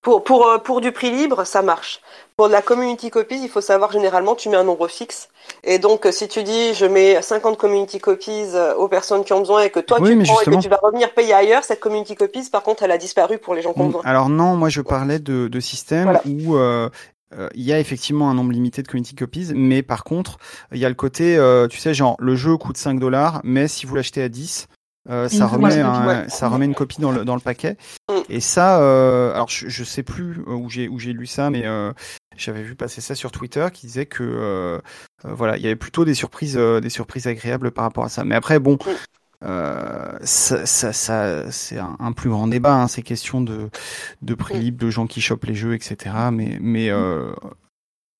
Pour, 0.00 0.22
pour, 0.22 0.46
pour 0.64 0.80
du 0.80 0.92
prix 0.92 1.10
libre, 1.10 1.44
ça 1.44 1.60
marche. 1.60 2.00
Pour 2.36 2.46
de 2.46 2.52
la 2.52 2.62
community 2.62 3.10
copies, 3.10 3.40
il 3.42 3.48
faut 3.48 3.60
savoir 3.60 3.90
généralement 3.90 4.36
tu 4.36 4.48
mets 4.48 4.56
un 4.56 4.62
nombre 4.62 4.86
fixe. 4.86 5.28
Et 5.64 5.80
donc 5.80 6.06
si 6.12 6.28
tu 6.28 6.44
dis 6.44 6.72
je 6.74 6.86
mets 6.86 7.20
50 7.20 7.58
community 7.58 7.98
copies 7.98 8.44
aux 8.76 8.86
personnes 8.86 9.24
qui 9.24 9.32
ont 9.32 9.40
besoin 9.40 9.62
et 9.64 9.70
que 9.70 9.80
toi 9.80 9.98
Oui, 10.00 10.10
tu 10.10 10.14
prends 10.22 10.22
et 10.22 10.26
justement- 10.36 10.56
que 10.58 10.62
tu 10.62 10.68
vas 10.68 10.78
revenir 10.80 11.12
payer 11.12 11.34
ailleurs, 11.34 11.64
cette 11.64 11.80
community 11.80 12.14
copies 12.14 12.48
par 12.48 12.62
contre 12.62 12.84
elle 12.84 12.92
a 12.92 12.98
disparu 12.98 13.38
pour 13.38 13.54
les 13.56 13.62
gens 13.62 13.72
qui 13.72 13.80
ont 13.80 13.84
Mm, 13.84 13.88
besoin. 13.88 14.02
Alors 14.04 14.28
non, 14.28 14.54
moi 14.56 14.68
je 14.68 14.82
parlais 14.82 15.18
de, 15.18 15.48
de 15.48 15.60
systèmes 15.60 16.04
Voilà. 16.04 16.22
où 16.26 16.56
euh, 17.32 17.36
euh, 17.38 17.48
il 17.54 17.62
y 17.62 17.72
a 17.72 17.78
effectivement 17.80 18.30
un 18.30 18.34
nombre 18.34 18.52
limité 18.52 18.82
de 18.82 18.88
community 18.88 19.14
copies, 19.14 19.52
mais 19.54 19.82
par 19.82 20.04
contre, 20.04 20.38
il 20.72 20.78
y 20.78 20.84
a 20.84 20.88
le 20.88 20.94
côté, 20.94 21.36
euh, 21.36 21.68
tu 21.68 21.78
sais, 21.78 21.94
genre 21.94 22.16
le 22.18 22.36
jeu 22.36 22.56
coûte 22.56 22.76
5 22.76 22.98
dollars, 22.98 23.40
mais 23.44 23.68
si 23.68 23.86
vous 23.86 23.94
l'achetez 23.94 24.22
à 24.22 24.28
10, 24.28 24.68
euh, 25.10 25.28
ça, 25.28 25.46
remet 25.46 25.80
un- 25.80 26.06
ouais. 26.06 26.28
ça 26.28 26.48
remet 26.48 26.66
une 26.66 26.74
copie 26.74 27.00
dans 27.00 27.10
le, 27.12 27.24
dans 27.24 27.34
le 27.34 27.40
paquet. 27.40 27.76
Mm. 28.10 28.14
Et 28.28 28.40
ça, 28.40 28.80
euh, 28.80 29.32
alors 29.32 29.48
je, 29.48 29.68
je 29.68 29.84
sais 29.84 30.02
plus 30.02 30.42
euh, 30.46 30.52
où 30.52 30.68
j'ai 30.68 30.88
où 30.88 30.98
j'ai 30.98 31.12
lu 31.12 31.26
ça, 31.26 31.50
mais 31.50 31.66
euh, 31.66 31.92
j'avais 32.36 32.62
vu 32.62 32.74
passer 32.74 33.00
ça 33.00 33.14
sur 33.14 33.30
Twitter 33.32 33.66
qui 33.72 33.86
disait 33.86 34.06
que 34.06 34.22
euh, 34.22 34.78
euh, 35.24 35.34
voilà, 35.34 35.56
il 35.56 35.62
y 35.62 35.66
avait 35.66 35.76
plutôt 35.76 36.04
des 36.04 36.14
surprises 36.14 36.56
euh, 36.58 36.80
des 36.80 36.90
surprises 36.90 37.26
agréables 37.26 37.70
par 37.70 37.84
rapport 37.84 38.04
à 38.04 38.08
ça. 38.08 38.24
Mais 38.24 38.34
après, 38.34 38.58
bon. 38.58 38.76
Euh, 39.44 40.18
ça, 40.22 40.66
ça, 40.66 40.92
ça 40.92 41.50
c'est 41.52 41.78
un, 41.78 42.12
plus 42.12 42.30
grand 42.30 42.48
débat, 42.48 42.74
hein, 42.74 42.88
ces 42.88 43.02
questions 43.02 43.40
de, 43.40 43.70
de 44.22 44.34
prix 44.34 44.58
libre, 44.58 44.78
de 44.78 44.90
gens 44.90 45.06
qui 45.06 45.20
chopent 45.20 45.44
les 45.46 45.54
jeux, 45.54 45.74
etc. 45.74 46.14
Mais, 46.32 46.58
mais 46.60 46.90
euh, 46.90 47.32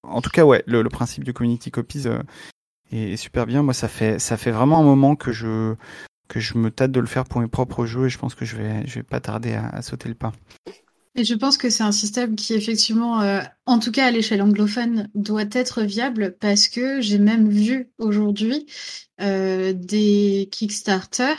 en 0.05 0.21
tout 0.21 0.31
cas, 0.31 0.45
ouais, 0.45 0.62
le, 0.66 0.83
le 0.83 0.89
principe 0.89 1.25
de 1.25 1.33
community 1.33 1.71
copies 1.71 2.07
euh, 2.07 2.23
est, 2.93 3.12
est 3.12 3.16
super 3.16 3.47
bien. 3.47 3.62
Moi, 3.62 3.75
ça 3.75 3.89
fait, 3.89 4.19
ça 4.19 4.37
fait 4.37 4.53
vraiment 4.53 4.79
un 4.79 4.85
moment 4.85 5.16
que 5.16 5.33
je, 5.33 5.75
que 6.29 6.41
je 6.41 6.57
me 6.57 6.71
tâte 6.71 6.93
de 6.93 7.01
le 7.01 7.07
faire 7.07 7.25
pour 7.25 7.41
mes 7.41 7.49
propres 7.49 7.87
jeux 7.87 8.07
et 8.07 8.11
je 8.11 8.19
pense 8.19 8.35
que 8.35 8.45
je 8.45 8.57
vais, 8.57 8.87
je 8.87 8.97
vais 8.97 9.03
pas 9.03 9.21
tarder 9.21 9.55
à, 9.55 9.69
à 9.69 9.83
sauter 9.83 10.09
le 10.09 10.14
pas. 10.14 10.33
Et 11.19 11.25
je 11.25 11.35
pense 11.35 11.57
que 11.59 11.69
c'est 11.69 11.83
un 11.83 11.91
système 11.91 12.37
qui, 12.37 12.55
effectivement, 12.55 13.21
euh, 13.23 13.41
en 13.66 13.81
tout 13.81 13.91
cas 13.91 14.07
à 14.07 14.11
l'échelle 14.12 14.41
anglophone, 14.41 15.09
doit 15.16 15.47
être 15.51 15.83
viable 15.83 16.37
parce 16.41 16.69
que 16.69 17.01
j'ai 17.01 17.19
même 17.19 17.49
vu 17.49 17.89
aujourd'hui 17.99 18.66
euh, 19.21 19.73
des 19.73 20.49
Kickstarter 20.53 21.35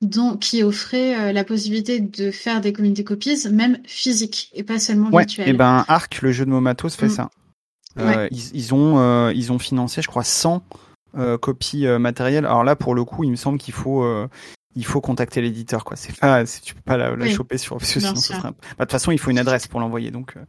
dont, 0.00 0.36
qui 0.36 0.64
offraient 0.64 1.14
euh, 1.28 1.32
la 1.32 1.44
possibilité 1.44 2.00
de 2.00 2.32
faire 2.32 2.60
des 2.60 2.72
community 2.72 3.04
copies, 3.04 3.46
même 3.48 3.78
physiques 3.86 4.50
et 4.54 4.64
pas 4.64 4.80
seulement 4.80 5.08
Ouais, 5.10 5.22
virtuelles. 5.24 5.48
et 5.50 5.52
ben 5.52 5.84
Arc, 5.86 6.20
le 6.20 6.32
jeu 6.32 6.44
de 6.44 6.50
Momatos, 6.50 6.96
fait 6.96 7.06
Mm. 7.06 7.10
ça. 7.10 7.30
Euh, 8.00 8.26
ils, 8.32 8.56
ils 8.56 8.74
ont, 8.74 8.98
euh, 8.98 9.32
ils 9.36 9.52
ont 9.52 9.60
financé, 9.60 10.02
je 10.02 10.08
crois, 10.08 10.24
100 10.24 10.64
euh, 11.16 11.38
copies 11.38 11.86
matérielles. 11.86 12.44
Alors 12.46 12.64
là, 12.64 12.74
pour 12.74 12.96
le 12.96 13.04
coup, 13.04 13.22
il 13.22 13.30
me 13.30 13.36
semble 13.36 13.58
qu'il 13.58 13.74
faut, 13.74 14.02
euh, 14.02 14.26
il 14.74 14.84
faut 14.84 15.00
contacter 15.00 15.40
l'éditeur, 15.40 15.84
quoi. 15.84 15.96
C'est 15.96 16.16
pas, 16.18 16.44
tu 16.44 16.74
peux 16.74 16.80
pas 16.82 16.96
la, 16.96 17.14
la 17.16 17.24
Oui, 17.24 17.30
choper 17.32 17.58
sur, 17.58 17.78
parce 17.78 17.92
que 17.92 17.98
bien 17.98 18.08
sinon, 18.08 18.20
ce 18.20 18.28
serait 18.38 18.48
un- 18.48 18.50
Bah, 18.52 18.56
de 18.78 18.84
toute 18.84 18.92
façon, 18.92 19.12
il 19.12 19.18
faut 19.18 19.30
une 19.30 19.38
adresse 19.38 19.66
pour 19.68 19.80
l'envoyer, 19.80 20.10
donc. 20.10 20.36
euh, 20.36 20.44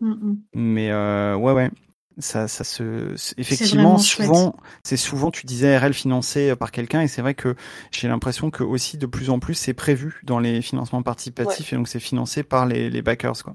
Mm, 0.00 0.10
mm. 0.10 0.36
Mais 0.54 0.90
euh, 0.90 1.36
ouais, 1.36 1.52
ouais. 1.52 1.70
Ça, 2.18 2.46
ça 2.46 2.62
se, 2.62 3.14
c'est- 3.16 3.34
effectivement, 3.38 3.96
souvent, 4.26 4.54
c'est 4.84 4.98
souvent, 4.98 5.30
tu 5.30 5.46
disais 5.46 5.78
RL 5.78 5.94
financé 5.94 6.54
par 6.56 6.70
quelqu'un, 6.70 7.00
et 7.00 7.08
c'est 7.08 7.22
vrai 7.22 7.34
que 7.34 7.54
j'ai 7.90 8.06
l'impression 8.06 8.50
que 8.50 8.62
aussi 8.62 8.98
de 8.98 9.06
plus 9.06 9.30
en 9.30 9.38
plus, 9.38 9.54
c'est 9.54 9.72
prévu 9.72 10.20
dans 10.24 10.38
les 10.38 10.60
financements 10.60 11.02
participatifs, 11.02 11.72
et 11.72 11.76
donc 11.76 11.88
c'est 11.88 12.00
financé 12.00 12.42
par 12.42 12.66
les, 12.66 12.90
les 12.90 13.00
backers, 13.02 13.42
quoi. 13.42 13.54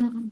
Mm, 0.00 0.04
mm. 0.04 0.30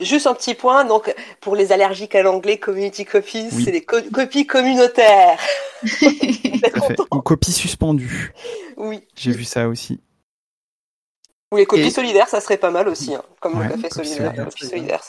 Juste 0.00 0.26
un 0.26 0.34
petit 0.34 0.54
point, 0.54 0.84
donc 0.84 1.14
pour 1.40 1.56
les 1.56 1.72
allergiques 1.72 2.14
à 2.14 2.22
l'anglais, 2.22 2.58
community 2.58 3.04
copies, 3.04 3.48
Oui. 3.52 3.64
c'est 3.64 3.72
des 3.72 3.84
co- 3.84 4.02
copies 4.12 4.46
communautaires. 4.46 5.38
Ou 7.12 7.20
copie 7.20 7.52
suspendue. 7.52 8.32
Oui. 8.76 9.02
J'ai 9.16 9.32
vu 9.32 9.44
ça 9.44 9.68
aussi. 9.68 10.00
Ou 11.52 11.56
les 11.56 11.66
copies 11.66 11.82
Et- 11.82 11.90
solidaires, 11.90 12.28
ça 12.28 12.40
serait 12.40 12.56
pas 12.58 12.70
mal 12.70 12.88
aussi, 12.88 13.14
hein, 13.14 13.22
comme 13.40 13.58
Ouais, 13.58 13.64
le 13.68 13.70
café 13.74 13.90
solidaire. 13.90 14.16
solidaire, 14.26 14.44
copie 14.46 14.64
c'est 14.64 14.70
solidaire. 14.70 15.02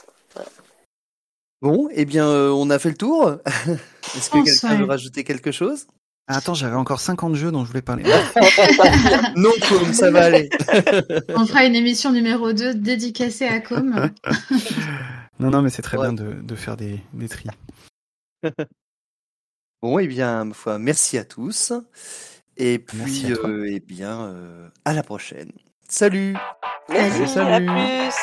Bon, 1.61 1.87
eh 1.91 2.05
bien, 2.05 2.27
euh, 2.27 2.49
on 2.49 2.69
a 2.71 2.79
fait 2.79 2.89
le 2.89 2.95
tour. 2.97 3.37
Est-ce 4.15 4.29
que 4.31 4.43
quelqu'un 4.43 4.75
veut 4.77 4.85
rajouter 4.85 5.23
quelque 5.23 5.51
chose? 5.51 5.85
Attends, 6.27 6.53
j'avais 6.53 6.75
encore 6.75 6.99
50 6.99 7.35
jeux 7.35 7.51
dont 7.51 7.63
je 7.63 7.69
voulais 7.69 7.81
parler. 7.81 8.03
Non, 9.35 9.51
comme 9.69 9.93
ça 9.93 10.11
va 10.11 10.25
aller. 10.25 10.49
On 11.35 11.45
fera 11.45 11.65
une 11.65 11.75
émission 11.75 12.11
numéro 12.11 12.53
2 12.53 12.73
dédicacée 12.75 13.47
à 13.47 13.59
Com. 13.61 14.09
non, 15.39 15.49
non, 15.51 15.61
mais 15.61 15.69
c'est 15.69 15.81
très 15.81 15.97
Ouais. 15.97 16.11
bien 16.11 16.13
de, 16.13 16.33
de 16.41 16.55
faire 16.55 16.77
des, 16.77 16.99
des 17.13 17.29
tris. 17.29 17.47
Bon, 19.81 19.97
eh 19.99 20.07
bien, 20.07 20.45
ma 20.45 20.53
foi, 20.53 20.77
merci 20.79 21.17
à 21.17 21.23
tous. 21.25 21.73
Et 22.57 22.77
puis, 22.79 23.31
euh, 23.31 23.65
eh 23.69 23.79
bien, 23.79 24.21
euh, 24.21 24.69
à 24.85 24.93
la 24.93 25.03
prochaine. 25.03 25.51
Salut 25.87 26.35
Merci, 26.89 27.27
Salut. 27.27 27.67
à 27.69 27.73
plus. 27.73 28.15